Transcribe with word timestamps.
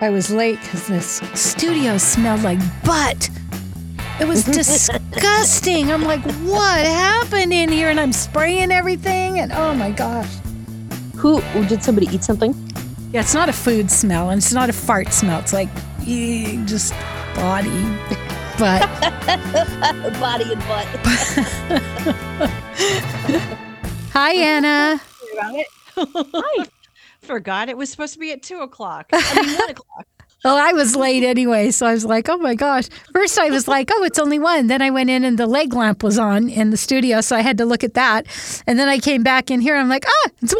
I 0.00 0.10
was 0.10 0.30
late 0.30 0.60
because 0.60 0.86
this 0.86 1.20
studio 1.34 1.98
smelled 1.98 2.42
like 2.42 2.60
butt. 2.84 3.28
It 4.20 4.28
was 4.28 4.44
disgusting. 4.60 5.90
I'm 5.90 6.04
like, 6.04 6.22
what 6.42 6.86
happened 6.86 7.52
in 7.52 7.68
here? 7.68 7.88
And 7.88 7.98
I'm 7.98 8.12
spraying 8.12 8.70
everything, 8.70 9.40
and 9.40 9.50
oh 9.52 9.74
my 9.74 9.90
gosh. 9.90 10.32
Who 11.16 11.40
did 11.66 11.82
somebody 11.82 12.06
eat 12.06 12.22
something? 12.22 12.54
Yeah, 13.12 13.22
it's 13.22 13.34
not 13.34 13.48
a 13.48 13.52
food 13.52 13.90
smell, 13.90 14.30
and 14.30 14.38
it's 14.38 14.52
not 14.52 14.70
a 14.70 14.72
fart 14.72 15.12
smell. 15.12 15.40
It's 15.40 15.52
like 15.52 15.68
just 16.64 16.94
body, 17.34 17.70
but 18.58 18.82
Body 20.20 20.52
and 20.52 20.60
butt. 20.68 20.86
hi, 24.12 24.32
Anna. 24.34 25.00
Hi. 25.96 26.64
Forgot 27.28 27.68
it 27.68 27.76
was 27.76 27.90
supposed 27.90 28.14
to 28.14 28.18
be 28.18 28.32
at 28.32 28.42
two 28.42 28.60
o'clock. 28.60 29.10
I 29.12 29.42
mean, 29.42 29.58
one 29.58 29.70
o'clock. 29.76 30.06
Well, 30.42 30.56
I 30.56 30.72
was 30.72 30.96
late 30.96 31.24
anyway, 31.24 31.70
so 31.72 31.84
I 31.84 31.92
was 31.92 32.06
like, 32.06 32.26
oh 32.30 32.38
my 32.38 32.54
gosh. 32.54 32.88
First, 33.12 33.38
I 33.38 33.50
was 33.50 33.68
like, 33.68 33.90
oh, 33.92 34.02
it's 34.04 34.18
only 34.18 34.38
one. 34.38 34.68
Then 34.68 34.80
I 34.80 34.88
went 34.88 35.10
in 35.10 35.24
and 35.24 35.36
the 35.36 35.46
leg 35.46 35.74
lamp 35.74 36.02
was 36.02 36.18
on 36.18 36.48
in 36.48 36.70
the 36.70 36.78
studio, 36.78 37.20
so 37.20 37.36
I 37.36 37.40
had 37.42 37.58
to 37.58 37.66
look 37.66 37.84
at 37.84 37.92
that. 37.94 38.26
And 38.66 38.78
then 38.78 38.88
I 38.88 38.98
came 38.98 39.22
back 39.22 39.50
in 39.50 39.60
here. 39.60 39.76
I'm 39.76 39.90
like, 39.90 40.06
ah, 40.06 40.30
it's 40.40 40.54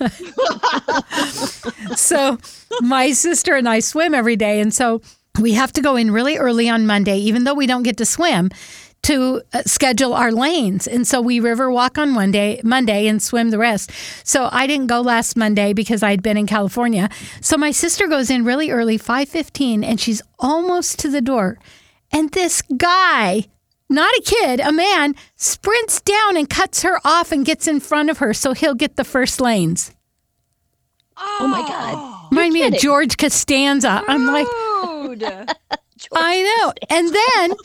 107. 0.00 1.96
so 1.96 2.38
my 2.80 3.12
sister 3.12 3.56
and 3.56 3.68
I 3.68 3.80
swim 3.80 4.14
every 4.14 4.36
day. 4.36 4.60
And 4.60 4.72
so 4.72 5.02
we 5.38 5.52
have 5.52 5.74
to 5.74 5.82
go 5.82 5.96
in 5.96 6.10
really 6.12 6.38
early 6.38 6.70
on 6.70 6.86
Monday, 6.86 7.18
even 7.18 7.44
though 7.44 7.52
we 7.52 7.66
don't 7.66 7.82
get 7.82 7.98
to 7.98 8.06
swim. 8.06 8.50
To 9.02 9.42
uh, 9.52 9.62
schedule 9.66 10.14
our 10.14 10.32
lanes, 10.32 10.88
and 10.88 11.06
so 11.06 11.20
we 11.20 11.38
river 11.38 11.70
walk 11.70 11.96
on 11.96 12.16
one 12.16 12.32
day, 12.32 12.60
Monday, 12.64 13.06
and 13.06 13.22
swim 13.22 13.50
the 13.50 13.58
rest. 13.58 13.92
So 14.24 14.48
I 14.50 14.66
didn't 14.66 14.88
go 14.88 15.00
last 15.00 15.36
Monday 15.36 15.72
because 15.72 16.02
I'd 16.02 16.24
been 16.24 16.36
in 16.36 16.48
California. 16.48 17.08
So 17.40 17.56
my 17.56 17.70
sister 17.70 18.08
goes 18.08 18.30
in 18.30 18.44
really 18.44 18.72
early, 18.72 18.98
five 18.98 19.28
fifteen, 19.28 19.84
and 19.84 20.00
she's 20.00 20.22
almost 20.40 20.98
to 21.00 21.08
the 21.08 21.20
door, 21.20 21.56
and 22.10 22.32
this 22.32 22.62
guy 22.62 23.44
not 23.88 24.12
a 24.14 24.22
kid, 24.22 24.60
a 24.60 24.72
man, 24.72 25.14
sprints 25.36 26.00
down 26.00 26.36
and 26.36 26.50
cuts 26.50 26.82
her 26.82 26.98
off 27.04 27.30
and 27.30 27.46
gets 27.46 27.68
in 27.68 27.80
front 27.80 28.10
of 28.10 28.18
her 28.18 28.34
so 28.34 28.52
he'll 28.52 28.74
get 28.74 28.96
the 28.96 29.04
first 29.04 29.40
lanes. 29.40 29.92
Oh 31.16 31.46
my 31.46 31.60
God. 31.66 32.32
Remind 32.32 32.52
me 32.52 32.66
of. 32.66 32.74
George 32.74 33.16
Costanza. 33.16 34.02
I'm 34.06 34.26
like, 34.26 34.46
Dude. 35.18 35.22
I 36.12 36.42
know. 36.64 36.72
And 36.90 37.14
then, 37.14 37.56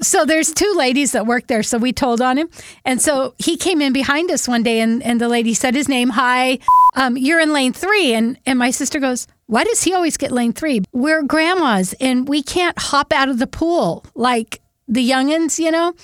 so 0.00 0.24
there's 0.24 0.52
two 0.52 0.72
ladies 0.76 1.12
that 1.12 1.26
work 1.26 1.46
there. 1.46 1.62
So 1.62 1.78
we 1.78 1.92
told 1.92 2.20
on 2.20 2.38
him. 2.38 2.48
And 2.84 3.00
so 3.00 3.34
he 3.38 3.56
came 3.56 3.80
in 3.80 3.92
behind 3.92 4.30
us 4.30 4.48
one 4.48 4.62
day 4.62 4.80
and, 4.80 5.02
and 5.02 5.20
the 5.20 5.28
lady 5.28 5.54
said 5.54 5.74
his 5.74 5.88
name. 5.88 6.10
Hi, 6.10 6.58
um, 6.94 7.16
you're 7.16 7.40
in 7.40 7.52
lane 7.52 7.72
three. 7.72 8.14
And, 8.14 8.38
and 8.46 8.58
my 8.58 8.70
sister 8.70 8.98
goes, 9.00 9.26
why 9.46 9.64
does 9.64 9.82
he 9.82 9.92
always 9.94 10.16
get 10.16 10.32
lane 10.32 10.52
three? 10.52 10.82
We're 10.92 11.22
grandmas 11.22 11.94
and 11.94 12.28
we 12.28 12.42
can't 12.42 12.78
hop 12.78 13.12
out 13.12 13.28
of 13.28 13.38
the 13.38 13.46
pool 13.46 14.04
like 14.14 14.60
the 14.88 15.08
youngins, 15.08 15.58
you 15.58 15.70
know, 15.70 15.94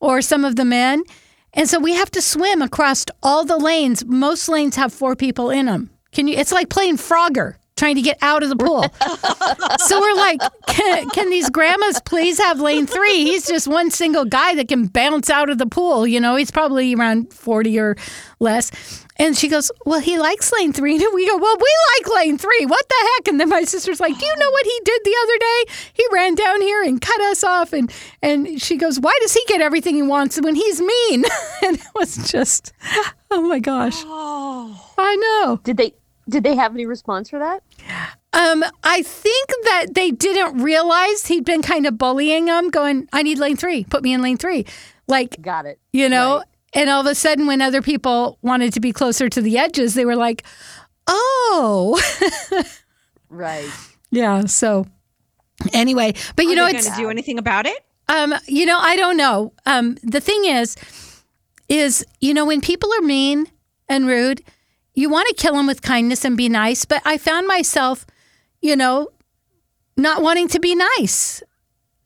or 0.00 0.22
some 0.22 0.44
of 0.44 0.56
the 0.56 0.64
men. 0.64 1.02
And 1.54 1.68
so 1.68 1.78
we 1.78 1.94
have 1.94 2.10
to 2.12 2.22
swim 2.22 2.62
across 2.62 3.04
all 3.22 3.44
the 3.44 3.58
lanes. 3.58 4.04
Most 4.04 4.48
lanes 4.48 4.76
have 4.76 4.92
four 4.92 5.14
people 5.16 5.50
in 5.50 5.66
them. 5.66 5.90
Can 6.12 6.28
you? 6.28 6.36
It's 6.36 6.52
like 6.52 6.68
playing 6.68 6.96
Frogger, 6.96 7.56
trying 7.76 7.96
to 7.96 8.02
get 8.02 8.18
out 8.22 8.42
of 8.42 8.48
the 8.48 8.56
pool. 8.56 8.82
so 9.86 10.00
we're 10.00 10.14
like, 10.14 10.40
can, 10.66 11.08
can 11.10 11.30
these 11.30 11.50
grandmas 11.50 12.00
please 12.04 12.38
have 12.38 12.60
lane 12.60 12.86
three? 12.86 13.24
He's 13.24 13.46
just 13.46 13.66
one 13.66 13.90
single 13.90 14.24
guy 14.24 14.54
that 14.54 14.68
can 14.68 14.86
bounce 14.86 15.30
out 15.30 15.50
of 15.50 15.58
the 15.58 15.66
pool. 15.66 16.06
You 16.06 16.20
know, 16.20 16.36
he's 16.36 16.50
probably 16.50 16.94
around 16.94 17.32
40 17.32 17.78
or 17.78 17.96
less. 18.38 18.70
And 19.16 19.36
she 19.36 19.48
goes, 19.48 19.70
Well, 19.84 20.00
he 20.00 20.18
likes 20.18 20.52
lane 20.52 20.72
three. 20.72 20.94
And 20.94 21.14
we 21.14 21.26
go, 21.26 21.36
Well, 21.36 21.56
we 21.56 21.74
like 21.98 22.16
lane 22.16 22.38
three. 22.38 22.66
What 22.66 22.88
the 22.88 22.94
heck? 22.98 23.28
And 23.28 23.38
then 23.38 23.48
my 23.48 23.62
sister's 23.62 24.00
like, 24.00 24.18
Do 24.18 24.24
you 24.24 24.36
know 24.36 24.50
what 24.50 24.64
he 24.64 24.80
did 24.84 25.00
the 25.04 25.16
other 25.22 25.38
day? 25.38 25.64
He 25.94 26.04
ran 26.12 26.34
down 26.34 26.60
here 26.60 26.82
and 26.82 27.00
cut 27.00 27.20
us 27.20 27.44
off. 27.44 27.72
And, 27.72 27.92
and 28.22 28.60
she 28.60 28.76
goes, 28.76 28.98
Why 28.98 29.16
does 29.20 29.34
he 29.34 29.42
get 29.46 29.60
everything 29.60 29.96
he 29.96 30.02
wants 30.02 30.40
when 30.40 30.54
he's 30.54 30.80
mean? 30.80 31.24
and 31.62 31.76
it 31.76 31.86
was 31.94 32.30
just, 32.30 32.72
oh 33.30 33.42
my 33.42 33.58
gosh. 33.58 33.94
Oh. 34.04 34.90
I 34.98 35.16
know. 35.16 35.60
Did 35.62 35.76
they 35.76 35.94
did 36.32 36.42
they 36.42 36.56
have 36.56 36.72
any 36.74 36.86
response 36.86 37.30
for 37.30 37.38
that? 37.38 37.62
Um, 38.32 38.64
I 38.82 39.02
think 39.02 39.48
that 39.64 39.86
they 39.92 40.10
didn't 40.10 40.58
realize 40.62 41.26
he'd 41.26 41.44
been 41.44 41.62
kind 41.62 41.86
of 41.86 41.96
bullying 41.98 42.46
them, 42.46 42.70
going, 42.70 43.08
I 43.12 43.22
need 43.22 43.38
lane 43.38 43.56
three, 43.56 43.84
put 43.84 44.02
me 44.02 44.12
in 44.12 44.22
lane 44.22 44.38
three. 44.38 44.66
Like, 45.06 45.40
Got 45.42 45.66
it. 45.66 45.78
you 45.92 46.08
know, 46.08 46.38
Right. 46.38 46.46
and 46.74 46.90
all 46.90 47.00
of 47.00 47.06
a 47.06 47.14
sudden, 47.14 47.46
when 47.46 47.60
other 47.62 47.82
people 47.82 48.38
wanted 48.42 48.72
to 48.72 48.80
be 48.80 48.92
closer 48.92 49.28
to 49.28 49.40
the 49.42 49.58
edges, 49.58 49.94
they 49.94 50.04
were 50.06 50.16
like, 50.16 50.44
oh, 51.06 52.00
Right. 53.28 53.68
yeah. 54.10 54.44
So, 54.46 54.86
anyway, 55.72 56.14
but 56.36 56.44
you 56.46 56.52
Are 56.52 56.56
know, 56.56 56.66
they 56.66 56.76
it's, 56.76 56.86
going 56.86 56.96
to 56.98 57.02
do 57.04 57.10
anything 57.10 57.38
about 57.38 57.66
it? 57.66 57.84
um, 58.08 58.34
you 58.46 58.66
know, 58.66 58.78
I 58.78 58.96
don't 58.96 59.16
know. 59.16 59.52
Um, 59.66 59.96
the 60.02 60.20
thing 60.20 60.44
is, 60.44 60.76
is, 61.68 62.04
you 62.20 62.34
know, 62.34 62.44
when 62.44 62.60
people 62.60 62.90
are 62.98 63.02
mean 63.02 63.46
and 63.88 64.06
rude, 64.06 64.42
you 64.94 65.08
want 65.08 65.28
to 65.28 65.34
kill 65.34 65.54
them 65.54 65.66
with 65.66 65.82
kindness 65.82 66.24
and 66.24 66.36
be 66.36 66.48
nice. 66.48 66.84
But 66.84 67.02
I 67.04 67.18
found 67.18 67.46
myself, 67.46 68.06
you 68.60 68.76
know, 68.76 69.08
not 69.96 70.22
wanting 70.22 70.48
to 70.48 70.60
be 70.60 70.74
nice 70.74 71.42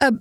uh, 0.01 0.13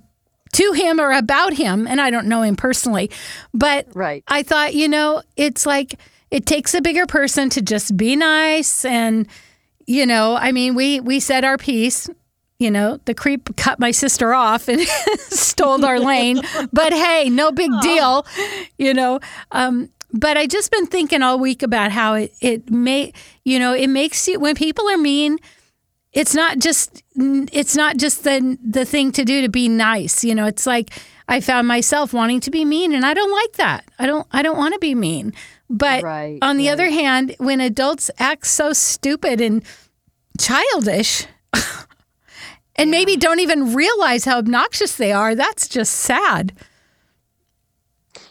to 0.52 0.72
him 0.72 1.00
or 1.00 1.12
about 1.12 1.54
him. 1.54 1.86
And 1.86 2.00
I 2.00 2.10
don't 2.10 2.26
know 2.26 2.42
him 2.42 2.56
personally, 2.56 3.10
but 3.52 3.86
Right. 3.94 4.24
I 4.28 4.42
thought, 4.42 4.74
you 4.74 4.88
know, 4.88 5.22
it's 5.36 5.66
like 5.66 5.94
it 6.30 6.46
takes 6.46 6.74
a 6.74 6.80
bigger 6.80 7.06
person 7.06 7.50
to 7.50 7.62
just 7.62 7.96
be 7.96 8.16
nice 8.16 8.84
and 8.84 9.26
you 9.88 10.04
know, 10.04 10.34
I 10.34 10.50
mean, 10.50 10.74
we 10.74 10.98
we 10.98 11.20
said 11.20 11.44
our 11.44 11.56
piece. 11.56 12.08
You 12.58 12.70
know, 12.70 12.98
the 13.04 13.12
creep 13.12 13.54
cut 13.56 13.78
my 13.78 13.90
sister 13.90 14.32
off 14.34 14.66
and 14.66 14.80
stole 15.18 15.84
our 15.84 16.00
lane, 16.00 16.40
but 16.72 16.92
hey, 16.92 17.28
no 17.28 17.52
big 17.52 17.70
deal. 17.82 18.26
You 18.78 18.94
know, 18.94 19.20
um, 19.52 19.90
but 20.18 20.36
I 20.36 20.46
just 20.46 20.70
been 20.70 20.86
thinking 20.86 21.22
all 21.22 21.38
week 21.38 21.62
about 21.62 21.92
how 21.92 22.14
it 22.14 22.32
it 22.40 22.70
may 22.70 23.12
you 23.44 23.58
know 23.58 23.72
it 23.74 23.88
makes 23.88 24.26
you 24.28 24.40
when 24.40 24.54
people 24.54 24.88
are 24.88 24.98
mean. 24.98 25.38
It's 26.12 26.34
not 26.34 26.58
just 26.58 27.02
it's 27.14 27.76
not 27.76 27.98
just 27.98 28.24
the 28.24 28.56
the 28.64 28.84
thing 28.86 29.12
to 29.12 29.24
do 29.24 29.42
to 29.42 29.48
be 29.50 29.68
nice. 29.68 30.24
You 30.24 30.34
know, 30.34 30.46
it's 30.46 30.66
like 30.66 30.90
I 31.28 31.40
found 31.40 31.68
myself 31.68 32.14
wanting 32.14 32.40
to 32.40 32.50
be 32.50 32.64
mean, 32.64 32.94
and 32.94 33.04
I 33.04 33.12
don't 33.12 33.32
like 33.32 33.52
that. 33.54 33.84
I 33.98 34.06
don't 34.06 34.26
I 34.32 34.42
don't 34.42 34.56
want 34.56 34.72
to 34.72 34.80
be 34.80 34.94
mean. 34.94 35.34
But 35.68 36.02
Right, 36.04 36.38
on 36.42 36.56
the 36.56 36.68
right. 36.68 36.72
other 36.72 36.90
hand, 36.90 37.34
when 37.38 37.60
adults 37.60 38.10
act 38.18 38.46
so 38.46 38.72
stupid 38.72 39.40
and 39.40 39.64
childish 40.38 41.26
and 42.76 42.90
maybe 42.90 43.16
don't 43.16 43.40
even 43.40 43.74
realize 43.74 44.24
how 44.24 44.38
obnoxious 44.38 44.96
they 44.96 45.12
are, 45.12 45.34
that's 45.34 45.68
just 45.68 45.92
sad. 45.92 46.52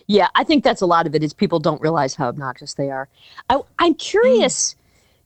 Yeah, 0.07 0.27
I 0.35 0.43
think 0.43 0.63
that's 0.63 0.81
a 0.81 0.85
lot 0.85 1.07
of 1.07 1.15
it 1.15 1.23
is 1.23 1.33
people 1.33 1.59
don't 1.59 1.81
realize 1.81 2.13
how 2.15 2.27
obnoxious 2.27 2.75
they 2.75 2.89
are. 2.91 3.09
I, 3.49 3.59
I'm 3.79 3.95
curious. 3.95 4.75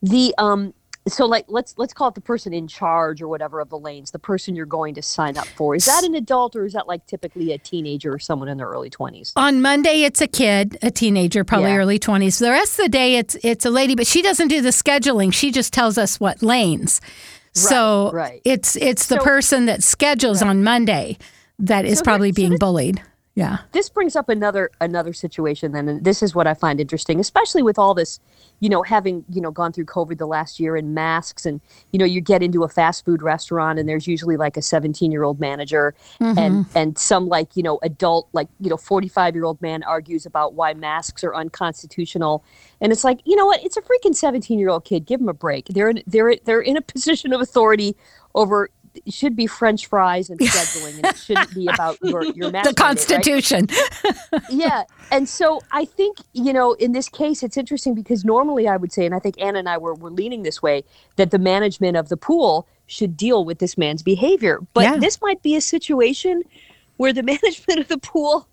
The 0.02 0.34
um, 0.38 0.74
so 1.08 1.26
like 1.26 1.46
let's 1.50 1.74
let's 1.78 1.92
call 1.94 2.08
it 2.10 2.16
the 2.16 2.22
person 2.22 2.54
in 2.54 2.68
charge 2.68 3.22
or 3.22 3.28
whatever 3.28 3.60
of 3.60 3.70
the 3.70 3.78
lanes, 3.80 4.12
the 4.12 4.20
person 4.20 4.56
you're 4.56 4.66
going 4.66 4.94
to 4.96 5.02
sign 5.02 5.38
up 5.38 5.48
for. 5.48 5.76
Is 5.76 5.86
that 5.86 6.04
an 6.06 6.16
adult 6.16 6.56
or 6.56 6.66
is 6.66 6.74
that 6.74 6.88
like 6.88 7.06
typically 7.08 7.52
a 7.52 7.58
teenager 7.58 8.14
or 8.14 8.20
someone 8.20 8.48
in 8.48 8.58
their 8.58 8.68
early 8.70 8.90
twenties? 8.90 9.34
On 9.36 9.62
Monday, 9.62 10.04
it's 10.04 10.22
a 10.22 10.28
kid, 10.28 10.78
a 10.82 10.92
teenager, 10.92 11.44
probably 11.44 11.72
Yeah. 11.72 11.78
early 11.78 12.00
twenties. 12.00 12.40
The 12.40 12.52
rest 12.52 12.80
of 12.80 12.86
the 12.86 12.90
day, 12.90 13.16
it's 13.18 13.36
it's 13.44 13.66
a 13.66 13.70
lady, 13.72 13.96
but 13.96 14.08
she 14.08 14.22
doesn't 14.22 14.48
do 14.48 14.62
the 14.62 14.70
scheduling. 14.70 15.34
She 15.34 15.52
just 15.52 15.74
tells 15.74 15.98
us 15.98 16.20
what 16.20 16.42
lanes. 16.42 17.02
so 17.54 18.12
right. 18.14 18.42
it's 18.46 18.76
it's 18.78 19.08
the 19.08 19.18
So- 19.18 19.24
person 19.24 19.66
that 19.66 19.84
schedules 19.84 20.42
on 20.42 20.64
Monday 20.64 21.18
that 21.58 21.84
is 21.84 21.98
So 21.98 22.04
probably 22.06 22.32
so 22.32 22.36
being 22.36 22.52
this- 22.52 22.60
bullied. 22.60 23.02
Yeah. 23.40 23.60
This 23.72 23.90
brings 23.90 24.16
up 24.16 24.28
another 24.28 24.70
another 24.82 25.14
situation 25.14 25.72
then, 25.72 25.88
and 25.88 26.04
this 26.04 26.22
is 26.22 26.36
what 26.36 26.46
I 26.46 26.54
find 26.54 26.82
interesting, 26.82 27.20
especially 27.20 27.64
with 27.64 27.80
all 27.80 27.94
this, 27.94 28.20
you 28.60 28.68
know, 28.68 28.84
having 28.84 29.24
you 29.30 29.42
know 29.42 29.50
gone 29.50 29.72
through 29.72 29.86
COVID 29.86 30.18
the 30.18 30.28
last 30.28 30.60
year 30.60 30.76
and 30.76 30.94
masks, 30.94 31.46
and 31.46 31.62
you 31.92 32.00
know, 32.00 32.06
you 32.06 32.20
get 32.20 32.44
into 32.44 32.64
a 32.64 32.70
fast 32.70 33.06
food 33.06 33.22
restaurant 33.22 33.80
and 33.80 33.88
there's 33.88 34.08
usually 34.08 34.36
like 34.36 34.58
a 34.58 34.62
17 34.62 35.12
year 35.12 35.24
old 35.24 35.40
manager, 35.40 35.96
and 36.20 36.38
mm-hmm. 36.38 36.78
and 36.78 36.98
some 36.98 37.30
like 37.30 37.56
you 37.56 37.64
know 37.64 37.80
adult 37.82 38.28
like 38.34 38.50
you 38.60 38.70
know 38.70 38.78
45 38.78 39.36
year 39.36 39.46
old 39.46 39.62
man 39.62 39.84
argues 39.84 40.26
about 40.26 40.54
why 40.54 40.74
masks 40.74 41.24
are 41.24 41.34
unconstitutional, 41.34 42.44
and 42.82 42.92
it's 42.92 43.06
like 43.06 43.22
you 43.24 43.38
know 43.38 43.46
what, 43.46 43.64
it's 43.64 43.78
a 43.78 43.82
freaking 43.82 44.14
17 44.14 44.60
year 44.60 44.70
old 44.70 44.84
kid, 44.84 45.06
give 45.06 45.20
them 45.20 45.30
a 45.30 45.34
break. 45.34 45.68
They're 45.68 45.90
in, 45.90 46.04
they're 46.06 46.36
they're 46.44 46.62
in 46.62 46.76
a 46.76 46.82
position 46.94 47.32
of 47.32 47.40
authority 47.40 47.96
over. 48.36 48.70
It 49.06 49.14
should 49.14 49.36
be 49.36 49.48
French 49.48 49.88
fries 49.88 50.30
and 50.30 50.40
scheduling, 50.40 50.96
and 50.98 51.06
it 51.06 51.18
shouldn't 51.18 51.54
be 51.54 51.68
about 51.68 51.98
your 52.04 52.24
your 52.24 52.48
The 52.48 52.52
mandate, 52.52 52.66
right? 52.68 52.76
Constitution. 52.76 53.68
yeah 54.50 54.84
and 55.12 55.28
so 55.28 55.60
i 55.72 55.86
think 55.86 56.18
you 56.34 56.54
know 56.54 56.74
in 56.74 56.92
this 56.92 57.10
case 57.10 57.42
it's 57.44 57.58
interesting 57.58 57.94
because 57.96 58.24
normally 58.24 58.68
i 58.68 58.78
would 58.78 58.92
say 58.92 59.06
and 59.06 59.16
i 59.16 59.20
think 59.20 59.36
anna 59.42 59.60
and 59.60 59.68
i 59.70 59.78
were, 59.78 59.96
were 59.96 60.12
leaning 60.12 60.44
this 60.44 60.62
way 60.62 60.84
that 61.16 61.32
the 61.32 61.40
management 61.40 61.98
of 61.98 62.10
the 62.10 62.18
pool 62.18 62.68
should 62.88 63.18
deal 63.18 63.44
with 63.44 63.60
this 63.60 63.78
man's 63.78 64.04
behavior 64.04 64.60
but 64.74 64.84
Yeah. 64.84 64.98
this 64.98 65.20
might 65.22 65.42
be 65.42 65.56
a 65.56 65.62
situation 65.62 66.44
where 66.98 67.12
the 67.14 67.24
management 67.34 67.80
of 67.80 67.88
the 67.88 67.98
pool 67.98 68.48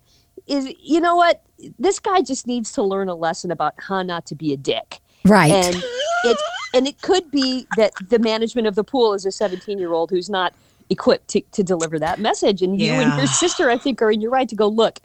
is 0.47 0.73
you 0.81 0.99
know 0.99 1.15
what 1.15 1.43
this 1.79 1.99
guy 1.99 2.21
just 2.21 2.47
needs 2.47 2.71
to 2.73 2.81
learn 2.83 3.09
a 3.09 3.15
lesson 3.15 3.51
about 3.51 3.73
how 3.77 4.01
not 4.01 4.25
to 4.27 4.35
be 4.35 4.53
a 4.53 4.57
dick 4.57 4.99
Right. 5.25 5.51
and 5.51 5.75
it's 6.23 6.43
and 6.77 6.87
it 6.87 7.01
could 7.01 7.29
be 7.31 7.67
that 7.75 7.91
the 8.09 8.19
management 8.19 8.67
of 8.67 8.75
the 8.75 8.83
pool 8.83 9.13
is 9.13 9.25
a 9.25 9.31
17 9.31 9.79
year 9.79 9.91
old 9.93 10.09
who's 10.11 10.29
not 10.29 10.53
equipped 10.89 11.27
to, 11.29 11.41
to 11.51 11.63
deliver 11.63 11.99
that 11.99 12.19
message. 12.19 12.61
And 12.61 12.79
you 12.79 12.93
and 12.93 13.17
your 13.17 13.27
sister, 13.27 13.69
I 13.69 13.77
think, 13.77 14.01
are 14.01 14.11
in 14.11 14.21
your 14.21 14.31
right 14.31 14.47
to 14.47 14.55
go, 14.55 14.67
look, 14.67 14.99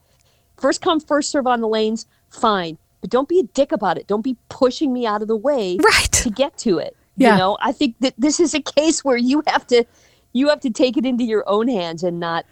first 0.59 0.81
come, 0.81 1.01
first 1.01 1.31
serve 1.31 1.47
on 1.47 1.61
the 1.61 1.69
lanes, 1.69 2.07
fine. 2.31 2.79
But 3.01 3.11
don't 3.11 3.29
be 3.29 3.41
a 3.41 3.43
dick 3.43 3.73
about 3.73 3.99
it. 3.99 4.07
Don't 4.07 4.23
be 4.23 4.37
pushing 4.49 4.93
me 4.93 5.07
out 5.07 5.23
of 5.23 5.29
the 5.29 5.37
way 5.37 5.79
Right. 5.83 6.13
to 6.13 6.31
get 6.31 6.57
to 6.59 6.79
it. 6.79 6.97
Yeah. 7.17 7.33
You 7.33 7.39
know, 7.39 7.59
I 7.61 7.73
think 7.73 7.97
that 8.01 8.15
this 8.17 8.39
is 8.39 8.55
a 8.55 8.61
case 8.61 9.05
where 9.05 9.17
you 9.17 9.43
have 9.49 9.67
to 9.69 9.85
you 10.33 10.49
have 10.49 10.61
to 10.61 10.71
take 10.71 10.97
it 10.97 11.05
into 11.05 11.25
your 11.25 11.45
own 11.47 11.69
hands 11.69 12.03
and 12.03 12.21
not 12.21 12.47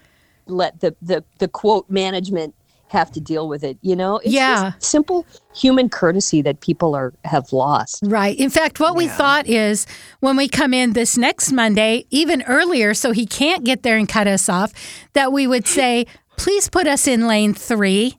let 0.47 0.81
the 0.81 0.95
the, 1.01 1.23
the 1.39 1.47
quote 1.49 1.89
management 1.89 2.55
have 2.91 3.11
to 3.13 3.21
deal 3.21 3.49
with 3.49 3.63
it. 3.65 3.79
You 3.83 3.95
know, 3.97 4.19
it's 4.19 4.33
Yeah. 4.35 4.73
just 4.73 4.91
simple 4.91 5.25
human 5.55 5.89
courtesy 5.89 6.43
that 6.43 6.61
people 6.61 6.95
are 6.95 7.13
have 7.25 7.53
lost. 7.53 8.01
Right. 8.05 8.37
In 8.39 8.51
fact, 8.51 8.81
what 8.81 8.95
we 8.97 9.07
thought 9.09 9.47
is 9.49 9.87
when 10.21 10.37
we 10.37 10.49
come 10.49 10.75
in 10.75 10.93
this 10.93 11.17
next 11.17 11.53
Monday, 11.53 12.05
even 12.11 12.43
earlier, 12.43 12.93
so 12.95 13.13
he 13.13 13.27
can't 13.27 13.65
get 13.65 13.83
there 13.83 13.97
and 13.97 14.09
cut 14.09 14.27
us 14.27 14.49
off, 14.49 14.73
that 15.13 15.33
we 15.33 15.47
would 15.47 15.67
say, 15.69 16.05
please 16.37 16.69
put 16.69 16.87
us 16.87 17.07
in 17.07 17.27
lane 17.27 17.55
three 17.55 18.17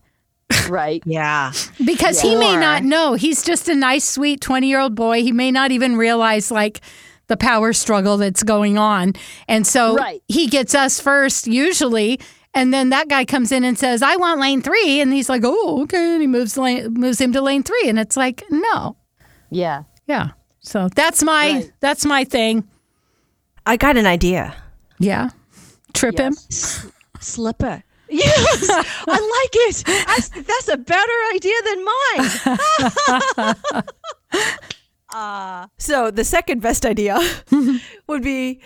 Right. 0.70 1.02
Yeah. 1.06 1.52
because 1.86 2.22
he 2.22 2.36
may 2.36 2.56
not 2.58 2.84
know. 2.84 3.14
He's 3.16 3.44
just 3.44 3.68
a 3.70 3.76
nice, 3.76 4.04
sweet 4.04 4.42
20 4.42 4.68
year 4.68 4.80
old 4.80 4.96
boy. 4.96 5.22
He 5.24 5.32
may 5.32 5.52
not 5.52 5.72
even 5.72 5.96
realize 5.98 6.52
like 6.52 6.82
the 7.28 7.38
power 7.38 7.72
struggle 7.74 8.18
that's 8.18 8.44
going 8.44 8.78
on. 8.78 9.14
And 9.48 9.66
so 9.66 9.96
Right. 9.96 10.22
he 10.28 10.48
gets 10.48 10.76
us 10.76 11.00
first, 11.00 11.48
usually. 11.48 12.20
And 12.54 12.74
then 12.74 12.90
that 12.90 13.08
guy 13.08 13.24
comes 13.26 13.52
in 13.52 13.64
and 13.64 13.78
says, 13.80 14.02
I 14.02 14.18
want 14.18 14.40
lane 14.42 14.62
three. 14.62 15.00
And 15.00 15.14
he's 15.14 15.30
like, 15.30 15.42
oh, 15.46 15.84
okay. 15.84 16.14
And 16.14 16.22
he 16.22 16.28
moves, 16.28 16.58
lane, 16.58 16.94
moves 16.94 17.20
him 17.22 17.32
to 17.34 17.42
lane 17.42 17.64
three. 17.64 17.88
And 17.88 17.98
it's 17.98 18.18
like, 18.18 18.44
no. 18.50 18.98
Yeah. 19.50 19.84
Yeah. 20.08 20.32
So 20.60 20.90
that's 20.94 21.24
my 21.24 21.52
Right. 21.52 21.72
that's 21.80 22.06
my 22.06 22.24
thing. 22.26 22.68
I 23.66 23.78
got 23.78 23.96
an 23.98 24.06
idea. 24.06 24.54
Yeah. 25.00 25.30
Trip 25.94 26.18
him. 26.20 26.34
Yes. 26.50 26.88
Slipper. 27.20 27.84
Yes, 28.14 28.68
I 28.70 28.82
like 29.08 29.54
it. 29.54 29.84
That's, 30.06 30.28
that's 30.28 30.68
a 30.68 30.76
better 30.76 31.14
idea 31.34 31.56
than 31.64 31.86
mine. 33.56 33.86
uh, 35.14 35.68
So 35.78 36.12
the 36.12 36.26
second 36.26 36.62
best 36.62 36.86
idea 36.86 37.18
would 38.08 38.22
be 38.22 38.60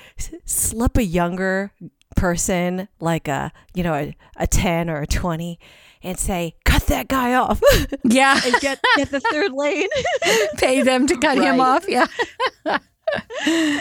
slip 0.46 0.98
a 0.98 1.04
younger 1.04 1.72
person, 2.16 2.88
like 3.00 3.28
a 3.28 3.52
you 3.74 3.84
know 3.84 3.94
a, 3.94 4.16
a 4.38 4.48
ten 4.48 4.90
or 4.90 5.02
a 5.02 5.08
twenty, 5.08 5.60
and 6.04 6.18
say, 6.18 6.56
"Cut 6.66 6.84
that 6.88 7.08
guy 7.08 7.34
off." 7.34 7.62
Yeah. 8.04 8.40
and 8.46 8.56
get 8.62 8.80
get 8.96 9.10
the 9.12 9.20
third 9.20 9.52
lane, 9.54 9.90
Pay 10.58 10.82
them 10.84 11.08
to 11.08 11.18
cut 11.18 11.38
him 11.38 11.60
off. 11.60 11.86
Yeah. 11.88 12.06
and 12.66 12.80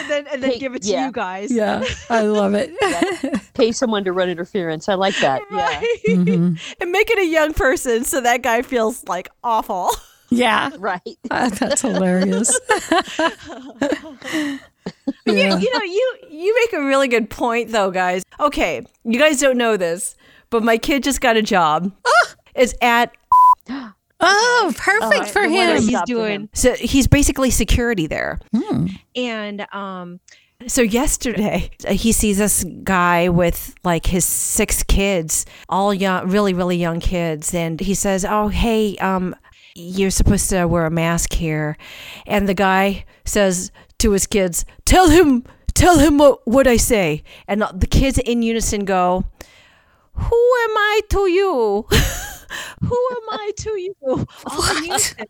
then 0.09 0.27
and 0.27 0.43
then 0.43 0.51
Hey, 0.51 0.59
give 0.59 0.75
it 0.75 0.81
to 0.83 0.89
yeah. 0.89 1.05
you 1.07 1.11
guys. 1.11 1.51
Yeah. 1.51 1.83
I 2.09 2.21
love 2.21 2.53
it. 2.55 2.73
Pay 3.53 3.71
someone 3.71 4.03
to 4.05 4.11
run 4.13 4.29
interference. 4.29 4.87
I 4.89 4.95
like 4.95 5.15
that. 5.19 5.41
Yeah. 5.51 5.57
Right. 5.57 6.57
and 6.81 6.91
make 6.91 7.09
it 7.11 7.19
a 7.19 7.25
young 7.25 7.53
person, 7.53 8.03
so 8.03 8.21
that 8.21 8.41
guy 8.41 8.61
feels 8.61 9.03
like 9.05 9.29
awful. 9.43 9.91
Yeah. 10.31 10.71
Right. 10.79 11.01
Uh, 11.29 11.49
that's 11.49 11.81
hilarious. 11.81 12.59
You, 15.27 15.33
yeah. 15.33 15.57
you 15.57 15.73
know, 15.73 15.83
you 15.83 16.15
you 16.29 16.55
make 16.55 16.73
a 16.79 16.83
really 16.85 17.07
good 17.07 17.29
point, 17.29 17.71
though, 17.71 17.89
guys. 17.91 18.23
Okay, 18.39 18.85
you 19.03 19.19
guys 19.19 19.39
don't 19.39 19.57
know 19.57 19.75
this, 19.77 20.15
but 20.51 20.61
my 20.63 20.77
kid 20.77 21.03
just 21.03 21.21
got 21.21 21.35
a 21.37 21.41
job. 21.41 21.91
It's 22.55 22.73
at 22.81 23.11
Oh, 24.21 24.73
perfect 24.77 25.27
for 25.29 25.47
the 25.47 25.53
one 25.53 25.69
him. 25.77 25.81
he's 25.83 26.01
doing, 26.03 26.31
him. 26.41 26.49
so 26.53 26.73
he's 26.75 27.07
basically 27.07 27.49
security 27.51 28.07
there. 28.07 28.39
and 29.15 29.65
um, 29.73 30.19
So 30.67 30.81
yesterday, 30.81 31.69
uh, 31.87 31.93
he 31.93 32.11
sees 32.13 32.37
this 32.37 32.63
guy 32.83 33.27
with 33.29 33.75
like 33.83 34.05
his 34.05 34.23
six 34.25 34.83
kids, 34.83 35.45
all 35.69 35.93
young, 35.93 36.29
really, 36.29 36.53
really 36.53 36.77
young 36.77 36.99
kids, 37.01 37.53
and 37.53 37.79
he 37.79 37.93
says, 37.93 38.23
"Oh, 38.23 38.47
hey, 38.47 38.95
um, 38.97 39.35
you're 39.75 40.11
supposed 40.11 40.49
to 40.51 40.65
wear 40.65 40.85
a 40.85 40.91
mask 40.91 41.33
here," 41.33 41.75
and 42.25 42.47
the 42.47 42.53
guy 42.53 43.03
says 43.25 43.71
to 43.99 44.11
his 44.11 44.27
kids, 44.27 44.65
"Tell 44.85 45.09
him, 45.09 45.43
tell 45.73 45.99
him 45.99 46.17
what 46.17 46.45
what 46.47 46.67
I 46.67 46.77
say," 46.77 47.23
and 47.47 47.61
the 47.73 47.87
kids 47.87 48.17
in 48.17 48.41
unison 48.41 48.85
go, 48.85 49.25
"Who 50.13 50.23
am 50.63 50.77
I 50.77 51.01
to 51.09 51.27
you?" 51.29 51.85
who 52.81 53.07
am 53.11 53.29
I 53.31 53.51
to 53.57 53.69
you? 53.79 54.27
Said. 54.97 55.27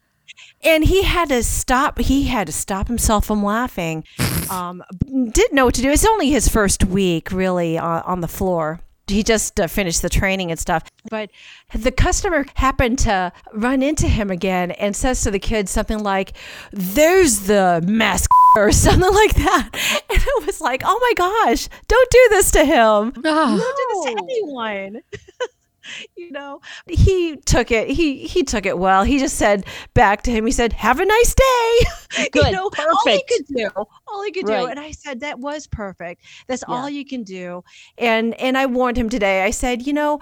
and 0.63 0.83
he 0.83 1.03
had 1.03 1.29
to 1.29 1.43
stop 1.43 1.99
he 1.99 2.25
had 2.25 2.47
to 2.47 2.53
stop 2.53 2.87
himself 2.87 3.25
from 3.25 3.43
laughing 3.43 4.03
um 4.49 4.83
didn't 4.99 5.53
know 5.53 5.65
what 5.65 5.75
to 5.75 5.81
do 5.81 5.89
it's 5.89 6.05
only 6.05 6.29
his 6.29 6.47
first 6.47 6.83
week 6.83 7.31
really 7.31 7.77
on, 7.77 8.01
on 8.03 8.21
the 8.21 8.27
floor 8.27 8.79
he 9.07 9.23
just 9.23 9.59
uh, 9.59 9.67
finished 9.67 10.01
the 10.01 10.09
training 10.09 10.51
and 10.51 10.59
stuff. 10.59 10.83
But 11.09 11.29
the 11.73 11.91
customer 11.91 12.45
happened 12.55 12.99
to 12.99 13.31
run 13.53 13.81
into 13.83 14.07
him 14.07 14.31
again 14.31 14.71
and 14.71 14.95
says 14.95 15.21
to 15.21 15.31
the 15.31 15.39
kid 15.39 15.69
something 15.69 15.99
like 15.99 16.33
there's 16.71 17.41
the 17.41 17.83
mask 17.85 18.29
or 18.55 18.71
something 18.71 19.13
like 19.13 19.35
that. 19.35 19.69
And 20.09 20.21
it 20.21 20.45
was 20.45 20.61
like 20.61 20.81
oh 20.85 20.97
my 21.01 21.13
gosh 21.15 21.67
don't 21.87 22.11
do 22.11 22.27
this 22.29 22.51
to 22.51 22.63
him. 22.65 22.75
Oh, 22.77 23.11
Don't 23.15 23.77
do 23.77 23.87
this 23.89 24.05
to 24.05 24.23
anyone. 24.23 25.01
you 26.15 26.31
know, 26.31 26.61
he 26.87 27.37
took 27.45 27.71
it 27.71 27.89
he 27.89 28.25
he 28.27 28.43
took 28.43 28.65
it 28.65 28.77
well 28.77 29.03
he 29.03 29.19
just 29.19 29.35
said 29.37 29.65
back 29.93 30.21
to 30.23 30.31
him 30.31 30.45
he 30.45 30.51
said 30.51 30.73
have 30.73 30.99
a 30.99 31.05
nice 31.05 31.35
day 31.35 32.25
Good. 32.31 32.45
you 32.47 32.51
know, 32.51 32.69
all 32.77 33.01
he 33.05 33.23
could 33.27 33.45
do, 33.47 33.69
all 34.07 34.23
he 34.23 34.31
could 34.31 34.45
do, 34.45 34.65
and 34.65 34.79
I 34.79 34.91
said 34.91 35.19
that 35.21 35.39
was 35.39 35.67
perfect. 35.67 36.21
That's 36.47 36.63
all 36.67 36.89
you 36.89 37.05
can 37.05 37.23
do. 37.23 37.63
and 37.97 38.33
and 38.39 38.57
I 38.57 38.65
warned 38.65 38.97
him 38.97 39.09
today. 39.09 39.43
I 39.43 39.51
said, 39.51 39.85
you 39.85 39.93
know, 39.93 40.19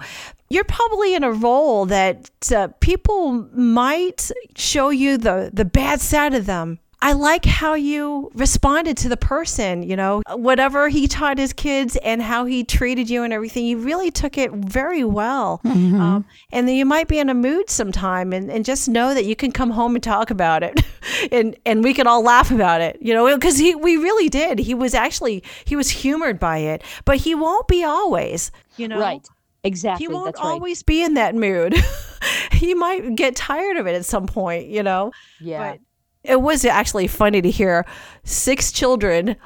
you're 0.50 0.64
probably 0.64 1.14
in 1.14 1.24
a 1.24 1.32
role 1.32 1.86
that 1.86 2.30
uh, 2.54 2.68
people 2.80 3.32
might 3.54 4.30
show 4.56 4.90
you 4.90 5.16
the 5.18 5.50
the 5.52 5.64
bad 5.64 6.00
side 6.00 6.34
of 6.34 6.46
them. 6.46 6.78
I 7.04 7.12
like 7.12 7.44
how 7.44 7.74
you 7.74 8.30
responded 8.34 8.96
to 8.96 9.10
the 9.10 9.16
person, 9.18 9.82
you 9.82 9.94
know, 9.94 10.22
whatever 10.30 10.88
he 10.88 11.06
taught 11.06 11.36
his 11.36 11.52
kids 11.52 11.96
and 11.96 12.22
how 12.22 12.46
he 12.46 12.64
treated 12.64 13.10
you 13.10 13.22
and 13.24 13.30
everything. 13.30 13.66
You 13.66 13.76
really 13.76 14.10
took 14.10 14.38
it 14.38 14.50
very 14.52 15.04
well. 15.04 15.60
Um, 15.66 16.24
and 16.50 16.66
then 16.66 16.76
you 16.76 16.86
might 16.86 17.06
be 17.06 17.18
in 17.18 17.28
a 17.28 17.34
mood 17.34 17.68
sometime 17.68 18.32
and, 18.32 18.50
and 18.50 18.64
just 18.64 18.88
know 18.88 19.12
that 19.12 19.26
you 19.26 19.36
can 19.36 19.52
come 19.52 19.70
home 19.70 19.94
and 19.94 20.02
talk 20.02 20.30
about 20.30 20.62
it 20.62 20.80
and, 21.32 21.54
and 21.66 21.84
we 21.84 21.92
can 21.92 22.06
all 22.06 22.22
laugh 22.22 22.50
about 22.50 22.80
it, 22.80 22.96
you 23.02 23.12
know, 23.12 23.34
because 23.34 23.58
he, 23.58 23.74
we 23.74 23.98
really 23.98 24.30
did. 24.30 24.58
He 24.58 24.72
was 24.72 24.94
actually, 24.94 25.44
he 25.66 25.76
was 25.76 25.90
humored 25.90 26.40
by 26.40 26.56
it, 26.58 26.82
but 27.04 27.18
he 27.18 27.34
won't 27.34 27.68
be 27.68 27.84
always, 27.84 28.50
You 28.78 28.88
know, 28.88 28.98
Right. 28.98 29.28
Exactly. 29.62 30.04
he 30.04 30.08
won't 30.12 30.24
That's 30.34 30.40
right. 30.42 30.52
always 30.52 30.82
be 30.82 31.02
in 31.02 31.14
that 31.14 31.34
mood. 31.34 31.74
he 32.52 32.72
might 32.74 33.14
get 33.14 33.36
tired 33.36 33.76
of 33.76 33.86
it 33.86 33.94
at 33.94 34.06
some 34.06 34.26
point, 34.26 34.68
you 34.68 34.82
know, 34.82 35.12
Yeah. 35.38 35.72
but 35.72 35.80
it 36.24 36.40
was 36.40 36.64
actually 36.64 37.06
funny 37.06 37.40
to 37.42 37.50
hear 37.50 37.84
six 38.24 38.72
children 38.72 39.36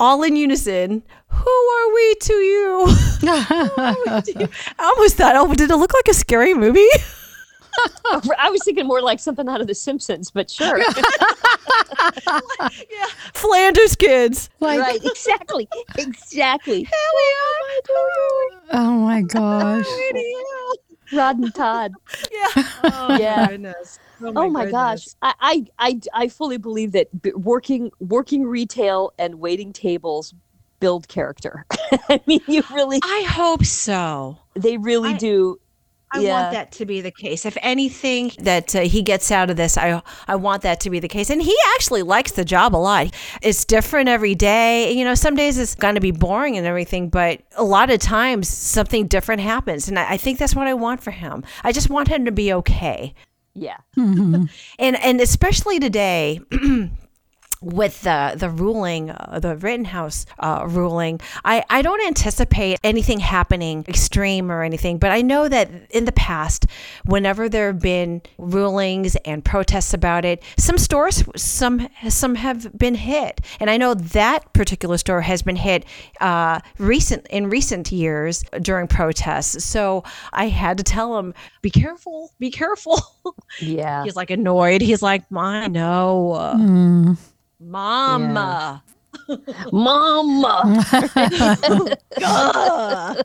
all 0.00 0.22
in 0.22 0.36
unison. 0.36 1.02
Who 1.28 1.50
are 1.50 1.94
we 1.94 2.14
to 2.14 2.32
you? 2.34 2.84
I 3.22 4.54
almost 4.78 5.16
thought, 5.16 5.34
oh, 5.36 5.52
did 5.54 5.70
it 5.70 5.76
look 5.76 5.92
like 5.94 6.08
a 6.08 6.14
scary 6.14 6.54
movie? 6.54 6.86
I 8.38 8.50
was 8.50 8.64
thinking 8.64 8.86
more 8.86 9.00
like 9.00 9.20
something 9.20 9.48
out 9.48 9.60
of 9.60 9.66
The 9.68 9.74
Simpsons, 9.74 10.30
but 10.32 10.50
sure. 10.50 10.80
Flanders 13.34 13.94
kids. 13.94 14.50
like, 14.60 14.80
right. 14.80 14.98
Exactly. 15.04 15.68
Exactly. 15.96 16.88
oh 18.72 18.92
my 19.00 19.22
gosh. 19.22 19.86
Rod 21.12 21.38
and 21.38 21.54
Todd. 21.54 21.92
Yeah. 22.32 22.64
Oh 22.84 23.16
Yeah. 23.18 23.48
goodness. 23.48 23.98
Oh 24.20 24.32
my, 24.32 24.44
oh 24.44 24.50
my 24.50 24.66
gosh. 24.66 25.04
I, 25.22 25.34
I 25.40 25.66
i 25.78 26.00
i 26.14 26.28
fully 26.28 26.58
believe 26.58 26.92
that 26.92 27.08
working 27.34 27.90
working 28.00 28.44
retail 28.46 29.12
and 29.18 29.36
waiting 29.40 29.72
tables 29.72 30.34
build 30.80 31.08
character 31.08 31.66
i 32.08 32.20
mean 32.26 32.40
you 32.46 32.62
really 32.70 33.00
I 33.02 33.24
hope 33.28 33.64
so. 33.64 34.38
they 34.54 34.76
really 34.78 35.14
I- 35.14 35.18
do 35.18 35.58
I 36.10 36.20
Yeah. 36.20 36.32
want 36.32 36.52
that 36.52 36.72
to 36.72 36.86
be 36.86 37.02
the 37.02 37.10
case. 37.10 37.44
If 37.44 37.58
anything, 37.60 38.32
That 38.38 38.74
uh, 38.74 38.80
he 38.80 39.02
gets 39.02 39.30
out 39.30 39.50
of 39.50 39.56
this, 39.58 39.76
I 39.76 40.00
I 40.26 40.36
want 40.36 40.62
that 40.62 40.80
to 40.80 40.90
be 40.90 41.00
the 41.00 41.08
case, 41.08 41.28
and 41.28 41.42
he 41.42 41.54
actually 41.74 42.02
likes 42.02 42.32
the 42.32 42.46
job 42.46 42.74
a 42.74 42.78
lot. 42.78 43.14
It's 43.42 43.64
different 43.66 44.08
every 44.08 44.34
day. 44.34 44.90
You 44.92 45.04
know, 45.04 45.14
some 45.14 45.34
days 45.36 45.58
it's 45.58 45.74
going 45.74 45.96
to 45.96 46.00
be 46.00 46.10
boring 46.12 46.56
and 46.56 46.66
everything, 46.66 47.10
but 47.10 47.42
a 47.56 47.64
lot 47.64 47.90
of 47.90 48.00
times 48.00 48.48
something 48.48 49.06
different 49.06 49.42
happens, 49.42 49.86
and 49.88 49.98
I, 49.98 50.12
I 50.12 50.16
think 50.16 50.38
that's 50.38 50.54
what 50.56 50.66
I 50.66 50.74
want 50.74 51.02
for 51.02 51.10
him. 51.10 51.44
I 51.62 51.72
just 51.72 51.90
want 51.90 52.08
him 52.08 52.24
to 52.24 52.32
be 52.32 52.54
okay. 52.54 53.14
Yeah. 53.58 53.78
Mm-hmm. 53.96 54.44
And 54.78 54.96
and 54.96 55.20
especially 55.20 55.78
today 55.78 56.40
with 57.60 58.02
the 58.02 58.34
the 58.36 58.50
ruling, 58.50 59.10
uh, 59.10 59.38
the 59.40 59.56
Rittenhouse 59.56 60.26
uh, 60.38 60.64
ruling, 60.68 61.20
I, 61.44 61.64
I 61.70 61.82
don't 61.82 62.00
anticipate 62.06 62.78
anything 62.84 63.20
happening 63.20 63.84
extreme 63.88 64.50
or 64.50 64.62
anything, 64.62 64.98
but 64.98 65.10
I 65.10 65.22
know 65.22 65.48
that 65.48 65.70
in 65.90 66.04
the 66.04 66.12
past, 66.12 66.66
whenever 67.04 67.48
there 67.48 67.68
have 67.68 67.80
been 67.80 68.22
rulings 68.38 69.16
and 69.24 69.44
protests 69.44 69.92
about 69.94 70.24
it, 70.24 70.42
some 70.56 70.78
stores 70.78 71.24
some 71.36 71.88
some 72.08 72.34
have 72.36 72.76
been 72.76 72.94
hit, 72.94 73.40
and 73.60 73.70
I 73.70 73.76
know 73.76 73.94
that 73.94 74.52
particular 74.52 74.98
store 74.98 75.20
has 75.22 75.42
been 75.42 75.56
hit 75.56 75.84
uh, 76.20 76.60
recent 76.78 77.26
in 77.28 77.50
recent 77.50 77.90
years 77.90 78.44
during 78.62 78.86
protests. 78.86 79.64
So 79.64 80.04
I 80.32 80.48
had 80.48 80.78
to 80.78 80.84
tell 80.84 81.18
him, 81.18 81.34
Be 81.62 81.70
careful, 81.70 82.32
be 82.38 82.50
careful. 82.50 83.00
Yeah. 83.60 84.04
He's 84.04 84.16
like 84.16 84.30
annoyed. 84.30 84.80
He's 84.80 85.02
like, 85.02 85.24
I 85.34 85.68
know. 85.68 86.54
Mm. 86.56 87.18
Mama. 87.60 88.82
Mama. 89.72 90.84
Ugh. 92.22 93.22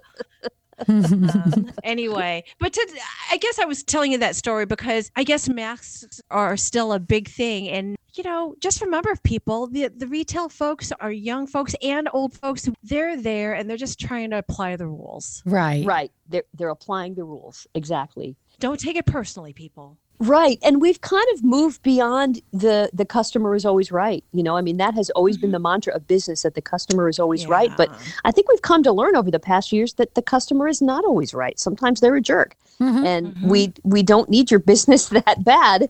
Um, 0.87 1.71
anyway, 1.83 2.43
but 2.59 2.73
to, 2.73 2.99
I 3.31 3.37
guess 3.37 3.59
I 3.59 3.65
was 3.65 3.83
telling 3.83 4.11
you 4.11 4.17
that 4.19 4.35
story 4.35 4.65
because 4.65 5.11
I 5.15 5.23
guess 5.23 5.49
masks 5.49 6.21
are 6.31 6.57
still 6.57 6.93
a 6.93 6.99
big 6.99 7.27
thing. 7.27 7.69
And, 7.69 7.95
you 8.15 8.23
know, 8.23 8.55
just 8.59 8.81
remember, 8.81 9.15
people, 9.23 9.67
the, 9.67 9.89
the 9.89 10.07
retail 10.07 10.49
folks 10.49 10.91
are 10.99 11.11
young 11.11 11.47
folks 11.47 11.75
and 11.81 12.09
old 12.13 12.33
folks. 12.33 12.69
They're 12.83 13.17
there 13.17 13.53
and 13.53 13.69
they're 13.69 13.77
just 13.77 13.99
trying 13.99 14.31
to 14.31 14.37
apply 14.37 14.75
the 14.75 14.87
rules. 14.87 15.41
Right. 15.45 15.85
Right. 15.85 16.11
They're 16.27 16.43
they're 16.53 16.69
applying 16.69 17.15
the 17.15 17.23
rules. 17.23 17.67
Exactly. 17.75 18.35
Don't 18.59 18.79
take 18.79 18.95
it 18.95 19.05
personally, 19.05 19.53
people. 19.53 19.97
Right. 20.23 20.57
And 20.63 20.79
we've 20.81 21.01
kind 21.01 21.25
of 21.33 21.43
moved 21.43 21.83
beyond 21.83 22.41
the 22.53 22.89
the 22.93 23.05
customer 23.05 23.55
is 23.55 23.65
always 23.65 23.91
right. 23.91 24.23
You 24.31 24.41
know, 24.41 24.55
I 24.55 24.61
mean 24.61 24.77
that 24.77 24.93
has 24.93 25.09
always 25.11 25.37
been 25.37 25.51
the 25.51 25.59
mantra 25.59 25.93
of 25.93 26.07
business 26.07 26.43
that 26.43 26.55
the 26.55 26.61
customer 26.61 27.09
is 27.09 27.19
always 27.19 27.45
right. 27.45 27.71
But 27.75 27.91
I 28.23 28.31
think 28.31 28.47
we've 28.49 28.61
come 28.61 28.83
to 28.83 28.91
learn 28.93 29.17
over 29.17 29.29
the 29.29 29.39
past 29.39 29.73
years 29.73 29.95
that 29.95 30.15
the 30.15 30.21
customer 30.21 30.67
is 30.69 30.81
not 30.81 31.03
always 31.03 31.33
right. 31.33 31.59
Sometimes 31.59 31.99
they're 31.99 32.15
a 32.15 32.21
jerk. 32.21 32.55
Mhm. 32.79 33.05
And 33.05 33.49
we 33.51 33.73
we 33.83 34.01
don't 34.01 34.29
need 34.29 34.49
your 34.49 34.61
business 34.61 35.09
that 35.09 35.43
bad 35.43 35.89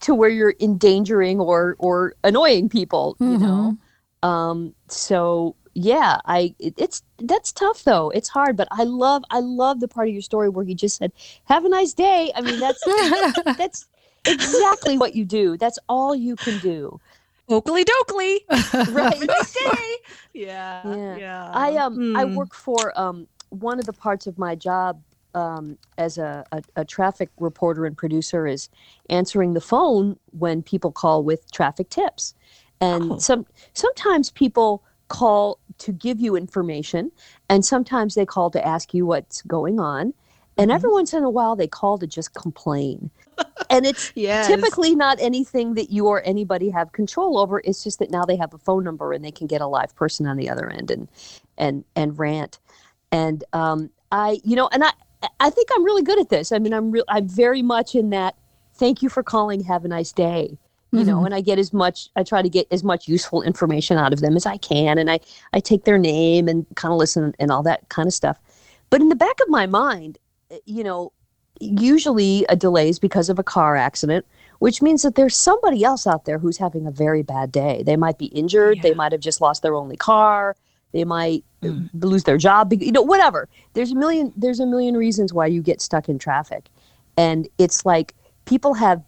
to 0.00 0.14
where 0.14 0.28
you're 0.28 0.54
endangering 0.60 1.38
or 1.40 1.76
or 1.78 2.14
annoying 2.24 2.68
people, 2.68 3.16
you 3.20 3.38
know. 3.38 3.76
Um 4.22 4.74
so 4.88 5.54
yeah, 5.74 6.18
I 6.26 6.54
it, 6.58 6.74
it's 6.76 7.02
that's 7.22 7.52
tough 7.52 7.84
though. 7.84 8.10
It's 8.10 8.28
hard, 8.28 8.56
but 8.56 8.68
I 8.70 8.84
love 8.84 9.22
I 9.30 9.40
love 9.40 9.80
the 9.80 9.88
part 9.88 10.08
of 10.08 10.14
your 10.14 10.22
story 10.22 10.48
where 10.48 10.64
he 10.64 10.74
just 10.74 10.96
said, 10.96 11.12
"Have 11.44 11.64
a 11.64 11.68
nice 11.68 11.94
day." 11.94 12.32
I 12.34 12.42
mean, 12.42 12.60
that's 12.60 12.86
that's 13.56 13.88
exactly 14.26 14.98
what 14.98 15.14
you 15.14 15.24
do. 15.24 15.56
That's 15.56 15.78
all 15.88 16.14
you 16.14 16.36
can 16.36 16.58
do. 16.58 17.00
Oakley 17.48 17.84
dokley. 17.84 18.38
Right. 18.86 19.20
Nice 19.22 19.52
day. 19.52 19.96
Yeah. 20.34 20.96
Yeah. 20.96 21.18
Yeah. 21.18 21.50
I 21.54 21.76
um 21.76 22.00
I 22.14 22.24
Hmm. 22.24 22.36
work 22.36 22.54
for 22.54 22.98
um 22.98 23.28
one 23.50 23.78
of 23.78 23.86
the 23.86 23.92
parts 23.92 24.26
of 24.26 24.38
my 24.38 24.54
job 24.54 25.02
um 25.34 25.78
as 25.98 26.18
a, 26.18 26.44
a, 26.52 26.62
a 26.76 26.84
traffic 26.84 27.30
reporter 27.38 27.86
and 27.86 27.96
producer 27.96 28.46
is 28.46 28.68
answering 29.10 29.54
the 29.54 29.60
phone 29.60 30.16
when 30.30 30.62
people 30.62 30.92
call 30.92 31.22
with 31.24 31.50
traffic 31.52 31.88
tips. 31.90 32.34
And 32.80 33.12
Oh. 33.12 33.18
some 33.18 33.46
sometimes 33.74 34.30
people 34.30 34.82
call 35.12 35.58
to 35.78 35.92
give 35.92 36.18
you 36.20 36.36
information 36.36 37.12
and 37.50 37.64
sometimes 37.64 38.14
they 38.14 38.26
call 38.26 38.50
to 38.50 38.66
ask 38.66 38.94
you 38.94 39.04
what's 39.06 39.42
going 39.42 39.78
on. 39.78 40.14
And 40.58 40.70
Mhm. 40.70 40.74
every 40.76 40.90
once 40.90 41.12
in 41.14 41.22
a 41.24 41.30
while 41.30 41.54
they 41.56 41.66
call 41.68 41.98
to 41.98 42.06
just 42.06 42.34
complain. 42.34 43.10
and 43.70 43.86
it's 43.86 44.12
Yes. 44.26 44.46
typically 44.48 44.94
not 44.94 45.18
anything 45.20 45.74
that 45.74 45.90
you 45.90 46.06
or 46.06 46.22
anybody 46.24 46.70
have 46.70 46.92
control 46.92 47.38
over 47.38 47.60
it's 47.64 47.82
just 47.84 47.98
that 47.98 48.10
now 48.10 48.24
they 48.24 48.36
have 48.36 48.52
a 48.54 48.58
phone 48.58 48.84
number 48.84 49.12
and 49.12 49.24
they 49.24 49.30
can 49.30 49.46
get 49.46 49.60
a 49.60 49.66
live 49.66 49.94
person 50.02 50.26
on 50.26 50.36
the 50.36 50.48
other 50.52 50.68
end 50.70 50.90
and 50.90 51.08
and 51.58 51.84
and 52.00 52.18
rant 52.18 52.58
and 53.10 53.44
um 53.52 53.90
i 54.10 54.38
you 54.44 54.56
know 54.56 54.68
and 54.72 54.82
i 54.84 54.90
i 55.40 55.48
think 55.50 55.68
i'm 55.74 55.84
really 55.84 56.02
good 56.02 56.18
at 56.20 56.28
this 56.28 56.52
i 56.52 56.58
mean 56.58 56.72
i'm 56.74 56.90
real 56.90 57.04
i'm 57.08 57.28
very 57.28 57.62
much 57.62 57.94
in 57.94 58.10
that 58.10 58.34
thank 58.74 59.00
you 59.02 59.08
for 59.08 59.22
calling 59.22 59.62
have 59.64 59.84
a 59.84 59.88
nice 59.88 60.12
day 60.12 60.58
you 60.92 61.04
know 61.04 61.18
Mhm. 61.20 61.26
and 61.26 61.34
i 61.34 61.40
get 61.40 61.58
as 61.58 61.72
much 61.72 62.08
i 62.16 62.22
try 62.22 62.42
to 62.42 62.48
get 62.48 62.66
as 62.70 62.84
much 62.84 63.08
useful 63.08 63.42
information 63.42 63.96
out 63.98 64.12
of 64.12 64.20
them 64.20 64.36
as 64.36 64.46
i 64.46 64.56
can 64.58 64.98
and 64.98 65.10
i 65.10 65.18
i 65.52 65.60
take 65.60 65.84
their 65.84 65.98
name 65.98 66.48
and 66.48 66.66
kind 66.76 66.92
of 66.92 66.98
listen 66.98 67.34
and 67.38 67.50
all 67.50 67.62
that 67.62 67.88
kind 67.88 68.06
of 68.06 68.14
stuff. 68.14 68.38
But 68.90 69.00
in 69.00 69.08
the 69.08 69.16
back 69.16 69.38
of 69.40 69.48
my 69.48 69.66
mind 69.66 70.18
eh, 70.50 70.58
you 70.66 70.84
know 70.84 71.12
usually 71.60 72.44
a 72.48 72.56
delay 72.56 72.88
is 72.88 72.98
because 72.98 73.28
of 73.28 73.38
a 73.38 73.42
car 73.44 73.76
accident 73.76 74.26
which 74.58 74.80
means 74.82 75.02
that 75.02 75.16
there's 75.16 75.34
somebody 75.34 75.82
else 75.82 76.06
out 76.06 76.24
there 76.24 76.38
who's 76.38 76.56
having 76.58 76.86
a 76.86 76.90
very 76.92 77.22
bad 77.22 77.50
day. 77.50 77.82
They 77.84 77.96
might 77.96 78.18
be 78.18 78.26
injured 78.26 78.82
they 78.82 78.94
might 78.94 79.12
have 79.12 79.20
just 79.20 79.40
lost 79.40 79.62
their 79.62 79.74
only 79.74 79.96
car 79.96 80.56
they 80.92 81.04
might 81.04 81.44
uh, 81.62 81.68
Mm. 81.68 81.88
lose 81.94 82.24
their 82.24 82.36
job 82.38 82.72
you 82.72 82.92
know 82.92 83.02
whatever. 83.02 83.48
There's 83.74 83.92
a 83.92 83.94
million 83.94 84.32
there's 84.36 84.60
a 84.60 84.66
million 84.66 84.96
reasons 84.96 85.32
why 85.32 85.46
you 85.46 85.62
get 85.62 85.80
stuck 85.80 86.08
in 86.08 86.18
traffic. 86.18 86.68
And 87.16 87.48
it's 87.58 87.86
like 87.86 88.14
people 88.46 88.74
have 88.74 89.00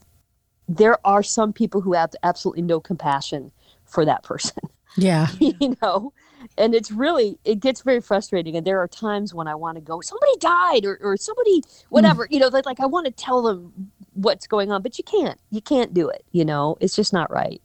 there 0.69 0.99
are 1.07 1.23
some 1.23 1.53
people 1.53 1.81
who 1.81 1.93
have 1.93 2.13
absolutely 2.23 2.63
no 2.63 2.81
compassion 2.81 3.51
for 3.85 4.05
that 4.05 4.23
person 4.23 4.57
Yeah. 4.97 5.27
you 5.41 5.77
know 5.83 6.13
and 6.57 6.75
it's 6.75 6.91
really 6.93 7.39
it 7.45 7.59
gets 7.61 7.83
very 7.83 8.01
frustrating 8.01 8.57
and 8.57 8.67
there 8.67 8.79
are 8.81 8.87
times 8.89 9.35
when 9.35 9.49
i 9.49 9.55
want 9.55 9.77
to 9.77 9.81
go 9.81 10.01
somebody 10.01 10.33
died 10.39 10.85
or, 10.85 10.99
or 11.03 11.17
somebody 11.17 11.63
whatever 11.89 12.29
you 12.31 12.39
know 12.39 12.49
like, 12.49 12.65
like 12.67 12.81
i 12.81 12.87
want 12.87 13.07
to 13.07 13.11
tell 13.13 13.43
them 13.43 13.91
what's 14.13 14.47
going 14.47 14.71
on 14.71 14.83
but 14.83 14.97
you 14.97 15.05
can't 15.05 15.41
you 15.51 15.61
can't 15.61 15.93
do 15.95 16.09
it 16.09 16.25
you 16.33 16.45
know 16.45 16.77
it's 16.81 16.95
just 16.95 17.13
not 17.13 17.31
right 17.31 17.61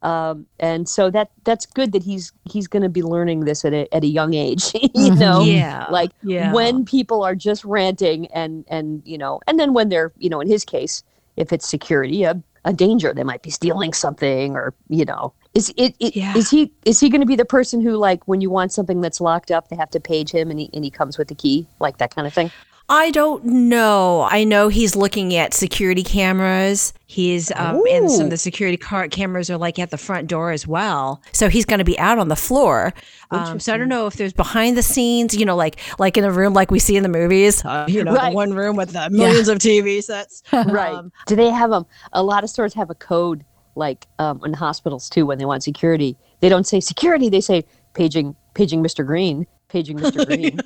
um, 0.00 0.46
and 0.60 0.88
so 0.88 1.10
that 1.10 1.32
that's 1.42 1.66
good 1.66 1.90
that 1.90 2.04
he's 2.04 2.30
he's 2.44 2.68
going 2.68 2.84
to 2.84 2.88
be 2.88 3.02
learning 3.02 3.40
this 3.40 3.64
at 3.64 3.72
a, 3.74 3.92
at 3.92 4.04
a 4.04 4.06
young 4.06 4.32
age 4.34 4.72
you 4.74 4.90
Mhm. 5.10 5.18
know 5.18 5.42
yeah. 5.42 5.86
like 5.90 6.12
yeah. 6.22 6.52
when 6.52 6.84
people 6.84 7.24
are 7.24 7.34
just 7.34 7.64
ranting 7.64 8.26
and 8.28 8.64
and 8.68 9.02
you 9.04 9.18
know 9.18 9.40
and 9.48 9.58
then 9.58 9.74
when 9.74 9.88
they're 9.88 10.12
you 10.16 10.30
know 10.30 10.40
in 10.40 10.46
his 10.48 10.64
case 10.64 11.02
if 11.38 11.52
it's 11.52 11.68
security 11.68 12.24
a, 12.24 12.42
a 12.64 12.72
danger. 12.72 13.14
They 13.14 13.24
might 13.24 13.42
be 13.42 13.50
stealing 13.50 13.92
something 13.94 14.56
or 14.56 14.74
you 14.88 15.04
know 15.04 15.34
is 15.54 15.72
it, 15.76 15.96
it 16.00 16.16
Yeah. 16.16 16.34
is 16.34 16.50
he 16.50 16.72
is 16.84 17.00
he 17.00 17.08
going 17.08 17.20
to 17.22 17.26
be 17.26 17.36
the 17.36 17.44
person 17.46 17.80
who 17.80 17.96
like 17.96 18.26
when 18.28 18.40
you 18.40 18.50
want 18.50 18.72
something 18.72 19.00
that's 19.00 19.20
locked 19.20 19.50
up 19.50 19.68
they 19.68 19.76
have 19.76 19.90
to 19.90 20.00
page 20.00 20.30
him 20.30 20.50
and 20.50 20.60
he, 20.60 20.70
and 20.74 20.84
he 20.84 20.90
comes 20.90 21.18
with 21.18 21.28
the 21.28 21.34
key? 21.34 21.68
Like 21.80 21.98
that 21.98 22.14
kind 22.14 22.26
of 22.26 22.34
thing 22.34 22.52
I 22.90 23.10
don't 23.10 23.44
know. 23.44 24.26
I 24.30 24.44
know 24.44 24.68
he's 24.68 24.96
looking 24.96 25.34
at 25.34 25.52
security 25.52 26.02
cameras. 26.02 26.94
He's 27.06 27.50
um, 27.52 27.82
and 27.90 28.10
some 28.10 28.24
of 28.24 28.30
the 28.30 28.38
security 28.38 28.78
car 28.78 29.08
cameras 29.08 29.50
are 29.50 29.58
like 29.58 29.78
at 29.78 29.90
the 29.90 29.98
front 29.98 30.26
door 30.26 30.52
as 30.52 30.66
well. 30.66 31.22
So 31.32 31.50
he's 31.50 31.66
going 31.66 31.78
to 31.78 31.84
be 31.84 31.98
out 31.98 32.18
on 32.18 32.28
the 32.28 32.36
floor. 32.36 32.94
Um, 33.30 33.60
so 33.60 33.74
I 33.74 33.76
don't 33.76 33.90
know 33.90 34.06
if 34.06 34.14
there's 34.14 34.32
behind 34.32 34.78
the 34.78 34.82
scenes, 34.82 35.34
you 35.36 35.44
know, 35.44 35.56
like 35.56 35.78
like 35.98 36.16
in 36.16 36.24
a 36.24 36.30
room 36.32 36.54
like 36.54 36.70
we 36.70 36.78
see 36.78 36.96
in 36.96 37.02
the 37.02 37.08
movies. 37.10 37.62
Uh, 37.62 37.84
you 37.88 38.02
know, 38.02 38.14
Right. 38.14 38.30
the 38.30 38.34
one 38.36 38.54
room 38.54 38.74
with 38.76 38.92
the 38.92 39.10
millions 39.10 39.48
of 39.48 39.58
TV 39.58 40.02
sets. 40.02 40.42
right 40.52 40.94
Um, 40.94 41.12
do 41.26 41.36
they 41.36 41.50
have 41.50 41.68
them 41.70 41.84
a 42.14 42.22
lot 42.22 42.42
of 42.42 42.48
stores 42.48 42.72
have 42.72 42.88
a 42.88 42.94
code 42.94 43.44
like 43.74 44.06
um, 44.18 44.40
in 44.44 44.54
hospitals 44.54 45.10
too 45.10 45.26
when 45.26 45.36
they 45.38 45.44
want 45.44 45.62
security 45.62 46.16
they 46.40 46.48
don't 46.48 46.66
say 46.66 46.80
security 46.80 47.28
they 47.28 47.40
say 47.40 47.64
paging 47.94 48.34
paging 48.54 48.82
mr 48.82 49.06
green 49.06 49.46
paging 49.68 49.98
mr 50.00 50.26
green 50.26 50.60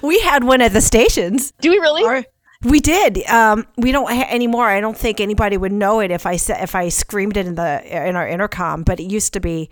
We 0.02 0.20
had 0.20 0.44
one 0.44 0.60
at 0.60 0.72
the 0.72 0.80
stations. 0.80 1.52
do 1.60 1.70
we 1.70 1.78
really 1.78 2.04
Our- 2.04 2.24
We 2.64 2.80
did. 2.80 3.24
Um, 3.28 3.66
we 3.76 3.92
don't 3.92 4.10
ha- 4.10 4.26
anymore. 4.30 4.66
I 4.66 4.80
don't 4.80 4.96
think 4.96 5.20
anybody 5.20 5.56
would 5.56 5.72
know 5.72 6.00
it 6.00 6.10
if 6.10 6.26
I 6.26 6.36
said 6.36 6.62
if 6.62 6.74
I 6.74 6.88
screamed 6.88 7.36
it 7.36 7.46
in 7.46 7.54
the 7.54 7.82
in 8.08 8.16
our 8.16 8.26
intercom. 8.26 8.82
But 8.82 8.98
it 9.00 9.04
used 9.04 9.32
to 9.34 9.40
be 9.40 9.68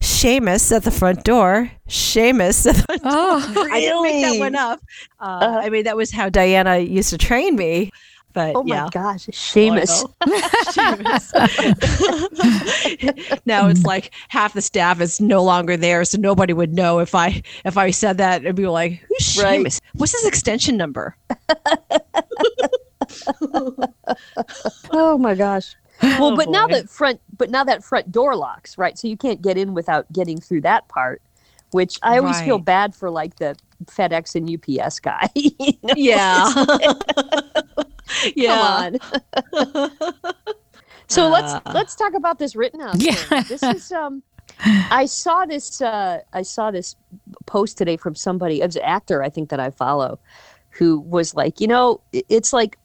Seamus 0.00 0.74
at 0.74 0.84
the 0.84 0.90
front 0.90 1.24
door. 1.24 1.70
Seamus. 1.88 2.66
At 2.66 2.76
the, 2.76 3.00
Oh. 3.04 3.68
I 3.72 3.80
didn't 3.80 4.02
make 4.02 4.22
that 4.22 4.26
Really? 4.28 4.38
one 4.40 4.54
up. 4.56 4.80
Uh, 5.20 5.24
Uh-huh. 5.24 5.60
I 5.64 5.70
mean, 5.70 5.84
that 5.84 5.96
was 5.96 6.10
how 6.12 6.22
how 6.22 6.28
Diana 6.28 6.78
used 6.78 7.10
to 7.10 7.18
train 7.18 7.56
me. 7.56 7.90
But 8.32 8.56
Oh 8.56 8.62
my 8.62 8.76
yeah. 8.76 8.88
gosh, 8.90 9.26
Seamus. 9.26 10.04
Seamus. 10.24 11.32
now 13.46 13.68
it's 13.68 13.84
like 13.84 14.12
half 14.28 14.54
the 14.54 14.62
staff 14.62 15.00
is 15.00 15.20
no 15.20 15.42
longer 15.42 15.76
there, 15.76 16.04
so 16.04 16.18
nobody 16.18 16.52
would 16.52 16.72
know 16.74 16.98
if 17.00 17.14
I 17.14 17.42
if 17.64 17.76
I 17.76 17.90
said 17.90 18.18
that. 18.18 18.42
It'd 18.42 18.56
be 18.56 18.66
like, 18.66 19.02
"Who's 19.08 19.38
Right. 19.42 19.60
Seamus? 19.60 19.80
What's 19.94 20.12
his 20.12 20.26
extension 20.26 20.76
number?" 20.76 21.16
Oh 24.90 25.18
my 25.18 25.34
gosh. 25.34 25.74
Well, 26.02 26.32
Oh, 26.32 26.36
but 26.36 26.48
now 26.48 26.66
that 26.68 26.88
front 26.88 27.20
but 27.36 27.50
now 27.50 27.64
that 27.64 27.84
front 27.84 28.10
door 28.10 28.34
locks, 28.36 28.76
right? 28.78 28.98
So 28.98 29.06
you 29.08 29.16
can't 29.16 29.40
get 29.42 29.56
in 29.56 29.74
without 29.74 30.10
getting 30.12 30.40
through 30.40 30.62
that 30.62 30.88
part, 30.88 31.22
which 31.70 31.98
I 32.02 32.18
always 32.18 32.40
feel 32.40 32.58
bad 32.58 32.94
for 32.94 33.10
like 33.10 33.36
the 33.36 33.56
FedEx 33.86 34.34
and 34.34 34.48
UPS 34.80 34.98
guy. 35.00 35.28
you 35.34 35.50
know? 35.82 35.94
Yeah, 35.96 36.52
yeah. 38.36 38.90
Come 38.98 39.00
on. 39.52 39.90
so 41.08 41.28
let's 41.28 41.52
Uh. 41.54 41.60
let's 41.74 41.94
talk 41.94 42.14
about 42.14 42.38
this 42.38 42.54
Rittenhouse. 42.56 43.00
Yeah. 43.02 43.14
thing. 43.14 43.44
This 43.48 43.62
is 43.62 43.92
um 43.92 44.22
I 44.90 45.06
saw 45.06 45.44
this 45.44 45.80
uh 45.80 46.20
I 46.32 46.42
saw 46.42 46.70
this 46.70 46.96
post 47.46 47.78
today 47.78 47.96
from 47.96 48.14
somebody, 48.14 48.60
it 48.60 48.66
was 48.66 48.76
an 48.76 48.82
actor 48.82 49.22
I 49.22 49.28
think 49.28 49.48
that 49.50 49.60
I 49.60 49.70
follow, 49.70 50.18
who 50.70 51.00
was 51.00 51.34
like, 51.34 51.60
you 51.60 51.66
know, 51.66 52.00
it's 52.12 52.52
like 52.52 52.78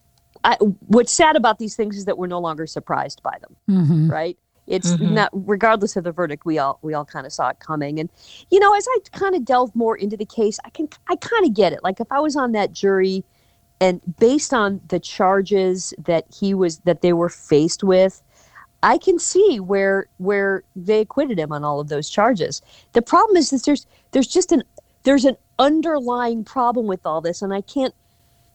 I, 0.43 0.55
what's 0.87 1.11
sad 1.11 1.35
about 1.35 1.59
these 1.59 1.75
things 1.75 1.97
is 1.97 2.05
that 2.05 2.17
we're 2.17 2.27
no 2.27 2.39
longer 2.39 2.67
surprised 2.67 3.21
by 3.23 3.37
them, 3.41 3.55
Mhm. 3.69 4.09
right? 4.11 4.37
It's 4.67 4.91
Mhm. 4.93 5.11
not 5.11 5.29
regardless 5.33 5.95
of 5.95 6.03
the 6.03 6.11
verdict. 6.11 6.45
We 6.45 6.57
all 6.59 6.77
we 6.81 6.93
all 6.93 7.05
kind 7.05 7.25
of 7.25 7.33
saw 7.33 7.49
it 7.49 7.59
coming, 7.59 7.99
and 7.99 8.09
you 8.51 8.59
know, 8.59 8.73
as 8.75 8.85
I 8.89 8.99
kind 9.13 9.33
of 9.35 9.45
delve 9.45 9.73
more 9.75 9.95
into 9.97 10.15
the 10.17 10.25
case, 10.25 10.59
I 10.65 10.69
can 10.69 10.89
I 11.09 11.15
kind 11.15 11.45
of 11.45 11.53
get 11.53 11.73
it. 11.73 11.79
Like 11.83 11.99
if 11.99 12.11
I 12.11 12.19
was 12.19 12.35
on 12.35 12.51
that 12.51 12.71
jury, 12.73 13.23
and 13.79 14.01
based 14.19 14.53
on 14.53 14.81
the 14.87 14.99
charges 14.99 15.93
that 16.05 16.25
he 16.33 16.53
was 16.53 16.79
that 16.79 17.01
they 17.01 17.13
were 17.13 17.29
faced 17.29 17.83
with, 17.83 18.21
I 18.83 18.97
can 18.97 19.19
see 19.19 19.59
where 19.59 20.07
where 20.17 20.63
they 20.75 21.01
acquitted 21.01 21.39
him 21.39 21.51
on 21.51 21.63
all 21.63 21.79
of 21.79 21.89
those 21.89 22.09
charges. 22.09 22.61
The 22.93 23.01
problem 23.01 23.37
is 23.37 23.49
that 23.51 23.63
there's 23.65 23.85
there's 24.11 24.27
just 24.27 24.51
an 24.51 24.63
there's 25.03 25.25
an 25.25 25.37
underlying 25.59 26.43
problem 26.43 26.87
with 26.87 27.05
all 27.05 27.21
this, 27.21 27.41
and 27.41 27.53
I 27.53 27.61
can't 27.61 27.93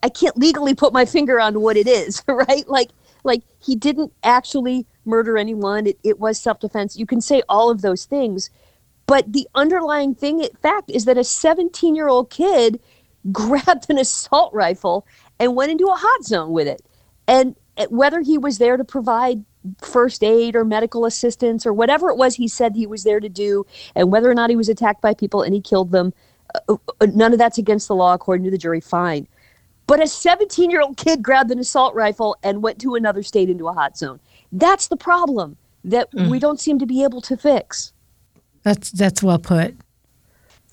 I 0.03 0.09
can't 0.09 0.37
legally 0.37 0.75
put 0.75 0.93
my 0.93 1.05
finger 1.05 1.41
on 1.41 1.61
what 1.61 1.77
it 1.77 1.87
is, 1.87 2.23
right? 2.29 2.69
Like 2.69 2.91
like 3.25 3.43
he 3.65 3.77
didn't 3.77 4.13
actually 4.25 4.87
murder 5.05 5.37
anyone. 5.37 5.87
It, 5.87 5.99
it 6.03 6.19
was 6.19 6.41
self 6.41 6.61
defense. 6.61 6.97
You 6.97 7.07
can 7.07 7.21
say 7.21 7.43
all 7.49 7.71
of 7.71 7.83
those 7.83 8.05
things, 8.05 8.51
but 9.07 9.33
the 9.33 9.49
underlying 9.55 10.15
thing 10.15 10.47
fact 10.61 10.91
is 10.91 11.05
that 11.05 11.19
a 11.19 11.25
17 11.25 11.95
year 11.95 12.09
old 12.09 12.31
kid 12.31 12.81
grabbed 13.31 13.87
an 13.89 13.99
assault 13.99 14.53
rifle 14.53 15.07
and 15.39 15.55
went 15.55 15.71
into 15.71 15.87
a 15.87 15.95
hot 15.95 16.25
zone 16.25 16.51
with 16.51 16.67
it, 16.67 16.83
and 17.29 17.55
whether 17.89 18.21
he 18.21 18.39
was 18.39 18.59
there 18.59 18.77
to 18.77 18.85
provide 18.85 19.45
first 19.81 20.25
aid 20.25 20.57
or 20.57 20.65
medical 20.65 21.05
assistance 21.05 21.65
or 21.65 21.73
whatever 21.73 22.11
it 22.11 22.17
was 22.17 22.35
he 22.35 22.49
said 22.49 22.75
he 22.75 22.87
was 22.87 23.05
there 23.05 23.21
to 23.21 23.29
do, 23.29 23.65
and 23.95 24.11
whether 24.11 24.31
or 24.31 24.35
not 24.35 24.51
he 24.51 24.57
was 24.57 24.69
attacked 24.69 25.01
by 25.01 25.15
people 25.15 25.43
and 25.43 25.55
he 25.55 25.61
killed 25.61 25.93
them, 25.93 26.13
uh, 26.69 26.77
uh, 27.01 27.07
none 27.15 27.33
of 27.33 27.39
that's 27.39 27.59
against 27.59 27.89
the 27.89 27.95
law 27.95 28.15
according 28.15 28.45
to 28.45 28.51
the 28.51 28.59
jury. 28.59 28.81
Fine. 28.81 29.27
But 29.87 30.03
a 30.03 30.07
17 30.07 30.71
year 30.71 30.81
old 30.81 30.97
kid 30.97 31.23
grabbed 31.23 31.51
an 31.51 31.59
assault 31.59 31.95
rifle 31.95 32.37
and 32.43 32.63
went 32.63 32.81
to 32.81 32.95
another 32.95 33.23
state 33.23 33.51
into 33.51 33.69
a 33.69 33.73
hot 33.73 33.97
zone. 33.97 34.21
That's 34.53 34.89
the 34.89 34.97
problem 34.97 35.57
that 35.85 36.09
we 36.13 36.39
don't 36.39 36.61
seem 36.61 36.79
to 36.79 36.87
be 36.87 37.03
able 37.03 37.21
to 37.23 37.37
fix. 37.37 37.93
That's 38.63 38.91
that's 38.91 39.23
well 39.23 39.39
put. 39.39 39.75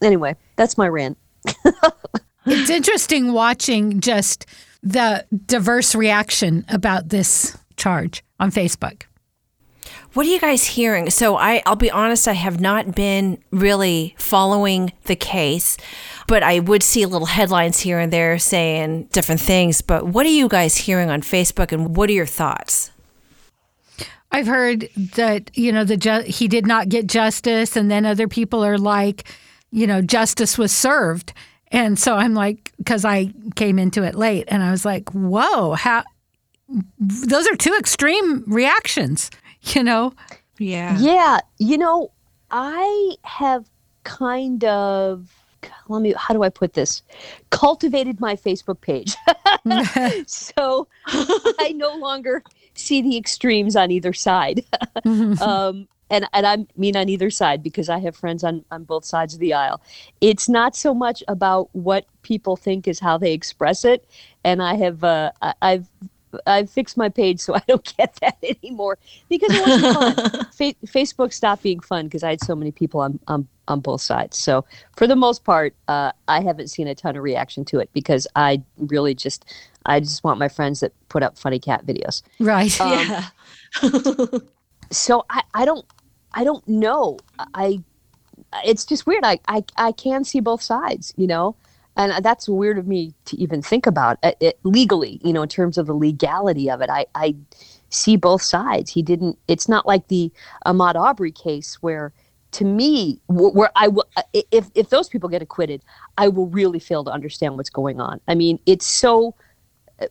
Anyway, 0.02 0.36
that's 0.56 0.78
my 0.78 0.88
rant. 0.88 1.18
It's 2.46 2.70
interesting 2.70 3.34
watching 3.34 4.00
just 4.00 4.46
the 4.82 5.26
diverse 5.46 5.94
reaction 5.94 6.66
about 6.70 7.10
this 7.10 7.58
charge 7.76 8.24
on 8.40 8.52
Facebook. 8.52 9.04
What 10.14 10.26
are 10.26 10.30
you 10.30 10.40
guys 10.40 10.66
hearing? 10.66 11.12
So 11.12 11.38
I, 11.38 11.62
I'll 11.68 11.76
be 11.76 11.92
honest, 11.92 12.28
I 12.28 12.34
have 12.34 12.60
not 12.60 12.96
been 12.96 13.44
really 13.52 14.16
following 14.18 14.92
the 15.04 15.16
case, 15.16 15.78
but 16.28 16.42
I 16.42 16.60
would 16.60 16.82
see 16.82 17.06
little 17.06 17.28
headlines 17.28 17.80
here 17.80 18.00
and 18.00 18.12
there 18.12 18.40
saying 18.40 19.04
different 19.12 19.42
things. 19.42 19.82
But 19.82 20.08
what 20.08 20.26
are 20.26 20.30
you 20.30 20.48
guys 20.48 20.78
hearing 20.78 21.12
on 21.12 21.22
Facebook, 21.22 21.72
and 21.72 21.96
what 21.96 22.10
are 22.10 22.14
your 22.14 22.26
thoughts? 22.26 22.92
I've 24.32 24.48
heard 24.48 24.90
that 25.16 25.52
you 25.56 25.72
know 25.72 25.84
the 25.84 25.98
ju- 25.98 26.24
he 26.26 26.48
did 26.48 26.66
not 26.66 26.90
get 26.90 27.06
justice, 27.06 27.76
and 27.76 27.92
then 27.92 28.06
other 28.06 28.28
people 28.28 28.66
are 28.66 28.78
like, 28.80 29.28
you 29.72 29.86
know, 29.86 30.02
justice 30.02 30.58
was 30.58 30.72
served, 30.72 31.34
and 31.72 32.00
so 32.00 32.16
I'm 32.16 32.34
like, 32.34 32.74
because 32.78 33.06
I 33.06 33.34
came 33.56 33.78
into 33.78 34.04
it 34.04 34.16
late, 34.16 34.46
and 34.48 34.64
I 34.64 34.72
was 34.72 34.86
like, 34.86 35.10
whoa, 35.12 35.74
how? 35.74 36.04
Those 37.00 37.48
are 37.48 37.56
two 37.56 37.76
extreme 37.78 38.44
reactions, 38.48 39.30
you 39.62 39.84
know. 39.84 40.14
Yeah. 40.58 40.98
Yeah, 41.00 41.40
you 41.58 41.78
know, 41.78 42.12
I 42.52 43.16
have 43.24 43.70
kind 44.04 44.64
of 44.64 45.28
let 45.90 46.02
me 46.02 46.14
how 46.18 46.34
do 46.34 46.44
I 46.44 46.50
put 46.50 46.74
this? 46.74 47.02
Cultivated 47.50 48.20
my 48.20 48.36
Facebook 48.36 48.82
page. 48.82 49.16
so 50.28 50.88
I 51.60 51.74
no 51.76 51.96
longer 51.96 52.44
see 52.76 53.02
the 53.02 53.18
extremes 53.18 53.76
on 53.76 53.92
either 53.92 54.14
side. 54.14 54.64
um 55.42 55.88
and, 56.10 56.28
and 56.34 56.46
I 56.48 56.66
mean 56.78 56.96
on 56.98 57.10
either 57.10 57.30
side 57.30 57.62
because 57.64 57.90
I 57.90 58.00
have 58.00 58.16
friends 58.16 58.44
on, 58.44 58.64
on 58.72 58.84
both 58.84 59.06
sides 59.06 59.34
of 59.34 59.40
the 59.40 59.54
aisle. 59.54 59.82
It's 60.22 60.50
not 60.50 60.76
so 60.76 60.94
much 60.94 61.24
about 61.28 61.70
what 61.74 62.06
people 62.24 62.56
think 62.56 62.88
is 62.88 63.00
how 63.00 63.18
they 63.18 63.34
express 63.34 63.86
it. 63.86 64.08
And 64.44 64.62
I 64.62 64.76
have 64.76 65.04
uh, 65.04 65.32
I- 65.42 65.54
I've 65.62 65.88
I've 66.46 66.70
fixed 66.70 66.96
my 66.96 67.10
page 67.10 67.40
so 67.40 67.56
I 67.60 67.64
don't 67.68 67.94
get 67.98 68.16
that 68.22 68.38
anymore 68.44 68.98
because 69.30 69.50
it 69.52 69.62
wasn't 69.68 69.96
fun. 69.96 70.46
Fa- 70.54 70.86
Facebook 70.86 71.34
stopped 71.34 71.64
being 71.64 71.80
fun 71.80 72.06
because 72.06 72.24
I 72.24 72.30
had 72.32 72.44
so 72.44 72.56
many 72.56 72.72
people 72.72 73.00
on, 73.02 73.20
on 73.28 73.48
on 73.68 73.80
both 73.80 74.02
sides. 74.02 74.38
So 74.38 74.66
for 74.98 75.06
the 75.08 75.16
most 75.16 75.44
part, 75.44 75.76
uh, 75.88 76.12
I 76.28 76.42
haven't 76.42 76.70
seen 76.70 76.88
a 76.88 76.96
ton 76.96 77.16
of 77.16 77.24
reaction 77.24 77.66
to 77.66 77.80
it 77.80 77.90
because 77.94 78.28
I 78.36 78.62
really 78.78 79.14
just 79.16 79.46
I 79.86 80.00
just 80.00 80.24
want 80.24 80.40
my 80.40 80.50
friends 80.50 80.80
that 80.82 80.92
put 81.10 81.24
up 81.24 81.38
funny 81.38 81.60
cat 81.60 81.86
videos. 81.86 82.22
Right. 82.40 82.80
Um, 82.82 82.92
Yeah. 83.84 84.26
so 84.92 85.26
I, 85.30 85.44
I 85.54 85.66
don't 85.66 85.86
I 86.34 86.44
don't 86.44 86.68
know. 86.68 87.20
I 87.54 87.84
it's 88.66 88.86
just 88.86 89.06
weird. 89.06 89.24
I, 89.24 89.40
I 89.48 89.64
I 89.78 89.92
can 89.92 90.24
see 90.24 90.40
both 90.40 90.62
sides, 90.62 91.14
you 91.18 91.28
know, 91.28 91.56
and 91.98 92.24
that's 92.24 92.48
weird 92.50 92.78
of 92.78 92.88
me 92.88 93.14
to 93.26 93.38
even 93.38 93.62
think 93.62 93.86
about 93.86 94.18
it, 94.24 94.38
it 94.40 94.60
legally, 94.64 95.20
you 95.24 95.34
know, 95.34 95.42
in 95.44 95.50
terms 95.50 95.78
of 95.78 95.88
the 95.88 95.94
legality 95.94 96.70
of 96.70 96.82
it. 96.82 96.90
I 96.90 97.06
I 97.16 97.36
see 97.90 98.16
both 98.18 98.42
sides. 98.42 98.92
He 98.92 99.02
didn't. 99.02 99.38
It's 99.48 99.68
not 99.70 99.86
like 99.86 100.08
the 100.08 100.32
Ahmaud 100.66 100.96
Arbery 100.96 101.32
case 101.32 101.76
where. 101.82 102.14
To 102.54 102.66
me, 102.66 103.20
wh- 103.28 103.54
where 103.56 103.70
I 103.76 103.90
will, 103.90 104.06
uh, 104.18 104.24
if 104.34 104.72
if 104.74 104.90
those 104.90 105.08
people 105.08 105.30
get 105.30 105.44
acquitted, 105.44 105.84
I 106.18 106.30
will 106.30 106.48
really 106.48 106.80
fail 106.80 107.04
to 107.04 107.12
understand 107.12 107.58
what's 107.58 107.70
going 107.70 108.02
on. 108.02 108.22
I 108.28 108.34
mean, 108.34 108.60
it's 108.66 108.88
so 108.88 109.36
uh, 110.02 110.08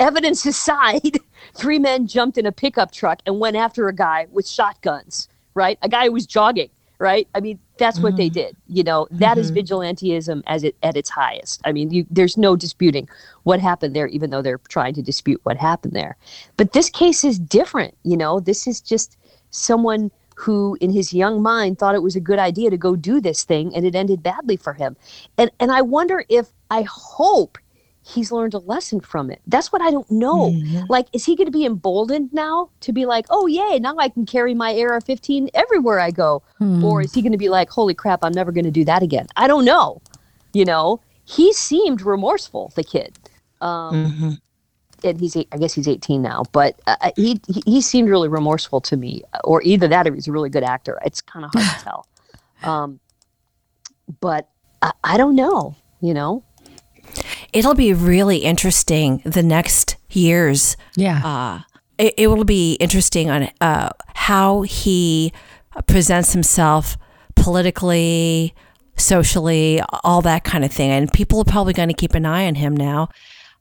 evidence 0.00 0.46
aside, 0.54 1.18
three 1.54 1.78
men 1.78 2.06
jumped 2.06 2.38
in 2.38 2.46
a 2.46 2.52
pickup 2.52 2.92
truck 2.92 3.20
and 3.26 3.38
went 3.38 3.56
after 3.56 3.88
a 3.88 3.94
guy 3.94 4.26
with 4.30 4.48
shotguns, 4.48 5.28
right? 5.58 5.78
A 5.82 5.88
guy 5.88 6.06
who 6.06 6.12
was 6.12 6.24
jogging, 6.24 6.70
right? 6.98 7.28
I 7.34 7.40
mean, 7.40 7.58
that's 7.78 7.98
what 7.98 8.16
they 8.16 8.28
mm-hmm. 8.28 8.34
did. 8.34 8.56
You 8.68 8.84
know, 8.84 9.08
that 9.10 9.36
is 9.36 9.50
mm-hmm. 9.50 9.58
vigilanteism 9.58 10.42
as 10.46 10.64
it 10.64 10.76
at 10.82 10.96
its 10.96 11.10
highest. 11.10 11.60
I 11.64 11.72
mean, 11.72 11.90
you, 11.90 12.06
there's 12.08 12.38
no 12.38 12.56
disputing 12.56 13.08
what 13.42 13.60
happened 13.60 13.94
there, 13.94 14.06
even 14.06 14.30
though 14.30 14.42
they're 14.42 14.60
trying 14.68 14.94
to 14.94 15.02
dispute 15.02 15.40
what 15.42 15.56
happened 15.56 15.94
there. 15.94 16.16
But 16.56 16.72
this 16.72 16.88
case 16.88 17.24
is 17.24 17.38
different. 17.38 17.94
You 18.04 18.16
know, 18.16 18.40
this 18.40 18.66
is 18.66 18.80
just 18.80 19.18
someone 19.50 20.10
who 20.36 20.78
in 20.80 20.90
his 20.90 21.12
young 21.12 21.42
mind 21.42 21.78
thought 21.78 21.96
it 21.96 22.02
was 22.02 22.14
a 22.14 22.20
good 22.20 22.38
idea 22.38 22.70
to 22.70 22.76
go 22.76 22.94
do 22.94 23.20
this 23.20 23.42
thing 23.42 23.74
and 23.74 23.84
it 23.84 23.96
ended 23.96 24.22
badly 24.22 24.56
for 24.56 24.72
him 24.72 24.96
and 25.36 25.50
and 25.58 25.72
i 25.72 25.82
wonder 25.82 26.24
if 26.28 26.52
i 26.70 26.82
hope 26.82 27.58
he's 28.08 28.32
learned 28.32 28.54
a 28.54 28.58
lesson 28.58 29.00
from 29.00 29.30
it. 29.30 29.40
That's 29.46 29.70
what 29.70 29.82
I 29.82 29.90
don't 29.90 30.10
know. 30.10 30.48
Like, 30.88 31.06
is 31.12 31.24
he 31.26 31.36
going 31.36 31.46
to 31.46 31.52
be 31.52 31.66
emboldened 31.66 32.32
now 32.32 32.70
to 32.80 32.92
be 32.92 33.04
like, 33.06 33.26
oh, 33.30 33.46
yay, 33.46 33.78
now 33.78 33.96
I 33.98 34.08
can 34.08 34.24
carry 34.24 34.54
my 34.54 34.78
AR 34.80 35.00
15 35.00 35.50
everywhere 35.54 36.00
I 36.00 36.10
go? 36.10 36.42
Or 36.84 37.02
is 37.02 37.12
he 37.14 37.20
going 37.22 37.32
to 37.32 37.38
be 37.38 37.48
like, 37.50 37.68
holy 37.70 37.94
crap, 37.94 38.24
I'm 38.24 38.32
never 38.32 38.50
going 38.52 38.64
to 38.64 38.70
do 38.70 38.84
that 38.86 39.02
again? 39.02 39.26
I 39.36 39.46
don't 39.46 39.64
know. 39.64 40.00
You 40.54 40.64
know, 40.64 41.00
he 41.24 41.52
seemed 41.52 42.00
remorseful, 42.02 42.72
the 42.74 42.82
kid. 42.84 43.18
Um, 43.60 44.38
And 45.04 45.20
he's, 45.20 45.36
I 45.36 45.56
guess 45.58 45.74
he's 45.74 45.86
18 45.86 46.20
now, 46.22 46.42
but 46.50 46.80
uh, 46.88 47.10
he, 47.14 47.40
he 47.46 47.62
he 47.66 47.80
seemed 47.80 48.08
really 48.08 48.28
remorseful 48.28 48.80
to 48.80 48.96
me, 48.96 49.22
or 49.44 49.62
either 49.62 49.86
that 49.86 50.08
or 50.08 50.14
he's 50.14 50.26
a 50.26 50.32
really 50.32 50.50
good 50.50 50.64
actor. 50.64 50.98
It's 51.04 51.20
kind 51.20 51.44
of 51.44 51.52
hard 51.54 51.66
to 51.78 51.84
tell. 51.84 52.06
Um, 52.64 52.98
but 54.20 54.48
I, 54.82 54.90
I 55.04 55.16
don't 55.16 55.36
know, 55.36 55.76
you 56.00 56.14
know? 56.14 56.42
It'll 57.52 57.74
be 57.74 57.92
really 57.92 58.38
interesting 58.38 59.22
the 59.24 59.42
next 59.42 59.96
years. 60.10 60.76
Yeah. 60.96 61.24
Uh, 61.24 61.60
it, 61.98 62.14
it 62.16 62.26
will 62.28 62.44
be 62.44 62.74
interesting 62.74 63.30
on 63.30 63.48
uh, 63.60 63.90
how 64.14 64.62
he 64.62 65.32
presents 65.86 66.32
himself 66.32 66.96
politically, 67.34 68.54
socially, 68.96 69.80
all 70.04 70.22
that 70.22 70.44
kind 70.44 70.64
of 70.64 70.72
thing. 70.72 70.90
And 70.90 71.12
people 71.12 71.40
are 71.40 71.44
probably 71.44 71.72
going 71.72 71.88
to 71.88 71.94
keep 71.94 72.14
an 72.14 72.26
eye 72.26 72.46
on 72.46 72.54
him 72.56 72.76
now. 72.76 73.08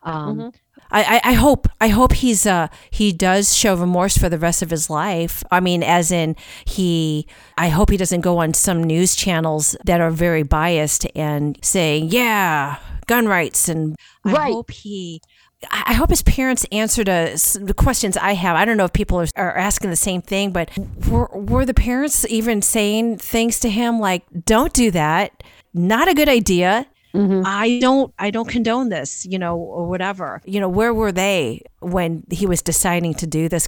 Um, 0.04 0.52
I, 0.90 1.20
I, 1.24 1.32
I 1.32 1.34
hope 1.34 1.68
I 1.82 1.90
hope 1.90 2.14
he's 2.14 2.46
uh 2.46 2.68
he 2.90 3.12
does 3.12 3.54
show 3.54 3.76
remorse 3.76 4.18
for 4.18 4.30
the 4.30 4.38
rest 4.38 4.62
of 4.62 4.70
his 4.70 4.90
life. 4.90 5.44
I 5.52 5.60
mean, 5.60 5.84
as 5.84 6.12
in 6.12 6.36
he 6.66 7.28
I 7.58 7.70
hope 7.70 7.90
he 7.90 7.98
doesn't 7.98 8.22
go 8.22 8.38
on 8.38 8.54
some 8.54 8.84
news 8.84 9.16
channels 9.16 9.76
that 9.84 10.00
are 10.00 10.12
very 10.12 10.44
biased 10.44 11.06
and 11.16 11.60
say, 11.62 11.98
Yeah, 11.98 12.78
gun 13.08 13.28
rights 13.28 13.68
and 13.70 13.96
I 14.26 14.32
Right. 14.34 14.54
hope 14.54 14.72
he 14.72 15.22
I 15.72 15.84
I 15.88 15.94
hope 15.94 16.10
his 16.12 16.22
parents 16.22 16.66
answered 16.72 17.10
uh, 17.10 17.34
s- 17.34 17.58
the 17.60 17.74
questions 17.74 18.16
I 18.16 18.34
have. 18.34 18.56
I 18.56 18.64
don't 18.66 18.78
know 18.78 18.86
if 18.86 18.94
people 18.94 19.20
are, 19.20 19.28
are 19.36 19.58
asking 19.58 19.90
the 19.90 19.96
same 19.96 20.22
thing, 20.22 20.52
but 20.52 20.70
were, 21.10 21.30
were 21.34 21.66
the 21.66 21.74
parents 21.74 22.26
even 22.30 22.62
saying 22.62 23.18
things 23.18 23.60
to 23.62 23.70
him 23.70 24.00
like, 24.00 24.24
don't 24.46 24.72
do 24.74 24.92
that? 24.92 25.42
Not 25.74 26.08
a 26.08 26.14
good 26.14 26.30
idea. 26.30 26.86
Mhm. 27.18 27.44
I 27.46 27.80
don't 27.80 28.14
I 28.20 28.30
don't 28.32 28.48
condone 28.48 28.90
this, 28.90 29.26
you 29.26 29.40
know, 29.40 29.58
or 29.58 29.88
whatever. 29.88 30.42
you 30.46 30.60
know, 30.60 30.70
where 30.70 30.94
were 30.94 31.12
they 31.12 31.62
when 31.80 32.24
he 32.32 32.46
was 32.46 32.62
deciding 32.62 33.14
to 33.16 33.28
do 33.28 33.50
this? 33.50 33.68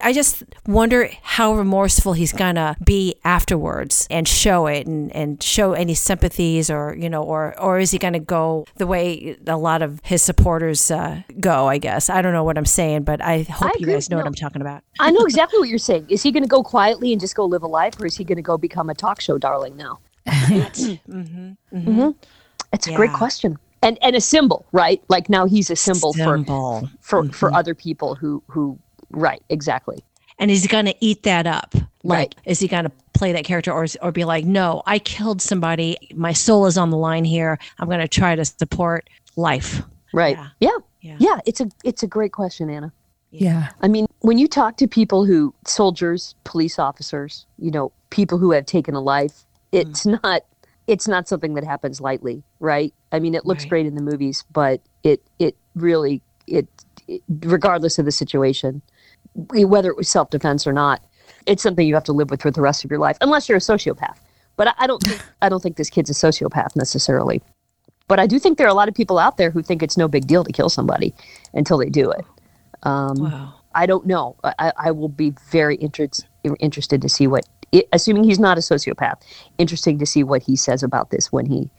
I 0.00 0.12
just 0.12 0.42
wonder 0.66 1.10
how 1.22 1.54
remorseful 1.54 2.14
he's 2.14 2.32
gonna 2.32 2.76
be 2.84 3.14
afterwards 3.24 4.06
and 4.10 4.26
show 4.26 4.66
it 4.66 4.86
and, 4.86 5.14
and 5.14 5.42
show 5.42 5.72
any 5.72 5.94
sympathies 5.94 6.70
or, 6.70 6.96
you 6.98 7.10
know, 7.10 7.22
or, 7.22 7.58
or 7.60 7.78
is 7.78 7.90
he 7.90 7.98
gonna 7.98 8.18
go 8.20 8.64
the 8.76 8.86
way 8.86 9.36
a 9.46 9.56
lot 9.56 9.82
of 9.82 10.00
his 10.02 10.22
supporters 10.22 10.90
uh, 10.90 11.22
go, 11.40 11.66
I 11.68 11.78
guess. 11.78 12.08
I 12.08 12.22
don't 12.22 12.32
know 12.32 12.44
what 12.44 12.56
I'm 12.56 12.64
saying, 12.66 13.02
but 13.04 13.20
I 13.20 13.42
hope 13.42 13.72
you 13.78 13.84
agree. 13.84 13.92
guys 13.94 14.08
know 14.10 14.16
what 14.16 14.26
I'm 14.26 14.34
talking 14.34 14.62
about. 14.62 14.82
I 15.00 15.10
know 15.10 15.20
exactly 15.24 15.58
what 15.58 15.68
you're 15.68 15.78
saying. 15.78 16.06
Is 16.08 16.22
he 16.22 16.32
going 16.32 16.42
to 16.44 16.48
go 16.48 16.62
quietly 16.62 17.12
and 17.12 17.20
just 17.20 17.34
go 17.34 17.44
live 17.44 17.62
a 17.62 17.66
life, 17.66 18.00
or 18.00 18.06
is 18.06 18.16
he 18.16 18.24
going 18.24 18.36
to 18.36 18.42
go 18.42 18.56
become 18.56 18.88
a 18.90 18.94
talk 18.94 19.20
show 19.20 19.36
darling 19.38 19.76
now? 19.76 19.98
Mm-hmm. 20.26 21.50
hmm 21.72 22.10
It's 22.76 22.86
a 22.86 22.94
great 22.94 23.12
question, 23.12 23.58
and 23.82 23.98
and 24.02 24.14
a 24.14 24.20
symbol, 24.20 24.66
right? 24.72 25.02
Like 25.08 25.28
now 25.28 25.46
he's 25.46 25.70
a 25.70 25.76
symbol, 25.76 26.12
Symbol. 26.12 26.88
for 27.00 27.24
for 27.24 27.32
for 27.32 27.54
other 27.54 27.74
people 27.74 28.14
who 28.14 28.42
who 28.48 28.78
right 29.10 29.42
exactly. 29.48 30.04
And 30.38 30.50
is 30.50 30.62
he 30.62 30.68
going 30.68 30.84
to 30.84 30.94
eat 31.00 31.22
that 31.22 31.46
up? 31.46 31.74
Like, 32.02 32.18
Right. 32.18 32.34
is 32.44 32.60
he 32.60 32.68
going 32.68 32.84
to 32.84 32.92
play 33.14 33.32
that 33.32 33.44
character 33.44 33.72
or, 33.72 33.86
or 34.02 34.12
be 34.12 34.24
like, 34.24 34.44
no, 34.44 34.82
I 34.84 34.98
killed 34.98 35.40
somebody. 35.40 35.96
My 36.14 36.34
soul 36.34 36.66
is 36.66 36.76
on 36.76 36.90
the 36.90 36.96
line 36.98 37.24
here. 37.24 37.58
I'm 37.78 37.88
going 37.88 38.00
to 38.00 38.08
try 38.08 38.36
to 38.36 38.44
support 38.44 39.08
life. 39.36 39.82
Right. 40.12 40.36
Yeah. 40.36 40.48
Yeah. 40.60 40.78
Yeah. 41.00 41.16
yeah. 41.18 41.40
It's 41.46 41.60
a 41.60 41.68
it's 41.84 42.02
a 42.02 42.06
great 42.06 42.32
question, 42.32 42.68
Anna. 42.68 42.92
Yeah. 43.30 43.68
I 43.80 43.88
mean, 43.88 44.06
when 44.20 44.38
you 44.38 44.48
talk 44.48 44.76
to 44.78 44.86
people 44.86 45.24
who 45.24 45.54
soldiers, 45.66 46.34
police 46.44 46.78
officers, 46.78 47.46
you 47.58 47.70
know, 47.70 47.92
people 48.10 48.38
who 48.38 48.52
have 48.52 48.66
taken 48.66 48.94
a 48.94 49.00
life, 49.00 49.44
mm-hmm. 49.72 49.90
it's 49.90 50.06
not 50.06 50.42
it's 50.86 51.08
not 51.08 51.28
something 51.28 51.54
that 51.54 51.64
happens 51.64 52.00
lightly, 52.00 52.44
right? 52.60 52.94
I 53.12 53.18
mean, 53.20 53.34
it 53.34 53.46
looks 53.46 53.64
Right. 53.64 53.70
great 53.70 53.86
in 53.86 53.94
the 53.96 54.02
movies, 54.02 54.44
but 54.52 54.82
it 55.04 55.22
it 55.38 55.56
really 55.74 56.22
it, 56.46 56.68
it 57.08 57.22
regardless 57.44 57.98
of 57.98 58.04
the 58.04 58.12
situation, 58.12 58.82
whether 59.34 59.90
it 59.90 59.96
was 59.96 60.08
self-defense 60.08 60.66
or 60.66 60.72
not, 60.72 61.04
it's 61.46 61.62
something 61.62 61.86
you 61.86 61.94
have 61.94 62.04
to 62.04 62.12
live 62.12 62.30
with 62.30 62.42
for 62.42 62.50
the 62.50 62.60
rest 62.62 62.84
of 62.84 62.90
your 62.90 63.00
life 63.00 63.16
unless 63.20 63.48
you're 63.48 63.58
a 63.58 63.60
sociopath. 63.60 64.18
But 64.56 64.68
I, 64.68 64.74
I 64.80 64.86
don't 64.86 65.02
think 65.04 65.22
I 65.42 65.48
don't 65.48 65.62
think 65.62 65.76
this 65.76 65.90
kid's 65.90 66.10
a 66.10 66.14
sociopath 66.14 66.76
necessarily. 66.76 67.42
But 68.08 68.20
I 68.20 68.26
do 68.26 68.38
think 68.38 68.58
there 68.58 68.66
are 68.66 68.70
a 68.70 68.74
lot 68.74 68.88
of 68.88 68.94
people 68.94 69.18
out 69.18 69.36
there 69.36 69.50
who 69.50 69.62
think 69.62 69.82
it's 69.82 69.96
no 69.96 70.08
big 70.08 70.26
deal 70.26 70.44
to 70.44 70.52
kill 70.52 70.68
somebody 70.70 71.14
until 71.54 71.78
they 71.78 71.88
do 71.90 72.10
it. 72.10 72.24
Um, 72.84 73.16
Wow. 73.18 73.54
I 73.74 73.86
don't 73.86 74.06
know. 74.06 74.36
I, 74.44 74.72
I 74.78 74.90
will 74.92 75.08
be 75.08 75.34
very 75.50 75.76
interest, 75.76 76.26
interested 76.60 77.02
to 77.02 77.08
see 77.08 77.26
what, 77.26 77.44
assuming 77.92 78.24
he's 78.24 78.38
not 78.38 78.58
a 78.58 78.60
sociopath, 78.60 79.20
interesting 79.58 79.98
to 79.98 80.06
see 80.06 80.22
what 80.24 80.42
he 80.42 80.56
says 80.56 80.82
about 80.82 81.10
this 81.10 81.32
when 81.32 81.46
he. 81.46 81.70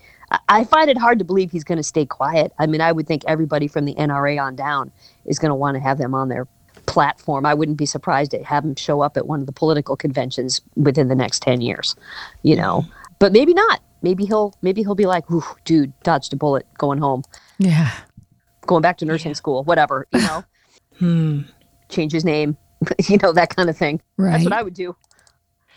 I- 0.49 0.65
find 0.65 0.89
it 0.89 0.97
hard 0.97 1.19
to 1.19 1.25
believe 1.25 1.51
he's 1.51 1.63
going 1.63 1.77
to 1.77 1.83
stay 1.83 2.05
quiet. 2.05 2.51
I 2.59 2.67
mean, 2.67 2.81
I 2.81 2.91
would 2.91 3.07
think 3.07 3.23
everybody 3.27 3.67
from 3.67 3.85
the 3.85 3.93
NRA 3.95 4.41
on 4.41 4.55
down 4.57 4.91
is 5.25 5.39
going 5.39 5.51
to 5.51 5.55
want 5.55 5.75
to 5.75 5.79
have 5.81 5.97
him 5.99 6.13
on 6.13 6.27
their 6.27 6.47
platform. 6.85 7.45
I 7.45 7.53
wouldn't 7.53 7.77
be 7.77 7.85
surprised 7.85 8.31
to 8.31 8.43
have 8.43 8.65
him 8.65 8.75
show 8.75 8.99
up 9.01 9.15
at 9.15 9.25
one 9.25 9.39
of 9.39 9.45
the 9.45 9.53
political 9.53 9.95
conventions 9.95 10.61
within 10.75 11.07
the 11.07 11.15
next 11.15 11.41
10 11.43 11.61
years, 11.61 11.95
you 12.43 12.55
know. 12.57 12.85
But 13.19 13.31
maybe 13.31 13.53
not. 13.53 13.81
Maybe 14.01 14.25
he'll 14.25 14.53
maybe 14.61 14.83
he'll 14.83 14.93
be 14.95 15.07
like, 15.07 15.29
"Ooh, 15.31 15.43
dude, 15.65 15.91
dodged 16.03 16.31
a 16.31 16.35
bullet 16.35 16.67
going 16.77 16.99
home, 16.99 17.23
Yeah. 17.57 17.91
going 18.67 18.81
back 18.83 18.97
to 18.99 19.05
nursing 19.05 19.33
school, 19.33 19.63
whatever, 19.63 20.05
you 20.13 20.21
know." 20.21 20.43
Hmm. 20.99 21.41
change 21.89 22.11
his 22.11 22.25
name, 22.25 22.57
you 23.07 23.17
know, 23.17 23.31
that 23.31 23.55
kind 23.55 23.69
of 23.69 23.77
thing. 23.77 24.01
Right. 24.17 24.31
That's 24.33 24.43
what 24.43 24.53
I 24.53 24.61
would 24.61 24.73
do. 24.73 24.95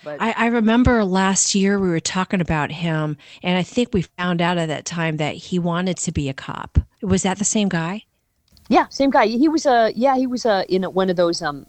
But 0.02 0.20
I, 0.20 0.32
I 0.32 0.46
remember 0.46 1.04
last 1.04 1.54
year 1.54 1.78
we 1.78 1.88
were 1.88 2.00
talking 2.00 2.40
about 2.40 2.70
him, 2.70 3.16
and 3.42 3.58
I 3.58 3.62
think 3.62 3.90
we 3.92 4.02
found 4.02 4.40
out 4.40 4.58
at 4.58 4.68
that 4.68 4.84
time 4.84 5.18
that 5.18 5.34
he 5.34 5.58
wanted 5.58 5.96
to 5.98 6.12
be 6.12 6.28
a 6.28 6.34
cop. 6.34 6.78
Was 7.02 7.22
that 7.22 7.38
the 7.38 7.44
same 7.44 7.68
guy? 7.68 8.04
yeah, 8.70 8.86
same 8.88 9.10
guy. 9.10 9.26
He 9.26 9.48
was 9.48 9.66
a 9.66 9.92
yeah, 9.96 10.16
he 10.16 10.26
was 10.28 10.46
a 10.46 10.64
in 10.72 10.84
a, 10.84 10.90
one 10.90 11.10
of 11.10 11.16
those 11.16 11.42
um, 11.42 11.66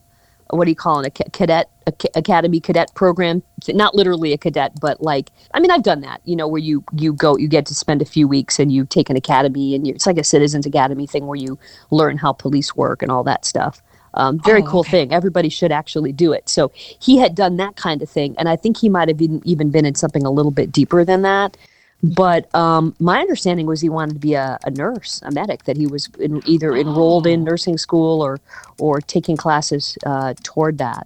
what 0.51 0.65
do 0.65 0.71
you 0.71 0.75
call 0.75 0.99
it? 0.99 1.19
A 1.19 1.29
cadet, 1.31 1.69
a 1.87 1.91
ca- 1.91 2.11
academy 2.15 2.59
cadet 2.59 2.93
program. 2.93 3.41
Not 3.67 3.95
literally 3.95 4.33
a 4.33 4.37
cadet, 4.37 4.79
but 4.79 5.01
like 5.01 5.31
I 5.55 5.59
mean, 5.59 5.71
I've 5.71 5.81
done 5.81 6.01
that. 6.01 6.21
You 6.25 6.35
know, 6.35 6.47
where 6.47 6.61
you 6.61 6.83
you 6.95 7.11
go, 7.11 7.37
you 7.37 7.47
get 7.47 7.65
to 7.65 7.75
spend 7.75 8.03
a 8.03 8.05
few 8.05 8.27
weeks 8.27 8.59
and 8.59 8.71
you 8.71 8.85
take 8.85 9.09
an 9.09 9.17
academy, 9.17 9.73
and 9.73 9.87
you, 9.87 9.95
it's 9.95 10.05
like 10.05 10.19
a 10.19 10.23
citizens 10.23 10.67
academy 10.67 11.07
thing 11.07 11.25
where 11.25 11.37
you 11.37 11.57
learn 11.89 12.17
how 12.17 12.33
police 12.33 12.75
work 12.75 13.01
and 13.01 13.11
all 13.11 13.23
that 13.23 13.45
stuff. 13.45 13.81
Um, 14.13 14.39
very 14.39 14.61
Oh, 14.61 14.65
cool 14.67 14.79
okay. 14.81 14.91
thing. 14.91 15.13
Everybody 15.13 15.49
should 15.49 15.71
actually 15.71 16.11
do 16.11 16.33
it. 16.33 16.49
So 16.49 16.71
he 16.75 17.17
had 17.17 17.35
done 17.35 17.57
that 17.57 17.75
kind 17.77 18.01
of 18.01 18.09
thing, 18.09 18.35
and 18.37 18.49
I 18.49 18.55
think 18.55 18.77
he 18.77 18.89
might 18.89 19.07
have 19.07 19.17
been, 19.17 19.41
even 19.45 19.69
been 19.71 19.85
in 19.85 19.95
something 19.95 20.25
a 20.25 20.31
little 20.31 20.51
bit 20.51 20.71
deeper 20.71 21.05
than 21.05 21.21
that. 21.21 21.55
But 22.03 22.53
um, 22.55 22.95
my 22.99 23.19
understanding 23.19 23.67
was 23.67 23.79
he 23.79 23.87
wanted 23.89 24.13
to 24.13 24.19
be 24.19 24.33
a, 24.33 24.57
a 24.65 24.71
nurse, 24.71 25.21
a 25.23 25.31
medic. 25.31 25.65
That 25.65 25.77
he 25.77 25.85
was 25.87 26.09
in, 26.19 26.41
either 26.47 26.75
enrolled 26.75 27.27
in 27.27 27.41
Oh. 27.41 27.43
nursing 27.43 27.77
school 27.77 28.21
or 28.23 28.39
or 28.79 29.01
taking 29.01 29.37
classes 29.37 29.97
uh, 30.05 30.33
toward 30.43 30.79
that. 30.79 31.05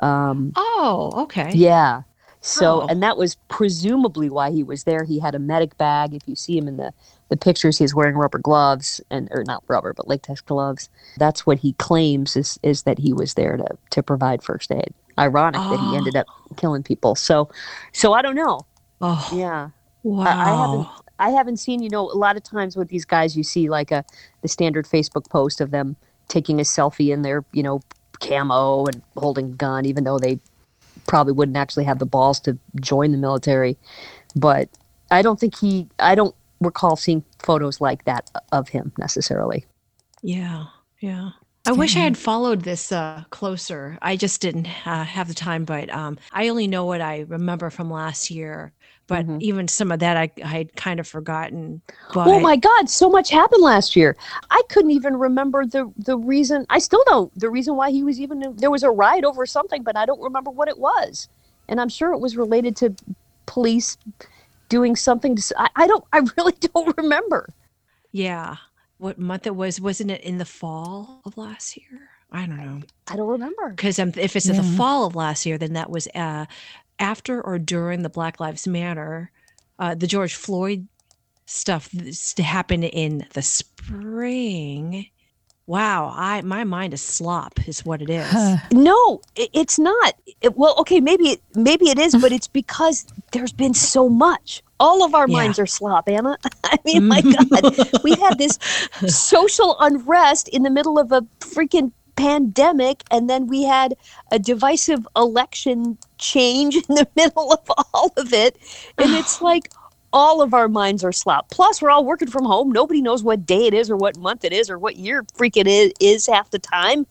Um, 0.00 0.52
Oh, 0.56 1.12
okay. 1.24 1.52
yeah. 1.54 2.02
So, 2.40 2.82
Oh. 2.82 2.86
and 2.88 3.00
that 3.04 3.16
was 3.16 3.36
presumably 3.48 4.28
why 4.28 4.50
he 4.50 4.64
was 4.64 4.82
there. 4.82 5.04
He 5.04 5.20
had 5.20 5.36
a 5.36 5.38
medic 5.38 5.78
bag. 5.78 6.12
If 6.12 6.22
you 6.26 6.34
see 6.34 6.58
him 6.58 6.66
in 6.66 6.76
the, 6.76 6.92
the 7.32 7.36
pictures, 7.38 7.78
he's 7.78 7.94
wearing 7.94 8.14
rubber 8.14 8.38
gloves 8.38 9.00
and, 9.10 9.26
or 9.32 9.42
not 9.42 9.64
rubber, 9.66 9.94
but 9.94 10.06
latex 10.06 10.42
gloves. 10.42 10.90
That's 11.16 11.46
what 11.46 11.58
he 11.58 11.72
claims 11.74 12.36
is, 12.36 12.58
is 12.62 12.82
that 12.82 12.98
he 12.98 13.14
was 13.14 13.32
there 13.34 13.56
to, 13.56 13.66
to 13.90 14.02
provide 14.02 14.42
first 14.42 14.70
aid. 14.70 14.92
Ironic 15.18 15.66
that 15.70 15.80
he 15.80 15.94
Oh. 15.94 15.96
ended 15.96 16.14
up 16.14 16.26
killing 16.58 16.82
people. 16.82 17.14
So, 17.14 17.48
so 17.94 18.12
I 18.12 18.20
don't 18.20 18.34
know. 18.34 18.60
Oh, 19.00 19.26
Yeah. 19.32 19.70
wow. 20.02 20.24
I 20.26 20.50
haven't 20.50 20.88
I 21.18 21.30
haven't 21.30 21.56
seen, 21.56 21.82
you 21.82 21.88
know, 21.88 22.10
a 22.10 22.18
lot 22.18 22.36
of 22.36 22.42
times 22.42 22.76
with 22.76 22.88
these 22.88 23.06
guys 23.06 23.34
you 23.34 23.42
see 23.44 23.70
like 23.70 23.90
a 23.90 24.04
the 24.42 24.48
standard 24.48 24.86
Facebook 24.86 25.30
post 25.30 25.60
of 25.62 25.70
them 25.70 25.96
taking 26.28 26.60
a 26.60 26.64
selfie 26.64 27.12
in 27.14 27.22
their, 27.22 27.46
you 27.52 27.62
know, 27.62 27.80
camo 28.20 28.84
and 28.86 29.02
holding 29.16 29.46
a 29.46 29.56
gun, 29.56 29.86
even 29.86 30.04
though 30.04 30.18
they 30.18 30.38
probably 31.06 31.32
wouldn't 31.32 31.56
actually 31.56 31.84
have 31.84 31.98
the 31.98 32.06
balls 32.06 32.40
to 32.40 32.58
join 32.80 33.12
the 33.12 33.18
military. 33.18 33.78
But 34.36 34.68
I 35.10 35.22
don't 35.22 35.40
think 35.40 35.56
he 35.58 35.88
I 35.98 36.14
don't 36.14 36.34
recall 36.62 36.96
seeing 36.96 37.24
photos 37.38 37.80
like 37.80 38.04
that 38.04 38.30
of 38.52 38.68
him 38.68 38.92
necessarily. 38.98 39.64
Yeah, 40.22 40.66
yeah. 41.00 41.30
I 41.64 41.72
wish 41.72 41.96
I 41.96 42.00
had 42.00 42.18
followed 42.18 42.62
this 42.62 42.90
uh, 42.90 43.22
closer. 43.30 43.96
I 44.02 44.16
just 44.16 44.40
didn't 44.40 44.66
uh, 44.84 45.04
have 45.04 45.28
the 45.28 45.34
time, 45.34 45.64
but 45.64 45.90
um, 45.94 46.18
I 46.32 46.48
only 46.48 46.66
know 46.66 46.86
what 46.86 47.00
I 47.00 47.20
remember 47.28 47.70
from 47.70 47.88
last 47.90 48.30
year. 48.30 48.72
But 49.06 49.26
Mhm. 49.26 49.40
even 49.42 49.68
some 49.68 49.92
of 49.92 49.98
that, 50.00 50.16
I 50.16 50.30
I 50.42 50.48
had 50.48 50.74
kind 50.76 50.98
of 50.98 51.06
forgotten. 51.06 51.82
But 52.14 52.28
oh 52.28 52.40
my 52.40 52.56
God, 52.56 52.88
so 52.88 53.08
much 53.10 53.30
happened 53.30 53.62
last 53.62 53.94
year. 53.94 54.16
I 54.50 54.62
couldn't 54.70 54.92
even 54.92 55.16
remember 55.16 55.66
the 55.66 55.92
the 55.96 56.16
reason. 56.16 56.66
I 56.70 56.78
still 56.78 57.02
don't. 57.06 57.32
The 57.38 57.50
reason 57.50 57.76
why 57.76 57.90
he 57.90 58.02
was 58.02 58.18
even 58.20 58.54
there 58.56 58.70
was 58.70 58.82
a 58.82 58.90
riot 58.90 59.24
over 59.24 59.44
something, 59.46 59.82
but 59.82 59.96
I 59.96 60.06
don't 60.06 60.20
remember 60.20 60.50
what 60.50 60.68
it 60.68 60.78
was. 60.78 61.28
And 61.68 61.80
I'm 61.80 61.88
sure 61.88 62.12
it 62.12 62.18
was 62.20 62.36
related 62.36 62.74
to 62.76 62.94
police 63.46 63.98
doing 64.72 64.96
something. 64.96 65.36
to—I 65.36 65.86
don't. 65.86 66.04
I 66.12 66.20
really 66.36 66.52
don't 66.74 66.96
remember. 66.96 67.48
yeah, 68.10 68.56
what 68.98 69.18
month 69.18 69.46
it 69.46 69.54
was? 69.54 69.80
Wasn't 69.80 70.10
it 70.10 70.22
in 70.22 70.38
the 70.38 70.44
fall 70.44 71.20
of 71.26 71.36
last 71.36 71.76
year? 71.76 72.08
I 72.32 72.46
don't 72.46 72.56
know. 72.56 72.80
I 73.08 73.16
don't 73.16 73.28
remember. 73.28 73.68
because 73.70 73.98
um, 73.98 74.12
if 74.16 74.34
it's 74.36 74.48
in 74.48 74.56
the 74.56 74.76
fall 74.78 75.06
of 75.06 75.14
last 75.14 75.44
year, 75.44 75.58
then 75.58 75.74
that 75.74 75.90
was 75.90 76.08
uh, 76.14 76.46
after 76.98 77.42
or 77.42 77.58
during 77.58 78.02
the 78.02 78.08
Black 78.08 78.40
Lives 78.40 78.66
Matter, 78.66 79.30
uh, 79.78 79.94
the 79.94 80.06
George 80.06 80.34
Floyd 80.34 80.88
stuff 81.44 81.90
s- 81.94 82.38
happened 82.38 82.84
in 82.84 83.26
the 83.34 83.42
spring. 83.42 85.06
Wow, 85.66 86.12
I 86.16 86.42
my 86.42 86.64
mind 86.64 86.92
is 86.94 87.02
slop, 87.02 87.68
is 87.68 87.84
what 87.84 88.02
it 88.02 88.10
is. 88.10 88.26
Huh. 88.30 88.56
No, 88.72 89.22
it, 89.36 89.50
it's 89.54 89.78
not. 89.78 90.14
It, 90.40 90.56
well, 90.56 90.74
okay, 90.80 91.00
maybe 91.00 91.30
it 91.30 91.42
maybe 91.54 91.88
it 91.90 91.98
is, 91.98 92.16
but 92.16 92.32
it's 92.32 92.48
because 92.62 93.06
there's 93.32 93.52
been 93.52 93.74
so 93.74 94.08
much. 94.08 94.62
All 94.80 95.04
of 95.04 95.14
our 95.14 95.28
Yeah. 95.28 95.32
minds 95.38 95.58
are 95.58 95.66
slop, 95.66 96.08
Anna. 96.08 96.36
I 96.64 96.78
mean, 96.84 97.06
my 97.08 97.22
God, 97.30 97.68
we 98.02 98.16
had 98.16 98.38
this 98.38 98.58
social 99.06 99.76
unrest 99.80 100.48
in 100.48 100.62
the 100.64 100.70
middle 100.70 100.98
of 100.98 101.12
a 101.12 101.22
freaking 101.40 101.92
pandemic, 102.16 103.04
and 103.10 103.30
then 103.30 103.46
we 103.46 103.62
had 103.62 103.94
a 104.32 104.38
divisive 104.38 105.06
election 105.16 105.98
change 106.18 106.76
in 106.76 106.94
the 106.96 107.08
middle 107.16 107.52
of 107.52 107.60
all 107.94 108.12
of 108.16 108.32
it, 108.32 108.58
and 108.98 109.14
it's 109.14 109.40
like 109.40 109.70
all 110.12 110.42
of 110.42 110.54
our 110.54 110.68
minds 110.68 111.02
are 111.04 111.12
slop. 111.12 111.50
Plus, 111.50 111.80
we're 111.80 111.90
all 111.90 112.04
working 112.04 112.28
from 112.28 112.44
home. 112.44 112.70
Nobody 112.70 113.00
knows 113.00 113.22
what 113.22 113.46
day 113.46 113.66
it 113.66 113.74
is, 113.74 113.90
or 113.90 113.96
what 113.96 114.16
month 114.16 114.44
it 114.44 114.52
is, 114.52 114.68
or 114.70 114.78
what 114.78 114.96
year 114.96 115.22
freaking 115.36 115.66
it 115.66 115.94
is 116.00 116.26
half 116.26 116.50
the 116.50 116.58
time. 116.58 117.06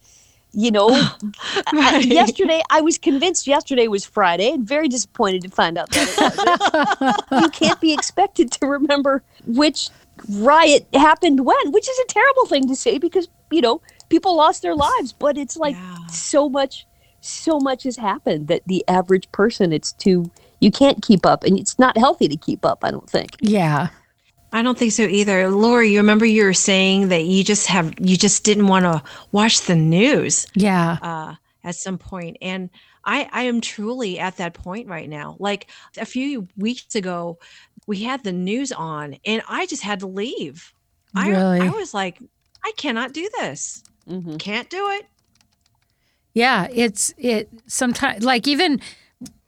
You 0.54 0.72
know, 0.72 0.90
I- 1.68 2.00
yesterday 2.00 2.62
I 2.70 2.82
was 2.82 2.98
convinced 2.98 3.48
yesterday 3.48 3.88
was 3.88 4.04
Friday 4.06 4.52
and 4.52 4.68
very 4.68 4.88
disappointed 4.90 5.44
to 5.44 5.50
find 5.50 5.78
out 5.78 5.90
that 5.92 6.08
it 6.10 6.18
wasn't. 6.20 7.42
you 7.44 7.50
can't 7.52 7.80
be 7.80 7.94
expected 7.94 8.52
to 8.54 8.68
remember 8.68 9.24
which 9.46 9.90
riot 10.30 10.86
happened 10.94 11.46
when, 11.46 11.72
which 11.72 11.90
is 11.90 11.98
a 12.00 12.06
terrible 12.08 12.46
thing 12.46 12.68
to 12.68 12.76
say 12.76 12.98
because, 12.98 13.30
you 13.50 13.62
know, 13.62 13.82
people 14.10 14.36
lost 14.36 14.62
their 14.62 14.76
lives, 14.76 15.14
but 15.14 15.38
it's 15.38 15.56
like 15.58 15.76
Yeah. 15.76 15.98
so 16.08 16.50
much 16.50 16.86
so 17.24 17.60
much 17.60 17.84
has 17.84 17.98
happened 17.98 18.48
that 18.48 18.64
the 18.66 18.84
average 18.88 19.32
person 19.32 19.72
it's 19.72 19.94
too 19.94 20.32
you 20.62 20.72
can't 20.72 21.02
keep 21.02 21.26
up 21.26 21.44
and 21.44 21.60
it's 21.60 21.78
not 21.78 21.98
healthy 21.98 22.28
to 22.30 22.38
keep 22.38 22.64
up, 22.66 22.84
I 22.84 22.92
don't 22.92 23.10
think. 23.10 23.32
Yeah. 23.42 23.90
I 24.54 24.62
don't 24.62 24.78
think 24.78 24.92
so 24.92 25.04
either. 25.04 25.50
Laurie, 25.50 25.92
you 25.92 25.98
remember 26.00 26.26
you 26.26 26.44
were 26.44 26.54
saying 26.54 27.08
that 27.10 27.24
you 27.26 27.44
just 27.44 27.68
have 27.68 27.94
you 28.00 28.18
just 28.18 28.44
didn't 28.44 28.68
want 28.68 28.84
to 28.86 29.02
watch 29.32 29.62
the 29.62 29.76
news 29.76 30.46
Yeah. 30.56 30.98
uh, 31.02 31.36
at 31.64 31.76
some 31.76 31.98
point, 31.98 32.38
and 32.42 32.70
I 33.06 33.30
I 33.32 33.44
am 33.44 33.62
truly 33.62 34.20
at 34.20 34.38
that 34.38 34.54
point 34.54 34.88
right 34.90 35.08
now. 35.10 35.36
Like 35.40 35.68
a 35.98 36.06
few 36.06 36.48
weeks 36.58 36.96
ago, 36.96 37.40
we 37.88 38.04
had 38.04 38.24
the 38.26 38.34
news 38.34 38.72
on, 38.74 39.16
and 39.26 39.42
I 39.48 39.66
just 39.68 39.84
had 39.84 40.02
to 40.02 40.08
leave. 40.08 40.74
I 41.16 41.30
Really? 41.30 41.62
I 41.62 41.70
was 41.70 41.94
like, 41.94 42.20
I 42.64 42.74
cannot 42.78 43.14
do 43.14 43.30
this. 43.40 43.84
Mhm. 44.10 44.38
Can't 44.38 44.70
do 44.70 44.90
it. 44.92 45.06
Yeah, 46.34 46.68
it's 46.74 47.14
it 47.18 47.50
sometimes 47.68 48.24
like 48.26 48.48
even 48.48 48.82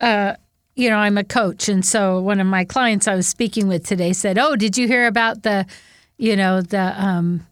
uh 0.01 0.35
you 0.75 0.89
know, 0.89 0.97
I'm 0.97 1.17
a 1.17 1.23
coach 1.23 1.69
and 1.69 1.85
so 1.85 2.19
one 2.21 2.39
of 2.39 2.47
my 2.47 2.65
clients 2.65 3.07
I 3.07 3.15
was 3.15 3.27
speaking 3.27 3.67
with 3.67 3.85
today 3.85 4.13
said, 4.13 4.37
"Oh, 4.37 4.55
did 4.55 4.77
you 4.77 4.87
hear 4.87 5.07
about 5.07 5.43
the 5.43 5.65
you 6.17 6.35
know, 6.35 6.61
the 6.61 6.93
um 7.03 7.45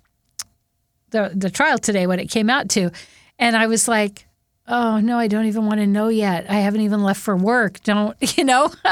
the 1.12 1.32
the 1.36 1.50
trial 1.50 1.78
today 1.78 2.08
what 2.08 2.20
it 2.20 2.30
came 2.30 2.50
out 2.50 2.70
to?" 2.70 2.92
And 3.38 3.56
I 3.56 3.68
was 3.68 3.88
like, 3.88 4.28
"Oh, 4.68 5.00
no, 5.00 5.18
I 5.18 5.28
don't 5.28 5.46
even 5.46 5.66
want 5.66 5.80
to 5.80 5.88
know 5.88 6.08
yet. 6.10 6.50
I 6.50 6.56
haven't 6.56 6.82
even 6.82 7.04
left 7.04 7.22
for 7.22 7.36
work. 7.36 7.82
Don't, 7.84 8.16
you 8.38 8.44
know, 8.44 8.72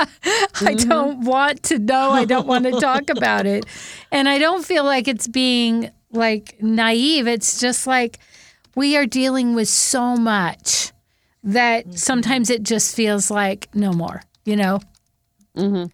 I 0.62 0.74
don't 0.76 1.26
want 1.26 1.64
to 1.64 1.80
know. 1.80 2.12
I 2.12 2.26
don't 2.26 2.48
want 2.48 2.66
to 2.66 2.80
talk 2.80 3.10
about 3.16 3.46
it." 3.46 3.66
And 4.12 4.30
I 4.30 4.38
don't 4.38 4.64
feel 4.66 4.84
like 4.84 5.08
it's 5.08 5.28
being 5.28 5.92
like 6.12 6.62
naive. 6.62 7.28
It's 7.28 7.60
just 7.60 7.88
like 7.88 8.20
we 8.76 8.96
are 8.96 9.06
dealing 9.06 9.56
with 9.56 9.70
so 9.70 10.16
much 10.16 10.92
that 11.44 11.98
sometimes 11.98 12.50
it 12.50 12.64
just 12.64 12.96
feels 12.96 13.32
like 13.32 13.70
no 13.74 13.94
more, 13.94 14.24
you 14.46 14.56
know? 14.56 14.80
Mm-hmm. 15.56 15.86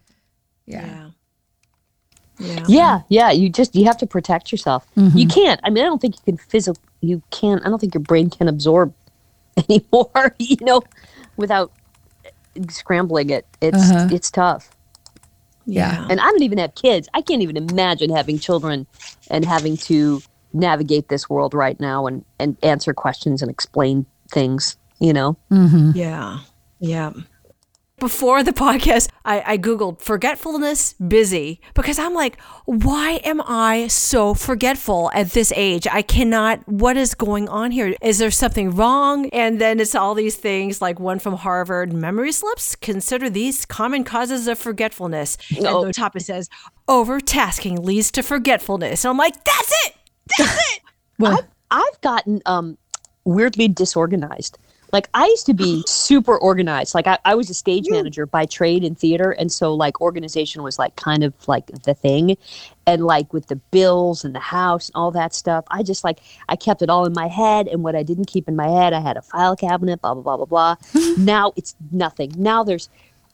Yeah. 0.66 1.10
Yeah. 2.38 2.64
Yeah, 2.68 3.00
yeah. 3.08 3.30
You 3.30 3.48
just 3.48 3.74
you 3.74 3.84
have 3.86 3.96
to 3.98 4.06
protect 4.06 4.52
yourself. 4.52 4.86
Mm-hmm. 4.96 5.16
You 5.16 5.26
can't. 5.28 5.60
I 5.64 5.70
mean, 5.70 5.84
I 5.84 5.86
don't 5.86 6.00
think 6.00 6.16
you 6.16 6.22
can 6.24 6.36
physically. 6.36 6.82
You 7.00 7.22
can't. 7.30 7.64
I 7.64 7.68
don't 7.68 7.78
think 7.78 7.94
your 7.94 8.02
brain 8.02 8.28
can 8.30 8.48
absorb 8.48 8.92
anymore. 9.68 10.34
You 10.38 10.56
know, 10.60 10.82
without 11.36 11.72
scrambling 12.68 13.30
it. 13.30 13.46
It's 13.60 13.78
Uh-huh. 13.90 14.08
it's 14.12 14.30
tough. 14.30 14.70
Yeah. 15.66 16.06
And 16.10 16.20
I 16.20 16.24
don't 16.24 16.42
even 16.42 16.58
have 16.58 16.74
kids. 16.74 17.08
I 17.14 17.22
can't 17.22 17.42
even 17.42 17.56
imagine 17.56 18.10
having 18.10 18.38
children 18.38 18.86
and 19.30 19.44
having 19.44 19.76
to 19.78 20.22
navigate 20.52 21.08
this 21.08 21.28
world 21.30 21.54
right 21.54 21.78
now 21.80 22.06
and 22.06 22.24
and 22.38 22.56
answer 22.62 22.92
questions 22.92 23.40
and 23.42 23.50
explain 23.50 24.04
things. 24.30 24.76
You 24.98 25.12
know. 25.12 25.36
Mm-hmm. 25.50 25.92
Yeah. 25.94 26.40
Yeah. 26.80 27.12
Before 27.98 28.42
the 28.42 28.52
podcast, 28.52 29.08
I, 29.24 29.42
I 29.54 29.58
Googled 29.58 30.02
forgetfulness 30.02 30.92
busy 30.94 31.62
because 31.72 31.98
I'm 31.98 32.12
like, 32.12 32.38
why 32.66 33.22
am 33.24 33.40
I 33.40 33.86
so 33.88 34.34
forgetful 34.34 35.10
at 35.14 35.30
this 35.30 35.50
age? 35.56 35.86
I 35.90 36.02
cannot, 36.02 36.60
what 36.68 36.98
is 36.98 37.14
going 37.14 37.48
on 37.48 37.70
here? 37.70 37.94
Is 38.02 38.18
there 38.18 38.30
something 38.30 38.72
wrong? 38.72 39.30
And 39.30 39.58
then 39.58 39.80
it's 39.80 39.94
all 39.94 40.12
these 40.14 40.36
things 40.36 40.82
like 40.82 41.00
one 41.00 41.18
from 41.18 41.36
Harvard 41.36 41.94
memory 41.94 42.32
slips. 42.32 42.76
Consider 42.76 43.30
these 43.30 43.64
common 43.64 44.04
causes 44.04 44.46
of 44.46 44.58
forgetfulness. 44.58 45.38
Oh. 45.60 45.80
And 45.80 45.88
the 45.88 45.94
top 45.94 46.16
it 46.16 46.20
says, 46.20 46.50
Overtasking 46.88 47.82
leads 47.82 48.10
to 48.12 48.22
forgetfulness. 48.22 49.06
And 49.06 49.10
I'm 49.10 49.16
like, 49.16 49.42
that's 49.42 49.72
it. 49.86 49.94
That's 50.36 50.54
it. 50.76 50.82
Well, 51.18 51.40
I've 51.70 52.00
gotten 52.02 52.42
um 52.44 52.76
weirdly 53.24 53.68
disorganized. 53.68 54.58
Like 54.92 55.08
I 55.14 55.26
used 55.26 55.46
to 55.46 55.54
be 55.54 55.82
super 55.86 56.36
organized. 56.36 56.94
Like 56.94 57.06
I, 57.06 57.18
I 57.24 57.34
was 57.34 57.50
a 57.50 57.54
stage 57.54 57.86
manager 57.88 58.26
by 58.26 58.46
trade 58.46 58.84
in 58.84 58.94
theater, 58.94 59.32
and 59.32 59.50
so 59.50 59.74
like 59.74 60.00
organization 60.00 60.62
was 60.62 60.78
like 60.78 60.96
kind 60.96 61.24
of 61.24 61.34
like 61.48 61.66
the 61.84 61.94
thing. 61.94 62.36
And 62.88 63.04
like 63.04 63.32
with 63.32 63.48
the 63.48 63.56
bills 63.56 64.24
and 64.24 64.34
the 64.34 64.40
house 64.40 64.88
and 64.88 64.96
all 64.96 65.10
that 65.10 65.34
stuff, 65.34 65.64
I 65.70 65.82
just 65.82 66.04
like 66.04 66.20
I 66.48 66.56
kept 66.56 66.82
it 66.82 66.90
all 66.90 67.04
in 67.04 67.12
my 67.12 67.26
head. 67.26 67.68
And 67.68 67.82
what 67.82 67.96
I 67.96 68.02
didn't 68.02 68.26
keep 68.26 68.48
in 68.48 68.56
my 68.56 68.68
head, 68.68 68.92
I 68.92 69.00
had 69.00 69.16
a 69.16 69.22
file 69.22 69.56
cabinet, 69.56 70.00
blah 70.00 70.14
blah 70.14 70.22
blah 70.22 70.36
blah 70.36 70.46
blah. 70.46 70.76
now 71.18 71.52
it's 71.56 71.74
nothing. 71.90 72.32
Now 72.36 72.62
there's 72.62 72.88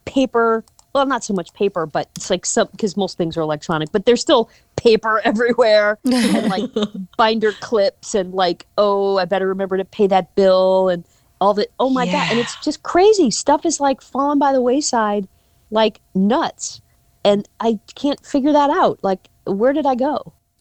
paper. 0.04 0.64
Well, 0.94 1.06
not 1.06 1.24
so 1.24 1.32
much 1.32 1.54
paper, 1.54 1.86
but 1.86 2.10
it's 2.16 2.28
like 2.28 2.44
some 2.44 2.68
because 2.70 2.98
most 2.98 3.16
things 3.16 3.38
are 3.38 3.40
electronic, 3.40 3.92
but 3.92 4.04
there's 4.04 4.20
still 4.20 4.50
paper 4.76 5.20
everywhere 5.24 5.98
and 6.04 6.48
like 6.48 6.68
binder 7.16 7.52
clips 7.60 8.14
and 8.14 8.34
like 8.34 8.66
oh 8.78 9.16
i 9.18 9.24
better 9.24 9.46
remember 9.46 9.76
to 9.76 9.84
pay 9.84 10.08
that 10.08 10.34
bill 10.34 10.88
and 10.88 11.04
all 11.42 11.54
the 11.54 11.66
oh 11.80 11.90
my 11.90 12.06
god 12.06 12.30
and 12.30 12.38
it's 12.38 12.54
just 12.64 12.82
crazy 12.84 13.30
stuff 13.30 13.66
is 13.66 13.80
like 13.80 14.00
falling 14.00 14.38
by 14.38 14.52
the 14.52 14.60
wayside 14.62 15.26
like 15.70 16.00
nuts 16.14 16.80
and 17.24 17.48
i 17.58 17.78
can't 17.96 18.24
figure 18.24 18.52
that 18.52 18.70
out 18.70 18.98
like 19.02 19.28
where 19.44 19.72
did 19.72 19.84
i 19.86 19.94
go 19.96 20.32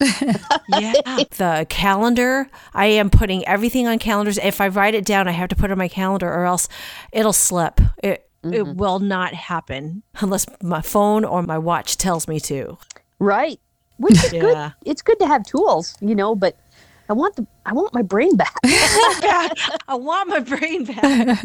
yeah. 0.68 0.92
the 1.38 1.64
calendar. 1.68 2.48
I 2.74 2.86
am 2.86 3.08
putting 3.08 3.46
everything 3.46 3.86
on 3.86 4.00
calendars. 4.00 4.36
If 4.42 4.60
I 4.60 4.66
write 4.66 4.96
it 4.96 5.04
down, 5.04 5.28
I 5.28 5.30
have 5.30 5.48
to 5.50 5.54
put 5.54 5.66
it 5.66 5.72
on 5.72 5.78
my 5.78 5.86
calendar 5.86 6.26
or 6.28 6.44
else 6.44 6.66
it'll 7.12 7.32
slip. 7.32 7.80
It, 8.02 8.28
It 8.42 8.48
mm-hmm. 8.50 8.76
will 8.76 8.98
not 8.98 9.32
happen. 9.32 10.02
unless 10.20 10.44
my 10.60 10.80
phone 10.82 11.24
or 11.24 11.40
my 11.44 11.56
watch 11.56 11.98
tells 11.98 12.26
me 12.26 12.40
to. 12.40 12.78
right 13.20 13.60
which 13.98 14.14
is 14.24 14.32
Yeah. 14.32 14.40
good 14.40 14.72
it's 14.90 15.02
good 15.02 15.20
to 15.20 15.26
have 15.28 15.44
tools 15.44 15.94
you 16.00 16.16
know 16.16 16.34
but 16.34 16.56
i 17.12 17.14
want 17.14 17.36
the 17.36 17.46
i 17.66 17.74
want 17.74 17.92
my 17.92 18.00
brain 18.00 18.34
back 18.36 18.56
I 18.64 19.94
want 19.94 20.30
my 20.30 20.40
brain 20.40 20.86
back. 20.86 21.44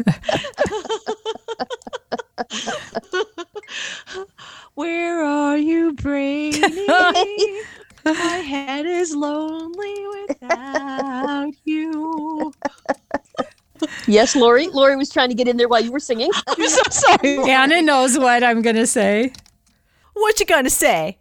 Where 4.74 5.22
are 5.22 5.58
you, 5.58 5.92
brainy? 5.92 6.60
my 8.06 8.38
head 8.46 8.86
is 8.86 9.14
lonely 9.14 10.06
without 10.28 11.52
you. 11.64 12.54
yes 14.06 14.34
laurie 14.34 14.68
laurie 14.68 14.96
was 14.96 15.10
trying 15.10 15.28
to 15.28 15.34
get 15.34 15.46
in 15.48 15.58
there 15.58 15.68
while 15.68 15.82
you 15.82 15.92
were 15.92 16.00
singing 16.00 16.30
I'm 16.46 16.68
so 16.68 16.82
sorry. 16.90 17.38
Anna 17.50 17.82
knows 17.82 18.16
what 18.18 18.42
I'm 18.42 18.62
going 18.62 18.76
to 18.76 18.86
say. 18.86 19.32
What 20.14 20.40
you 20.40 20.46
gonna 20.46 20.70
say? 20.70 21.18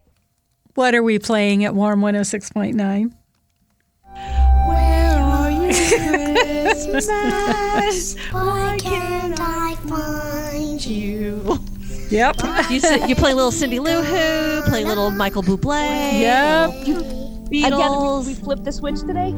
What 0.75 0.95
are 0.95 1.03
we 1.03 1.19
playing 1.19 1.65
at 1.65 1.75
Warm 1.75 1.99
106.9? 2.01 3.11
Christmas? 6.91 8.15
Why 8.31 8.77
can't 8.79 9.39
I 9.39 9.75
find 9.87 10.85
You. 10.85 11.59
Yep. 12.09 12.37
You, 12.69 12.79
sit, 12.79 13.09
you 13.09 13.15
play 13.15 13.33
little 13.33 13.51
Cindy 13.51 13.79
Lou 13.79 14.01
Who, 14.01 14.61
play 14.69 14.85
little 14.85 15.11
Michael 15.11 15.43
Bublé, 15.43 16.19
Yep. 16.21 16.69
again 16.69 17.03
Beatles. 17.51 18.27
we, 18.27 18.33
we 18.33 18.39
flipped 18.39 18.63
the 18.63 18.71
switch 18.71 18.99
today 19.01 19.33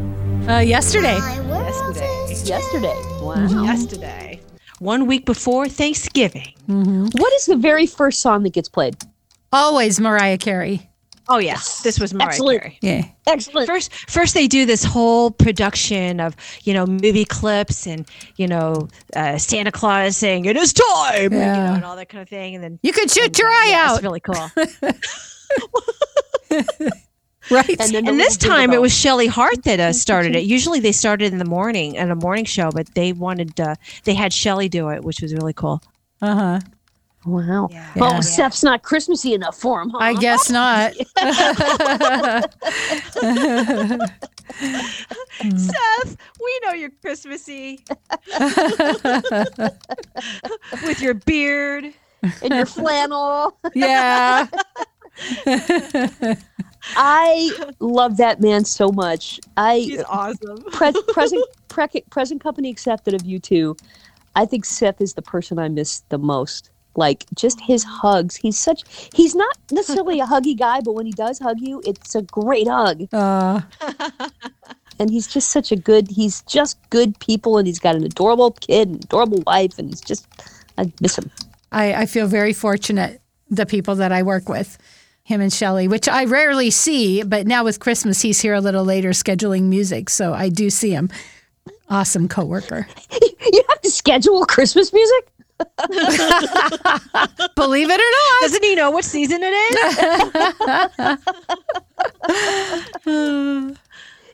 Uh, 0.47 0.59
yesterday. 0.59 1.15
yesterday. 1.17 2.43
yesterday 2.45 3.01
wow 3.21 3.63
Yesterday. 3.63 4.39
One 4.79 5.07
week 5.07 5.25
before 5.25 5.67
Thanksgiving. 5.67 6.53
what 6.67 7.33
is 7.33 7.45
the 7.45 7.55
very 7.57 7.85
first 7.87 8.21
song 8.21 8.43
that 8.43 8.53
gets 8.53 8.69
played 8.69 8.95
Always 9.51 9.99
Mariah 9.99 10.37
Carey. 10.37 10.88
Oh 11.31 11.37
yes, 11.37 11.81
this 11.83 11.99
was 11.99 12.11
Mariah 12.11 12.29
Excellent. 12.29 12.61
Carey. 12.61 12.79
Yeah. 12.81 13.05
excellent 13.27 13.67
First, 13.67 13.93
first 14.09 14.33
they 14.33 14.47
do 14.47 14.65
this 14.65 14.83
whole 14.83 15.29
production 15.29 16.19
of 16.19 16.35
you 16.63 16.73
know 16.73 16.87
movie 16.87 17.23
clips 17.23 17.85
and 17.85 18.07
you 18.37 18.47
know 18.47 18.87
uh, 19.15 19.37
Santa 19.37 19.71
Claus 19.71 20.17
saying 20.17 20.45
it 20.45 20.57
is 20.57 20.73
time, 20.73 21.31
you 21.31 21.37
know, 21.37 21.73
and 21.75 21.85
all 21.85 21.95
that 21.95 22.09
kind 22.09 22.23
of 22.23 22.29
thing, 22.29 22.55
and 22.55 22.63
then 22.63 22.79
You 22.81 22.91
could 22.91 23.11
shoot 23.11 23.25
and, 23.25 23.37
your 23.37 23.47
uh, 23.47 23.51
eye 23.51 23.67
yeah, 23.69 23.85
out. 23.87 23.95
It's 23.95 24.03
really 24.03 24.19
cool. 24.21 24.49
right. 27.51 27.69
and 27.69 27.91
then 27.91 28.05
the 28.05 28.09
and 28.09 28.19
this 28.19 28.35
time 28.35 28.71
it 28.71 28.81
was 28.81 28.91
Shelley 28.91 29.27
Hart 29.27 29.63
that 29.65 29.79
uh, 29.79 29.93
started 30.05 30.35
it. 30.35 30.45
Usually 30.45 30.79
they 30.79 30.91
started 30.91 31.31
in 31.31 31.37
the 31.37 31.45
morning 31.45 31.95
at 31.95 32.09
a 32.09 32.15
morning 32.15 32.45
show, 32.45 32.71
but 32.71 32.95
they 32.95 33.13
wanted 33.13 33.59
uh, 33.59 33.75
they 34.03 34.15
had 34.15 34.33
Shelley 34.33 34.67
do 34.67 34.89
it, 34.89 35.03
which 35.03 35.21
was 35.21 35.35
really 35.35 35.53
cool. 35.53 35.83
Uh 36.23 36.35
huh. 36.35 36.59
Wow. 37.25 37.67
Yeah. 37.71 37.91
Oh, 37.97 38.11
Yeah. 38.13 38.19
Seth's 38.21 38.63
not 38.63 38.83
Christmassy 38.83 39.33
enough 39.33 39.57
for 39.57 39.81
him, 39.81 39.89
huh? 39.89 39.97
I 39.99 40.13
guess 40.15 40.49
not. 40.49 40.93
Seth, 45.55 46.17
we 46.41 46.59
know 46.63 46.73
you're 46.73 46.89
Christmassy 47.01 47.79
with 50.83 51.01
your 51.01 51.13
beard. 51.13 51.93
and 52.41 52.53
your 52.53 52.65
flannel. 52.65 53.57
yeah. 53.73 54.47
I 56.95 57.51
love 57.79 58.17
that 58.17 58.41
man 58.41 58.65
so 58.65 58.89
much. 58.89 59.39
I 59.57 59.79
He's 59.79 60.03
awesome. 60.03 60.63
pre- 60.71 60.93
present 61.13 61.45
pre- 61.67 62.03
present 62.09 62.41
company 62.41 62.69
accepted 62.69 63.13
of 63.13 63.25
you 63.25 63.39
two. 63.39 63.75
I 64.35 64.45
think 64.45 64.65
Seth 64.65 65.01
is 65.01 65.13
the 65.13 65.21
person 65.21 65.59
I 65.59 65.69
miss 65.69 66.01
the 66.09 66.17
most. 66.17 66.71
Like 66.95 67.25
just 67.35 67.59
his 67.61 67.83
hugs. 67.83 68.35
He's 68.35 68.57
such. 68.59 68.83
He's 69.13 69.35
not 69.35 69.57
necessarily 69.71 70.19
a 70.19 70.25
huggy 70.33 70.57
guy, 70.57 70.81
but 70.81 70.93
when 70.93 71.05
he 71.05 71.11
does 71.11 71.39
hug 71.39 71.57
you, 71.59 71.81
it's 71.85 72.15
a 72.15 72.21
great 72.23 72.67
hug. 72.67 73.07
Uh, 73.13 73.61
And 74.99 75.09
he's 75.09 75.27
just 75.27 75.49
such 75.51 75.71
a 75.71 75.77
good. 75.77 76.09
He's 76.09 76.41
just 76.41 76.77
good 76.89 77.17
people, 77.19 77.57
and 77.57 77.65
he's 77.65 77.79
got 77.79 77.95
an 77.95 78.03
adorable 78.03 78.51
kid, 78.51 78.89
and 78.89 79.03
adorable 79.03 79.41
wife, 79.47 79.79
and 79.79 79.87
he's 79.87 80.01
just. 80.01 80.27
I 80.77 80.91
miss 80.99 81.17
him. 81.17 81.31
I, 81.71 81.93
I 81.93 82.05
feel 82.05 82.27
very 82.27 82.51
fortunate, 82.51 83.21
the 83.49 83.65
people 83.65 83.95
that 83.95 84.11
I 84.11 84.23
work 84.23 84.49
with. 84.49 84.77
him 85.23 85.39
and 85.39 85.53
Shelly, 85.53 85.87
which 85.87 86.09
I 86.09 86.25
rarely 86.25 86.69
see, 86.71 87.23
but 87.23 87.47
now 87.47 87.63
with 87.63 87.79
Christmas, 87.79 88.21
he's 88.21 88.41
here 88.41 88.55
a 88.55 88.59
little 88.61 88.83
later 88.83 89.11
scheduling 89.11 89.63
music. 89.69 90.09
So 90.09 90.33
I 90.33 90.49
do 90.49 90.69
see 90.69 90.89
him. 90.91 91.09
Awesome 91.89 92.27
coworker. 92.27 92.87
You 93.51 93.63
have 93.69 93.81
to 93.81 93.89
schedule 93.89 94.45
Christmas 94.45 94.91
music? 94.93 95.27
Believe 97.55 97.89
it 97.89 97.99
or 97.99 98.11
not. 98.11 98.41
Doesn't 98.41 98.63
he 98.63 98.75
know 98.75 98.91
what 98.91 99.05
season 99.05 99.41
it 99.43 99.53
is? 103.05 103.67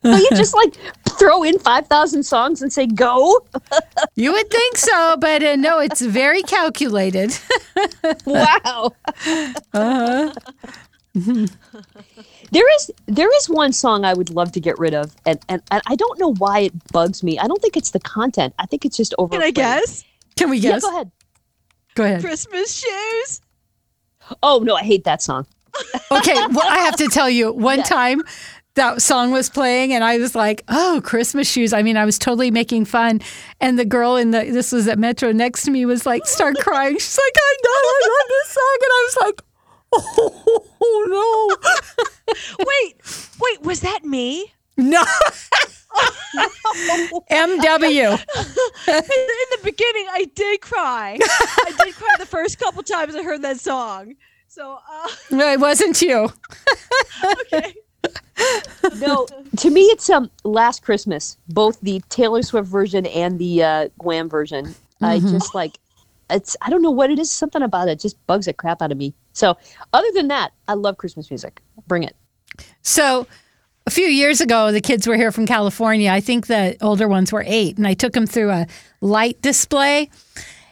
So 0.06 0.16
you 0.16 0.30
just 0.36 0.54
like 0.54 0.76
throw 1.18 1.42
in 1.42 1.58
5,000 1.58 2.22
songs 2.22 2.62
and 2.62 2.72
say 2.72 2.86
go? 2.86 3.44
You 4.16 4.34
would 4.34 4.52
think 4.52 4.78
so, 4.78 5.18
but 5.18 5.42
uh, 5.42 5.56
no, 5.56 5.80
it's 5.80 6.02
very 6.02 6.44
calculated. 6.44 7.36
Wow. 8.26 8.92
there 12.52 12.76
is 12.76 12.92
there 13.08 13.36
is 13.38 13.50
one 13.50 13.74
song 13.74 14.06
I 14.06 14.14
would 14.14 14.30
love 14.30 14.52
to 14.54 14.60
get 14.60 14.78
rid 14.78 14.94
of, 14.94 15.16
and, 15.26 15.40
and, 15.50 15.62
and 15.72 15.82
I 15.88 15.96
don't 15.96 16.20
know 16.20 16.34
why 16.36 16.60
it 16.60 16.74
bugs 16.92 17.24
me. 17.24 17.40
I 17.40 17.48
don't 17.48 17.62
think 17.62 17.76
it's 17.78 17.92
the 17.92 18.00
content. 18.00 18.54
I 18.60 18.66
think 18.66 18.86
it's 18.86 18.98
just 18.98 19.14
over. 19.18 19.32
Can 19.32 19.42
I 19.42 19.52
guess? 19.52 20.04
Can 20.38 20.50
we 20.50 20.58
Yeah, 20.58 20.72
guess? 20.74 20.82
go 20.84 20.90
ahead. 20.94 21.12
Go 21.96 22.04
ahead. 22.04 22.22
Christmas 22.22 22.74
shoes. 22.74 23.42
Oh 24.44 24.60
no, 24.60 24.76
I 24.76 24.82
hate 24.84 25.04
that 25.06 25.22
song. 25.22 25.46
Okay, 26.12 26.34
well, 26.52 26.68
I 26.68 26.80
have 26.80 26.96
to 26.98 27.08
tell 27.08 27.30
you, 27.30 27.52
one 27.54 27.84
time 27.84 28.22
that 28.76 29.02
song 29.02 29.32
was 29.32 29.50
playing, 29.50 29.94
and 29.94 30.04
I 30.04 30.18
was 30.18 30.36
like, 30.36 30.64
"Oh, 30.68 31.00
Christmas 31.04 31.50
shoes." 31.50 31.72
I 31.74 31.84
mean, 31.84 31.96
I 31.96 32.06
was 32.06 32.18
totally 32.20 32.52
making 32.52 32.86
fun, 32.86 33.22
and 33.62 33.78
the 33.80 33.86
girl 33.86 34.16
in 34.18 34.32
the 34.32 34.40
this 34.44 34.72
was 34.72 34.88
at 34.88 35.00
Metro 35.00 35.32
next 35.32 35.64
to 35.64 35.72
me 35.72 35.86
was 35.86 36.06
like, 36.06 36.26
start 36.26 36.58
crying. 36.60 36.96
She's 36.96 37.18
like, 37.18 37.36
"I 37.38 37.56
know, 37.64 37.70
I 37.72 38.08
love 38.08 38.30
this 38.30 38.50
song," 38.54 38.78
and 38.82 38.92
I 38.92 39.02
was 39.06 39.18
like, 39.26 39.42
"Oh, 40.82 41.58
no. 42.28 42.36
Wait, 42.68 42.96
wait, 43.40 43.62
was 43.62 43.80
that 43.82 44.04
me? 44.04 44.52
no." 44.78 45.04
MW. 47.32 48.12
In 48.88 49.06
the 49.52 49.60
beginning, 49.64 50.08
I 50.12 50.26
did 50.36 50.62
cry. 50.62 51.18
I 51.22 51.74
did 51.84 51.96
cry 51.96 52.16
the 52.20 52.26
first 52.26 52.60
couple 52.60 52.84
times 52.84 53.16
I 53.16 53.24
heard 53.24 53.42
that 53.44 53.60
song. 53.60 54.16
So, 54.48 54.80
uh, 54.90 55.08
No, 55.32 55.52
it 55.52 55.60
wasn't 55.60 56.02
you. 56.02 56.30
okay. 57.42 57.74
No, 58.98 59.28
to 59.58 59.70
me 59.70 59.82
it's 59.84 60.10
um 60.10 60.30
Last 60.44 60.84
Christmas, 60.84 61.38
both 61.50 61.80
the 61.82 62.02
Taylor 62.10 62.42
Swift 62.44 62.68
version 62.68 63.06
and 63.08 63.40
the 63.40 63.64
uh, 63.64 63.90
Wham 63.98 64.30
version. 64.30 64.76
I 65.02 65.20
just 65.20 65.56
like 65.56 65.80
it's 66.30 66.56
I 66.62 66.70
don't 66.70 66.82
know 66.82 66.92
what 66.92 67.10
it 67.12 67.20
is. 67.20 67.32
Something 67.32 67.62
about 67.64 67.88
it 67.88 68.00
just 68.00 68.24
bugs 68.28 68.46
the 68.46 68.54
crap 68.54 68.82
out 68.82 68.92
of 68.92 68.98
me. 68.98 69.14
So 69.34 69.58
other 69.94 70.08
than 70.14 70.28
that, 70.30 70.52
I 70.68 70.74
love 70.74 70.98
Christmas 70.98 71.30
music. 71.30 71.62
Bring 71.88 72.04
it. 72.04 72.16
So 72.82 73.28
a 73.88 73.92
few 73.92 74.08
years 74.08 74.42
ago, 74.42 74.72
the 74.72 74.82
kids 74.82 75.08
were 75.08 75.16
here 75.16 75.32
from 75.32 75.46
California. 75.46 76.12
I 76.12 76.20
think 76.20 76.48
the 76.48 76.76
older 76.82 77.08
ones 77.08 77.32
were 77.32 77.44
eight, 77.46 77.78
and 77.78 77.86
I 77.88 77.94
took 77.94 78.14
them 78.14 78.26
through 78.26 78.50
a 78.52 78.68
light 79.02 79.42
display. 79.42 80.10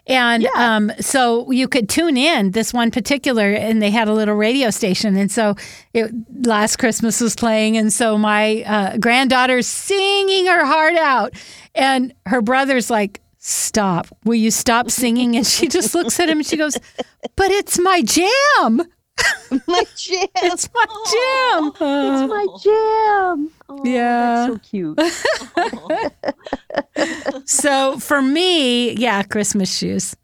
And 0.06 0.45
um, 0.47 0.91
so 0.99 1.49
you 1.52 1.67
could 1.67 1.88
tune 1.88 2.17
in 2.17 2.52
this 2.52 2.73
one 2.73 2.91
particular, 2.91 3.54
and 3.54 3.82
they 3.82 3.91
had 3.91 4.08
a 4.08 4.13
little 4.13 4.36
radio 4.36 4.69
station. 4.69 5.15
And 5.15 5.32
so 5.32 5.56
it, 5.93 6.12
last 6.45 6.78
Christmas 6.78 7.21
was 7.21 7.36
playing, 7.36 7.78
and 7.78 7.93
so 7.93 8.17
my 8.17 8.63
uh, 8.63 8.97
granddaughter's 8.97 9.67
singing 9.67 10.47
her 10.47 10.65
heart 10.65 10.95
out, 10.95 11.34
and 11.73 12.13
her 12.26 12.41
brother's 12.41 12.89
like, 12.89 13.21
"Stop! 13.38 14.08
Will 14.26 14.36
you 14.36 14.52
stop 14.52 14.89
singing?" 14.89 15.38
And 15.38 15.47
she 15.47 15.67
just 15.69 15.95
looks 15.95 16.19
at 16.19 16.28
him 16.28 16.39
and 16.39 16.45
she 16.45 16.58
goes, 16.58 16.78
"But 17.38 17.52
it's 17.52 17.80
my 17.80 18.02
jam! 18.02 18.82
My 19.67 19.84
jam. 19.95 20.28
It's 20.38 20.67
my 20.73 20.86
jam!" 21.12 21.67
It's 21.69 22.30
my 22.30 22.45
jam. 22.63 23.52
Oh, 23.69 23.82
Yeah. 23.86 24.47
That's 24.47 24.54
so 24.54 24.58
cute. 24.69 24.99
So 27.45 27.99
for 27.99 28.21
me, 28.21 28.93
yeah, 28.93 29.23
Christmas 29.23 29.76
shoes. 29.76 30.15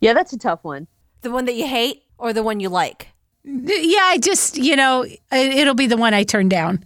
Yeah, 0.00 0.12
that's 0.14 0.32
a 0.32 0.38
tough 0.38 0.64
one. 0.64 0.86
The 1.22 1.30
one 1.30 1.44
that 1.46 1.54
you 1.54 1.66
hate 1.66 2.02
or 2.18 2.32
the 2.32 2.42
one 2.42 2.60
you 2.60 2.68
like? 2.68 3.08
Yeah, 3.44 4.00
I 4.04 4.18
just, 4.18 4.56
you 4.56 4.76
know, 4.76 5.02
it, 5.02 5.20
it'll 5.32 5.74
be 5.74 5.86
the 5.86 5.96
one 5.96 6.14
I 6.14 6.22
turn 6.22 6.48
down. 6.48 6.84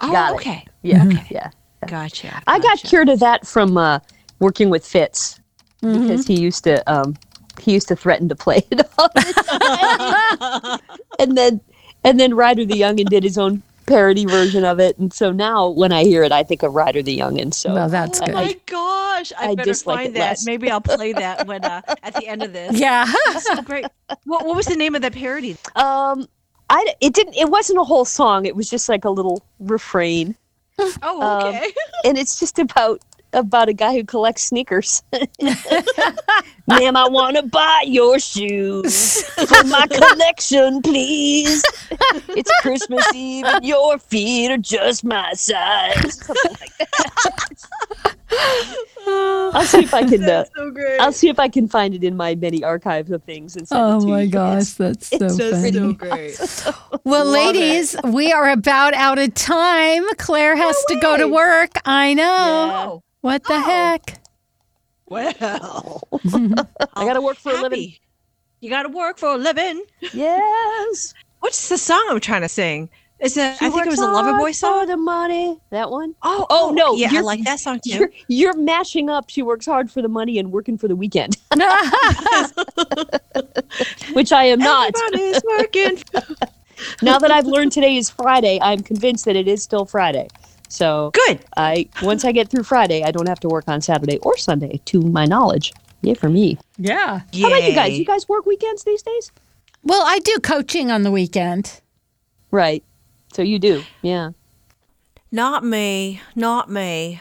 Oh, 0.00 0.12
Got 0.12 0.32
it. 0.32 0.34
okay. 0.36 0.66
Yeah. 0.82 1.04
Yeah. 1.30 1.50
Gotcha. 1.86 2.42
I 2.46 2.58
got 2.60 2.78
cured 2.78 3.08
of 3.08 3.18
that 3.20 3.46
from 3.46 3.76
uh, 3.76 3.98
working 4.38 4.70
with 4.70 4.86
Fitz 4.86 5.38
Mm-hmm. 5.82 6.02
because 6.06 6.28
he 6.28 6.40
used 6.40 6.62
to 6.62 6.80
um, 6.88 7.16
he 7.60 7.72
used 7.72 7.88
to 7.88 7.96
threaten 7.96 8.28
to 8.28 8.34
play 8.36 8.62
it 8.70 8.80
all 8.98 9.08
the 9.14 10.78
time. 10.80 10.98
and 11.18 11.36
then 11.36 11.60
and 12.04 12.18
then 12.18 12.34
Ryder 12.34 12.64
the 12.64 12.80
Youngin 12.80 13.06
did 13.08 13.22
his 13.22 13.38
own 13.38 13.62
parody 13.86 14.24
version 14.24 14.64
of 14.64 14.78
it, 14.80 14.96
and 14.98 15.12
so 15.12 15.32
now 15.32 15.68
when 15.68 15.92
I 15.92 16.04
hear 16.04 16.22
it, 16.22 16.32
I 16.32 16.42
think 16.44 16.62
of 16.62 16.72
Ryder 16.74 17.02
the 17.02 17.18
Youngin. 17.18 17.52
So 17.52 17.74
Well, 17.74 17.88
that's 17.88 18.20
Oh 18.20 18.26
good. 18.26 18.34
my 18.34 18.56
gosh! 18.66 19.32
I, 19.38 19.50
I 19.50 19.54
better 19.54 19.74
find 19.74 20.08
it 20.08 20.14
that. 20.14 20.20
less. 20.20 20.46
Maybe 20.46 20.70
I'll 20.70 20.80
play 20.80 21.12
that 21.12 21.46
when 21.46 21.64
uh, 21.64 21.82
at 22.02 22.14
the 22.14 22.26
end 22.26 22.42
of 22.42 22.52
this. 22.52 22.78
Yeah. 22.78 23.10
So 23.40 23.60
great. 23.62 23.86
What, 24.24 24.46
what 24.46 24.56
was 24.56 24.66
the 24.66 24.76
name 24.76 24.94
of 24.94 25.02
that 25.02 25.14
parody? 25.14 25.56
um, 25.76 26.28
I 26.70 26.94
it 27.00 27.12
didn't 27.12 27.34
it 27.34 27.48
wasn't 27.50 27.78
a 27.80 27.84
whole 27.84 28.04
song. 28.04 28.46
It 28.46 28.54
was 28.56 28.70
just 28.70 28.88
like 28.88 29.04
a 29.04 29.10
little 29.10 29.42
refrain, 29.58 30.36
Oh, 30.78 31.20
Um, 31.20 31.48
okay. 31.54 31.72
and 32.04 32.16
it's 32.16 32.38
just 32.38 32.58
about 32.58 33.00
about 33.32 33.68
a 33.68 33.72
guy 33.72 33.94
who 33.94 34.04
collects 34.04 34.42
sneakers. 34.42 35.02
Ma'am, 36.68 36.96
I 36.96 37.08
want 37.08 37.36
to 37.36 37.42
buy 37.42 37.84
your 37.86 38.18
shoes 38.18 39.22
for 39.24 39.64
my 39.66 39.86
collection, 39.88 40.80
please. 40.82 41.62
It's 42.28 42.50
Christmas 42.60 43.06
Eve 43.14 43.44
and 43.46 43.64
your 43.64 43.98
feet 43.98 44.50
are 44.50 44.58
just 44.58 45.04
my 45.04 45.32
size. 45.32 46.14
Something 46.24 46.52
like 46.60 46.78
that. 46.78 48.16
I'll 49.54 49.64
see 49.64 49.80
if 49.80 49.92
I 49.92 50.04
can. 50.04 50.22
Uh, 50.22 50.26
That's 50.26 50.50
so 50.56 50.70
great. 50.70 50.98
I'll 51.00 51.12
see 51.12 51.28
if 51.28 51.38
I 51.38 51.48
can 51.48 51.68
find 51.68 51.94
it 51.94 52.04
in 52.04 52.16
my 52.16 52.34
many 52.36 52.62
archives 52.64 53.10
of 53.10 53.22
things 53.24 53.56
and 53.56 53.66
Oh 53.72 54.06
my 54.06 54.22
you. 54.22 54.30
gosh, 54.30 54.70
that's 54.74 55.08
so 55.08 55.16
it's 55.26 55.38
funny. 55.38 55.72
so 55.72 55.92
great. 55.92 56.38
Well, 57.04 57.24
Love 57.26 57.34
ladies, 57.34 57.96
we 58.04 58.32
are 58.32 58.50
about 58.50 58.94
out 58.94 59.18
of 59.18 59.34
time. 59.34 60.04
Claire 60.16 60.56
has 60.56 60.76
to 60.88 60.96
go 61.00 61.16
to 61.16 61.26
work. 61.28 61.72
I 61.84 62.14
know. 62.14 63.02
Oh, 63.02 63.02
What 63.22 63.42
the 63.44 63.54
Oh. 63.54 63.62
heck? 63.62 64.20
well. 65.06 66.06
I 66.94 67.04
gotta 67.04 67.20
work 67.22 67.36
for 67.38 67.52
a 67.52 67.60
living. 67.62 67.94
You 68.60 68.70
got 68.70 68.84
to 68.84 68.88
work 68.90 69.18
for 69.18 69.30
a 69.30 69.36
living. 69.36 69.82
Yes. 70.12 71.12
What's 71.40 71.68
the 71.68 71.76
song 71.76 72.04
I'm 72.08 72.20
trying 72.20 72.42
to 72.42 72.48
sing? 72.48 72.88
Is 73.18 73.36
it? 73.36 73.58
She 73.58 73.66
I 73.66 73.70
think 73.70 73.86
it 73.86 73.90
was 73.90 73.98
a 73.98 74.06
Lover 74.06 74.30
hard 74.30 74.40
Boy 74.40 74.50
For 74.50 74.54
song. 74.54 74.86
the 74.86 74.96
money. 74.96 75.58
That 75.70 75.90
one. 75.90 76.14
Oh, 76.22 76.46
oh, 76.48 76.68
Oh, 76.68 76.70
no, 76.72 76.94
Yeah, 76.94 77.08
I 77.08 77.12
you're- 77.12 77.24
like 77.24 77.42
that 77.44 77.58
song 77.58 77.80
too. 77.84 77.90
You're, 77.98 78.10
you're 78.28 78.56
mashing 78.56 79.10
up. 79.10 79.28
She 79.30 79.42
works 79.42 79.66
hard 79.66 79.90
for 79.90 80.00
the 80.02 80.08
money 80.08 80.38
and 80.38 80.52
working 80.52 80.78
for 80.78 80.86
the 80.88 80.94
weekend, 80.96 81.36
which 84.12 84.30
I 84.32 84.44
am 84.44 84.58
not. 84.60 84.92
Everybody's 84.96 85.42
working. 85.58 86.02
now 87.02 87.18
that 87.18 87.30
I've 87.32 87.46
learned 87.46 87.72
today 87.72 87.96
is 87.96 88.10
Friday, 88.10 88.58
I'm 88.62 88.80
convinced 88.82 89.24
that 89.24 89.34
it 89.36 89.48
is 89.48 89.62
still 89.62 89.84
Friday. 89.86 90.28
So 90.72 91.10
Good. 91.12 91.44
I 91.54 91.86
once 92.02 92.24
I 92.24 92.32
get 92.32 92.48
through 92.48 92.62
Friday, 92.62 93.02
I 93.02 93.10
don't 93.10 93.28
have 93.28 93.40
to 93.40 93.48
work 93.48 93.64
on 93.68 93.82
Saturday 93.82 94.16
or 94.18 94.38
Sunday, 94.38 94.80
to 94.86 95.02
my 95.02 95.26
knowledge. 95.26 95.72
Yeah, 96.00 96.14
for 96.14 96.30
me. 96.30 96.58
yeah. 96.78 97.20
How 97.40 97.46
about 97.46 97.62
you 97.62 97.74
guys? 97.74 97.98
You 97.98 98.04
guys 98.06 98.28
work 98.28 98.46
weekends 98.46 98.82
these 98.82 99.02
days? 99.02 99.30
Well, 99.84 100.02
I 100.04 100.18
do 100.20 100.38
coaching 100.42 100.90
on 100.90 101.02
the 101.02 101.10
weekend. 101.10 101.80
Right. 102.50 102.82
So 103.34 103.42
you 103.42 103.58
do. 103.58 103.84
Yeah. 104.00 104.30
Not 105.30 105.62
me. 105.62 106.20
Not 106.34 106.70
me. 106.70 107.20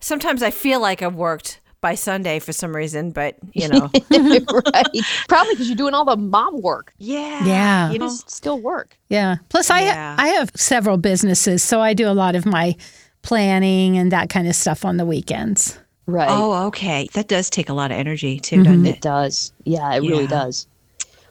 Sometimes 0.00 0.42
I 0.42 0.50
feel 0.50 0.80
like 0.80 1.02
I've 1.02 1.14
worked 1.14 1.60
by 1.80 1.94
Sunday 1.94 2.38
for 2.40 2.52
some 2.52 2.74
reason, 2.74 3.10
but 3.12 3.36
you 3.52 3.68
know. 3.72 3.88
right. 3.92 4.86
Probably 5.28 5.54
because 5.54 5.68
you're 5.68 5.76
doing 5.76 5.94
all 5.94 6.04
the 6.04 6.16
mom 6.16 6.60
work. 6.60 6.92
Yeah. 6.98 7.44
Yeah. 7.44 7.90
You 7.92 7.98
just 7.98 8.30
still 8.30 8.58
work. 8.60 8.96
Yeah. 9.08 9.36
Plus, 9.48 9.70
I 9.70 9.82
Yeah. 9.82 10.16
I 10.18 10.28
have 10.28 10.50
several 10.56 10.96
businesses, 10.96 11.62
so 11.62 11.80
I 11.80 11.94
do 11.94 12.08
a 12.08 12.12
lot 12.14 12.34
of 12.34 12.44
my 12.46 12.76
planning 13.22 13.96
and 13.98 14.12
that 14.12 14.28
kind 14.30 14.48
of 14.48 14.54
stuff 14.56 14.84
on 14.84 14.96
the 14.96 15.04
weekends. 15.06 15.78
Right. 16.06 16.28
Oh, 16.30 16.66
okay. 16.68 17.08
That 17.14 17.28
does 17.28 17.50
take 17.50 17.68
a 17.68 17.74
lot 17.74 17.90
of 17.90 17.98
energy 17.98 18.40
too, 18.40 18.56
mm-hmm. 18.56 18.64
doesn't 18.64 18.86
It 18.86 18.96
it? 18.96 19.00
does. 19.02 19.52
Yeah, 19.64 19.92
it 19.94 20.00
really 20.00 20.26
does. 20.26 20.66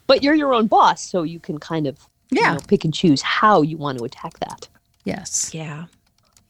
But 0.06 0.24
you're 0.24 0.36
your 0.36 0.54
own 0.54 0.68
boss, 0.68 1.02
so 1.10 1.24
you 1.24 1.40
can 1.40 1.58
kind 1.60 1.88
of 1.88 1.98
you 2.30 2.42
Yeah. 2.42 2.54
know, 2.54 2.60
pick 2.68 2.84
and 2.86 2.94
choose 2.94 3.22
how 3.22 3.62
you 3.62 3.78
want 3.78 3.98
to 3.98 4.04
attack 4.04 4.40
that. 4.40 4.68
Yes. 5.06 5.52
Yeah. 5.54 5.86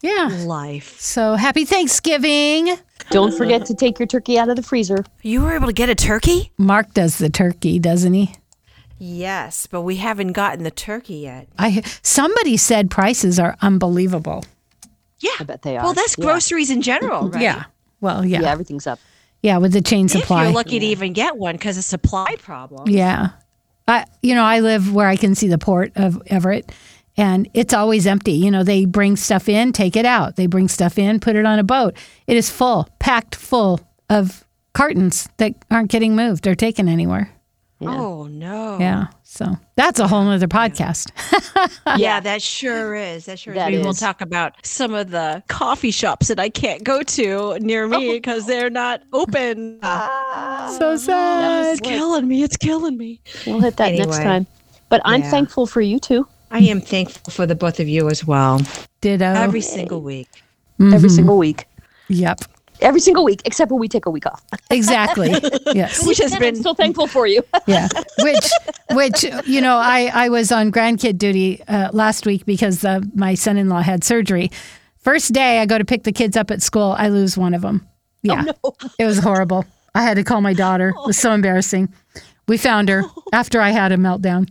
Yeah. 0.00 0.28
Life. 0.44 1.00
So 1.00 1.34
happy 1.34 1.64
Thanksgiving. 1.64 2.76
Don't 3.10 3.32
forget 3.36 3.66
to 3.66 3.74
take 3.74 3.98
your 3.98 4.06
turkey 4.06 4.38
out 4.38 4.48
of 4.48 4.56
the 4.56 4.62
freezer. 4.62 5.04
you 5.22 5.42
were 5.42 5.54
able 5.54 5.66
to 5.66 5.72
get 5.72 5.88
a 5.88 5.94
turkey? 5.94 6.52
Mark 6.58 6.92
does 6.94 7.18
the 7.18 7.30
turkey, 7.30 7.78
doesn't 7.78 8.12
he? 8.14 8.34
Yes, 8.98 9.66
but 9.66 9.82
we 9.82 9.96
haven't 9.96 10.32
gotten 10.32 10.64
the 10.64 10.70
turkey 10.70 11.14
yet. 11.16 11.48
I 11.58 11.82
somebody 12.02 12.56
said 12.56 12.90
prices 12.90 13.38
are 13.38 13.56
unbelievable. 13.60 14.44
Yeah. 15.20 15.30
I 15.40 15.44
bet 15.44 15.62
they 15.62 15.76
are. 15.76 15.84
Well, 15.84 15.94
that's 15.94 16.16
Yeah. 16.18 16.24
groceries 16.24 16.70
in 16.70 16.82
general, 16.82 17.28
right? 17.30 17.42
Yeah. 17.42 17.64
Well, 18.00 18.24
yeah. 18.24 18.38
Yeah, 18.38 18.46
Yeah, 18.46 18.52
everything's 18.52 18.86
up. 18.86 18.98
Yeah, 19.42 19.58
with 19.58 19.72
the 19.72 19.80
chain 19.82 20.08
supply. 20.08 20.18
If 20.20 20.24
supply. 20.26 20.44
you're 20.44 20.52
lucky 20.52 20.78
to 20.80 20.86
even 20.86 21.12
get 21.12 21.36
one 21.36 21.54
because 21.54 21.78
of 21.78 21.84
supply 21.84 22.34
problem. 22.38 22.88
yeah. 22.88 23.30
I, 23.86 24.04
you 24.20 24.34
know, 24.34 24.44
I 24.44 24.60
live 24.60 24.92
where 24.92 25.08
I 25.08 25.16
can 25.16 25.34
see 25.34 25.48
the 25.48 25.56
port 25.56 25.92
of 25.96 26.20
Everett, 26.26 26.70
and 27.18 27.50
it's 27.52 27.74
always 27.74 28.06
empty. 28.06 28.32
You 28.32 28.50
know, 28.50 28.62
they 28.62 28.86
bring 28.86 29.16
stuff 29.16 29.48
in, 29.48 29.72
take 29.72 29.96
it 29.96 30.06
out. 30.06 30.36
They 30.36 30.46
bring 30.46 30.68
stuff 30.68 30.98
in, 30.98 31.20
put 31.20 31.36
it 31.36 31.44
on 31.44 31.58
a 31.58 31.64
boat. 31.64 31.94
It 32.26 32.36
is 32.36 32.48
full, 32.48 32.88
packed 33.00 33.34
full 33.34 33.80
of 34.08 34.44
cartons 34.72 35.28
that 35.38 35.54
aren't 35.70 35.90
getting 35.90 36.14
moved 36.16 36.46
or 36.46 36.54
taken 36.54 36.88
anywhere. 36.88 37.30
Oh 37.80 38.26
no. 38.26 38.78
Yeah. 38.80 39.06
So 39.22 39.56
that's 39.76 40.00
a 40.00 40.08
whole 40.08 40.24
nother 40.24 40.48
podcast. 40.48 41.10
Yeah, 41.96 42.20
that 42.20 42.42
sure 42.42 42.94
is. 42.94 43.24
That 43.26 43.38
sure 43.38 43.54
That 43.54 43.68
is. 43.70 43.76
Maybe 43.78 43.82
we'll 43.84 43.94
talk 43.94 44.20
about 44.20 44.64
some 44.64 44.94
of 44.94 45.10
the 45.10 45.42
coffee 45.48 45.90
shops 45.90 46.28
that 46.28 46.38
I 46.38 46.48
can't 46.48 46.84
go 46.84 47.02
to 47.02 47.58
near 47.60 47.88
me 47.88 48.10
oh. 48.10 48.12
because 48.12 48.46
they're 48.46 48.70
not 48.70 49.02
open. 49.12 49.80
Ah. 49.82 50.74
so 50.78 50.96
sad. 50.96 51.72
it's 51.72 51.80
killing 51.80 52.28
me. 52.28 52.42
It's 52.42 52.56
killing 52.56 52.96
me. 52.96 53.20
We'll 53.46 53.60
hit 53.60 53.76
that 53.78 53.94
next 53.94 54.18
time. 54.18 54.46
But 54.88 55.00
I'm 55.04 55.22
Yeah. 55.22 55.30
thankful 55.30 55.66
for 55.66 55.80
you 55.80 55.98
too. 55.98 56.26
I 56.50 56.58
am 56.60 56.80
thankful 56.80 57.32
for 57.32 57.46
the 57.46 57.54
both 57.54 57.80
of 57.80 57.88
you 57.88 58.08
as 58.08 58.24
well. 58.26 58.60
Ditto. 59.00 59.24
Every 59.24 59.60
single 59.60 60.00
week. 60.00 60.28
Every 60.80 61.08
Mhm. 61.08 61.14
single 61.14 61.38
week. 61.38 61.66
Yep. 62.08 62.40
Every 62.80 63.00
single 63.00 63.24
week, 63.24 63.42
except 63.44 63.70
when 63.72 63.80
we 63.80 63.88
take 63.88 64.06
a 64.06 64.10
week 64.10 64.24
off. 64.26 64.42
Exactly. 64.70 65.34
yes. 65.74 66.06
Which 66.06 66.18
has 66.18 66.32
been 66.36 66.54
I'm 66.54 66.60
still 66.60 66.74
thankful 66.74 67.06
for 67.06 67.26
you. 67.26 67.42
yeah 67.66 67.88
which 68.20 68.50
which 68.92 69.24
you 69.46 69.60
know 69.60 69.76
i 69.76 70.10
i 70.14 70.28
was 70.28 70.50
on 70.52 70.70
grandkid 70.72 71.18
duty 71.18 71.62
uh, 71.68 71.88
last 71.92 72.24
week 72.26 72.44
because 72.46 72.84
uh, 72.84 73.00
my 73.14 73.34
son-in-law 73.34 73.80
had 73.82 74.02
surgery 74.04 74.50
first 74.98 75.32
day 75.32 75.58
i 75.60 75.66
go 75.66 75.76
to 75.78 75.84
pick 75.84 76.02
the 76.04 76.12
kids 76.12 76.36
up 76.36 76.50
at 76.50 76.62
school 76.62 76.94
i 76.98 77.08
lose 77.08 77.36
one 77.38 77.54
of 77.54 77.62
them 77.62 77.86
yeah 78.22 78.44
it 78.98 79.04
was 79.04 79.18
horrible 79.18 79.64
i 79.94 80.02
had 80.02 80.14
to 80.16 80.24
call 80.24 80.40
my 80.40 80.52
daughter 80.54 80.90
it 80.90 81.06
was 81.06 81.16
so 81.18 81.32
embarrassing 81.32 81.88
we 82.48 82.56
found 82.56 82.88
her 82.88 83.02
after 83.32 83.60
i 83.60 83.70
had 83.70 83.92
a 83.92 83.96
meltdown 83.96 84.48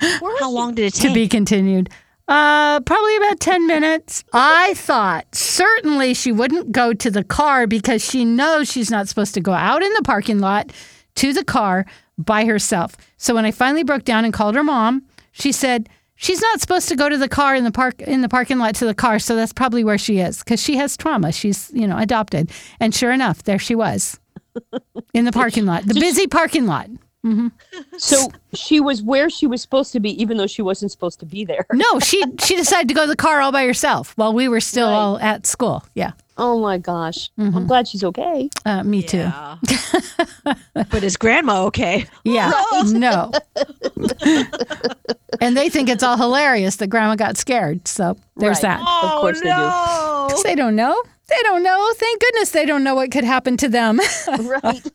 how 0.00 0.50
long 0.50 0.74
did 0.74 0.86
it 0.86 0.94
take? 0.94 1.08
to 1.08 1.14
be 1.14 1.28
continued 1.28 1.90
uh, 2.30 2.78
probably 2.80 3.16
about 3.16 3.40
10 3.40 3.66
minutes. 3.66 4.22
I 4.32 4.74
thought 4.74 5.34
certainly 5.34 6.14
she 6.14 6.30
wouldn't 6.30 6.70
go 6.70 6.94
to 6.94 7.10
the 7.10 7.24
car 7.24 7.66
because 7.66 8.04
she 8.04 8.24
knows 8.24 8.70
she's 8.70 8.90
not 8.90 9.08
supposed 9.08 9.34
to 9.34 9.40
go 9.40 9.52
out 9.52 9.82
in 9.82 9.92
the 9.94 10.02
parking 10.02 10.38
lot 10.38 10.72
to 11.16 11.32
the 11.32 11.44
car 11.44 11.86
by 12.16 12.44
herself. 12.44 12.96
So 13.16 13.34
when 13.34 13.44
I 13.44 13.50
finally 13.50 13.82
broke 13.82 14.04
down 14.04 14.24
and 14.24 14.32
called 14.32 14.54
her 14.54 14.62
mom, 14.62 15.02
she 15.32 15.52
said, 15.52 15.88
She's 16.14 16.42
not 16.42 16.60
supposed 16.60 16.86
to 16.90 16.96
go 16.96 17.08
to 17.08 17.16
the 17.16 17.30
car 17.30 17.54
in 17.54 17.64
the 17.64 17.72
park 17.72 18.02
in 18.02 18.20
the 18.20 18.28
parking 18.28 18.58
lot 18.58 18.74
to 18.74 18.84
the 18.84 18.94
car, 18.94 19.18
so 19.18 19.34
that's 19.34 19.54
probably 19.54 19.82
where 19.82 19.96
she 19.96 20.18
is 20.18 20.40
because 20.40 20.62
she 20.62 20.76
has 20.76 20.94
trauma. 20.94 21.32
She's, 21.32 21.70
you 21.72 21.86
know, 21.86 21.96
adopted. 21.96 22.50
And 22.78 22.94
sure 22.94 23.10
enough, 23.10 23.42
there 23.44 23.58
she 23.58 23.74
was. 23.74 24.20
In 25.14 25.24
the 25.24 25.32
parking 25.42 25.64
lot. 25.64 25.86
The 25.86 25.94
busy 25.94 26.26
parking 26.26 26.66
lot. 26.66 26.90
So 27.98 28.28
she 28.54 28.80
was 28.80 29.02
where 29.02 29.28
she 29.28 29.46
was 29.46 29.60
supposed 29.60 29.92
to 29.92 30.00
be, 30.00 30.20
even 30.20 30.36
though 30.38 30.46
she 30.46 30.62
wasn't 30.62 30.90
supposed 30.90 31.20
to 31.20 31.26
be 31.26 31.44
there. 31.44 31.66
No, 31.72 31.98
she 32.00 32.22
she 32.40 32.56
decided 32.56 32.88
to 32.88 32.94
go 32.94 33.02
to 33.02 33.08
the 33.10 33.16
car 33.16 33.40
all 33.40 33.52
by 33.52 33.64
herself 33.66 34.12
while 34.16 34.32
we 34.32 34.48
were 34.48 34.60
still 34.60 34.88
Right. 34.88 34.94
all 34.96 35.18
at 35.18 35.46
school. 35.46 35.84
Yeah, 35.94 36.12
Oh 36.38 36.58
my 36.58 36.78
gosh. 36.78 37.28
I'm 37.36 37.66
glad 37.66 37.86
she's 37.88 38.02
okay. 38.04 38.48
uh, 38.64 38.82
me 38.84 39.02
too. 39.02 39.28
But 40.90 41.04
is 41.04 41.16
grandma 41.18 41.64
okay? 41.66 42.06
Yeah, 42.24 42.50
no. 42.86 43.30
and 45.40 45.56
they 45.56 45.68
think 45.68 45.88
it's 45.88 46.02
all 46.02 46.16
hilarious 46.16 46.76
that 46.76 46.88
Grandma 46.88 47.14
got 47.16 47.36
scared. 47.36 47.86
So 47.86 48.16
there's 48.36 48.62
Right. 48.62 48.78
that. 48.78 49.04
Of 49.04 49.20
course 49.20 49.38
they 49.40 49.44
do. 49.46 49.50
no. 49.50 50.26
'Cause 50.30 50.42
they 50.42 50.54
don't 50.54 50.76
know. 50.76 51.00
They 51.30 51.42
don't 51.42 51.62
know. 51.62 51.92
Thank 51.94 52.20
goodness 52.20 52.50
they 52.50 52.66
don't 52.66 52.82
know 52.82 52.96
what 52.96 53.10
could 53.12 53.24
happen 53.24 53.56
to 53.58 53.68
them. 53.68 54.00
Right. 54.28 54.82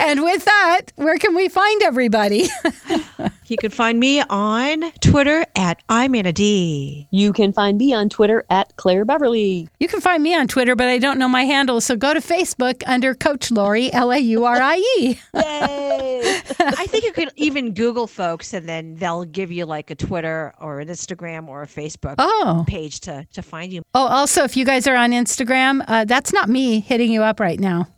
and 0.00 0.22
with 0.22 0.44
that, 0.44 0.82
where 0.96 1.18
can 1.18 1.34
we 1.34 1.48
find 1.48 1.82
everybody? 1.82 2.48
You 3.50 3.56
can 3.56 3.70
find 3.72 3.98
me 3.98 4.22
on 4.30 4.92
Twitter 5.00 5.44
at 5.56 5.82
I'm 5.88 6.14
Anna 6.14 6.32
D. 6.32 7.08
you 7.10 7.32
can 7.32 7.52
find 7.52 7.76
me 7.78 7.92
on 7.92 8.08
Twitter 8.08 8.44
at 8.48 8.76
Claire 8.76 9.04
Beverly. 9.04 9.68
You 9.80 9.88
can 9.88 10.00
find 10.00 10.22
me 10.22 10.36
on 10.36 10.46
Twitter, 10.46 10.76
but 10.76 10.86
I 10.86 10.98
don't 10.98 11.18
know 11.18 11.26
my 11.28 11.42
handle. 11.44 11.80
So 11.80 11.96
go 11.96 12.14
to 12.14 12.20
Facebook 12.20 12.84
under 12.86 13.12
Coach 13.14 13.50
Laurie, 13.50 13.92
L 13.92 14.12
A 14.12 14.18
U 14.18 14.44
R 14.44 14.56
I 14.62 14.76
E. 15.00 15.18
Yay. 15.34 16.40
I 16.60 16.86
think 16.86 17.04
you 17.04 17.12
could 17.12 17.30
even 17.34 17.74
Google 17.74 18.06
folks 18.06 18.52
and 18.52 18.68
then 18.68 18.94
they'll 18.96 19.24
give 19.24 19.50
you 19.50 19.66
like 19.66 19.90
a 19.90 19.96
Twitter 19.96 20.52
or 20.60 20.78
an 20.78 20.86
Instagram 20.88 21.48
or 21.48 21.62
a 21.62 21.66
Facebook 21.66 22.14
Oh. 22.18 22.64
page 22.68 23.00
to, 23.00 23.26
to 23.32 23.42
find 23.42 23.72
you. 23.72 23.82
Oh, 23.94 24.06
also, 24.06 24.44
if 24.44 24.56
you 24.56 24.64
guys 24.64 24.86
are 24.86 24.94
on 24.96 25.10
Instagram, 25.10 25.84
uh, 25.88 26.04
that's 26.04 26.32
not 26.32 26.48
me 26.48 26.78
hitting 26.80 27.10
you 27.10 27.22
up 27.24 27.40
right 27.40 27.58
now. 27.58 27.88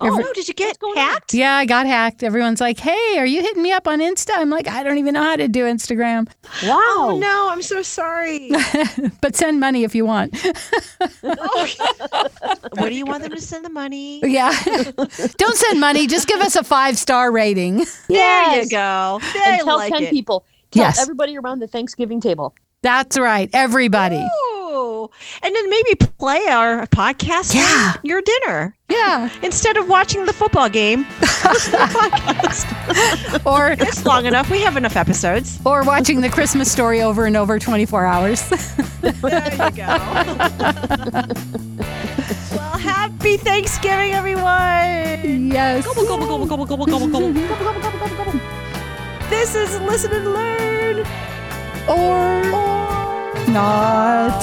Oh, 0.00 0.16
no, 0.16 0.32
did 0.32 0.48
you 0.48 0.54
get 0.54 0.78
going 0.80 0.98
on? 0.98 1.08
hacked? 1.08 1.32
Yeah, 1.34 1.54
I 1.54 1.64
got 1.66 1.86
hacked. 1.86 2.22
Everyone's 2.24 2.60
like, 2.60 2.78
hey, 2.78 3.16
are 3.16 3.24
you 3.24 3.40
hitting 3.40 3.62
me 3.62 3.70
up 3.72 3.86
on 3.86 4.00
Insta? 4.00 4.30
I'm 4.34 4.50
like, 4.50 4.66
I 4.68 4.82
don't 4.82 4.98
even 4.98 5.14
know 5.14 5.22
how 5.22 5.36
to 5.36 5.46
do 5.48 5.64
Instagram, 5.64 6.26
Wow. 6.64 6.80
Oh, 6.80 7.18
no, 7.18 7.48
I'm 7.50 7.62
so 7.62 7.80
sorry. 7.82 8.50
but 9.20 9.36
send 9.36 9.60
money 9.60 9.84
if 9.84 9.94
you 9.94 10.04
want. 10.04 10.36
what 11.20 12.88
do 12.88 12.94
you 12.94 13.06
want 13.06 13.22
them 13.22 13.32
to 13.32 13.40
send 13.40 13.64
the 13.64 13.70
money? 13.70 14.20
yeah. 14.24 14.52
don't 15.38 15.56
send 15.56 15.80
money. 15.80 16.06
Just 16.06 16.26
give 16.28 16.40
us 16.40 16.56
a 16.56 16.64
five 16.64 16.98
star 16.98 17.30
rating. 17.32 17.76
There 17.78 17.86
Yes. 18.08 18.64
you 18.64 18.70
go. 18.70 19.20
And 19.46 19.60
tell 19.62 19.76
like 19.76 19.92
10 19.92 20.02
it. 20.04 20.10
people. 20.10 20.44
Tell 20.70 20.82
Yes. 20.84 21.00
everybody 21.00 21.38
around 21.38 21.60
the 21.60 21.68
Thanksgiving 21.68 22.20
table. 22.20 22.54
That's 22.82 23.16
right. 23.18 23.48
Everybody. 23.54 24.16
Ooh. 24.16 24.43
And 25.42 25.54
then 25.54 25.70
maybe 25.70 25.94
play 26.18 26.44
our 26.48 26.86
podcast 26.88 27.54
Yeah. 27.54 27.94
your 28.02 28.20
dinner. 28.22 28.76
Yeah. 28.88 29.30
Instead 29.42 29.76
of 29.76 29.88
watching 29.88 30.26
the 30.26 30.32
football 30.32 30.68
game, 30.68 31.06
listen 31.20 31.72
to 31.72 31.78
the 31.78 31.92
podcast. 31.94 33.46
Or 33.46 33.70
It's 33.78 34.04
long 34.04 34.26
enough. 34.26 34.50
We 34.50 34.60
have 34.60 34.76
enough 34.76 34.96
episodes. 34.96 35.58
or 35.64 35.82
watching 35.84 36.20
the 36.20 36.28
Christmas 36.28 36.70
story 36.70 37.00
over 37.02 37.24
and 37.26 37.36
over 37.36 37.58
24 37.58 38.04
hours. 38.06 38.42
There 39.04 39.52
you 39.52 39.70
go. 39.76 39.98
well, 42.56 42.78
happy 42.78 43.36
Thanksgiving, 43.36 44.12
everyone. 44.12 45.50
yes. 45.50 45.84
Gobble, 45.86 46.06
gobble, 46.06 46.26
gobble, 46.26 46.46
gobble, 46.46 46.66
gobble, 46.66 46.86
gobble, 46.86 47.32
gobble. 48.16 48.40
This 49.28 49.54
is 49.54 49.78
Listen 49.82 50.12
and 50.12 50.32
Learn. 50.32 51.06
Or 51.88 52.42
not. 53.50 54.42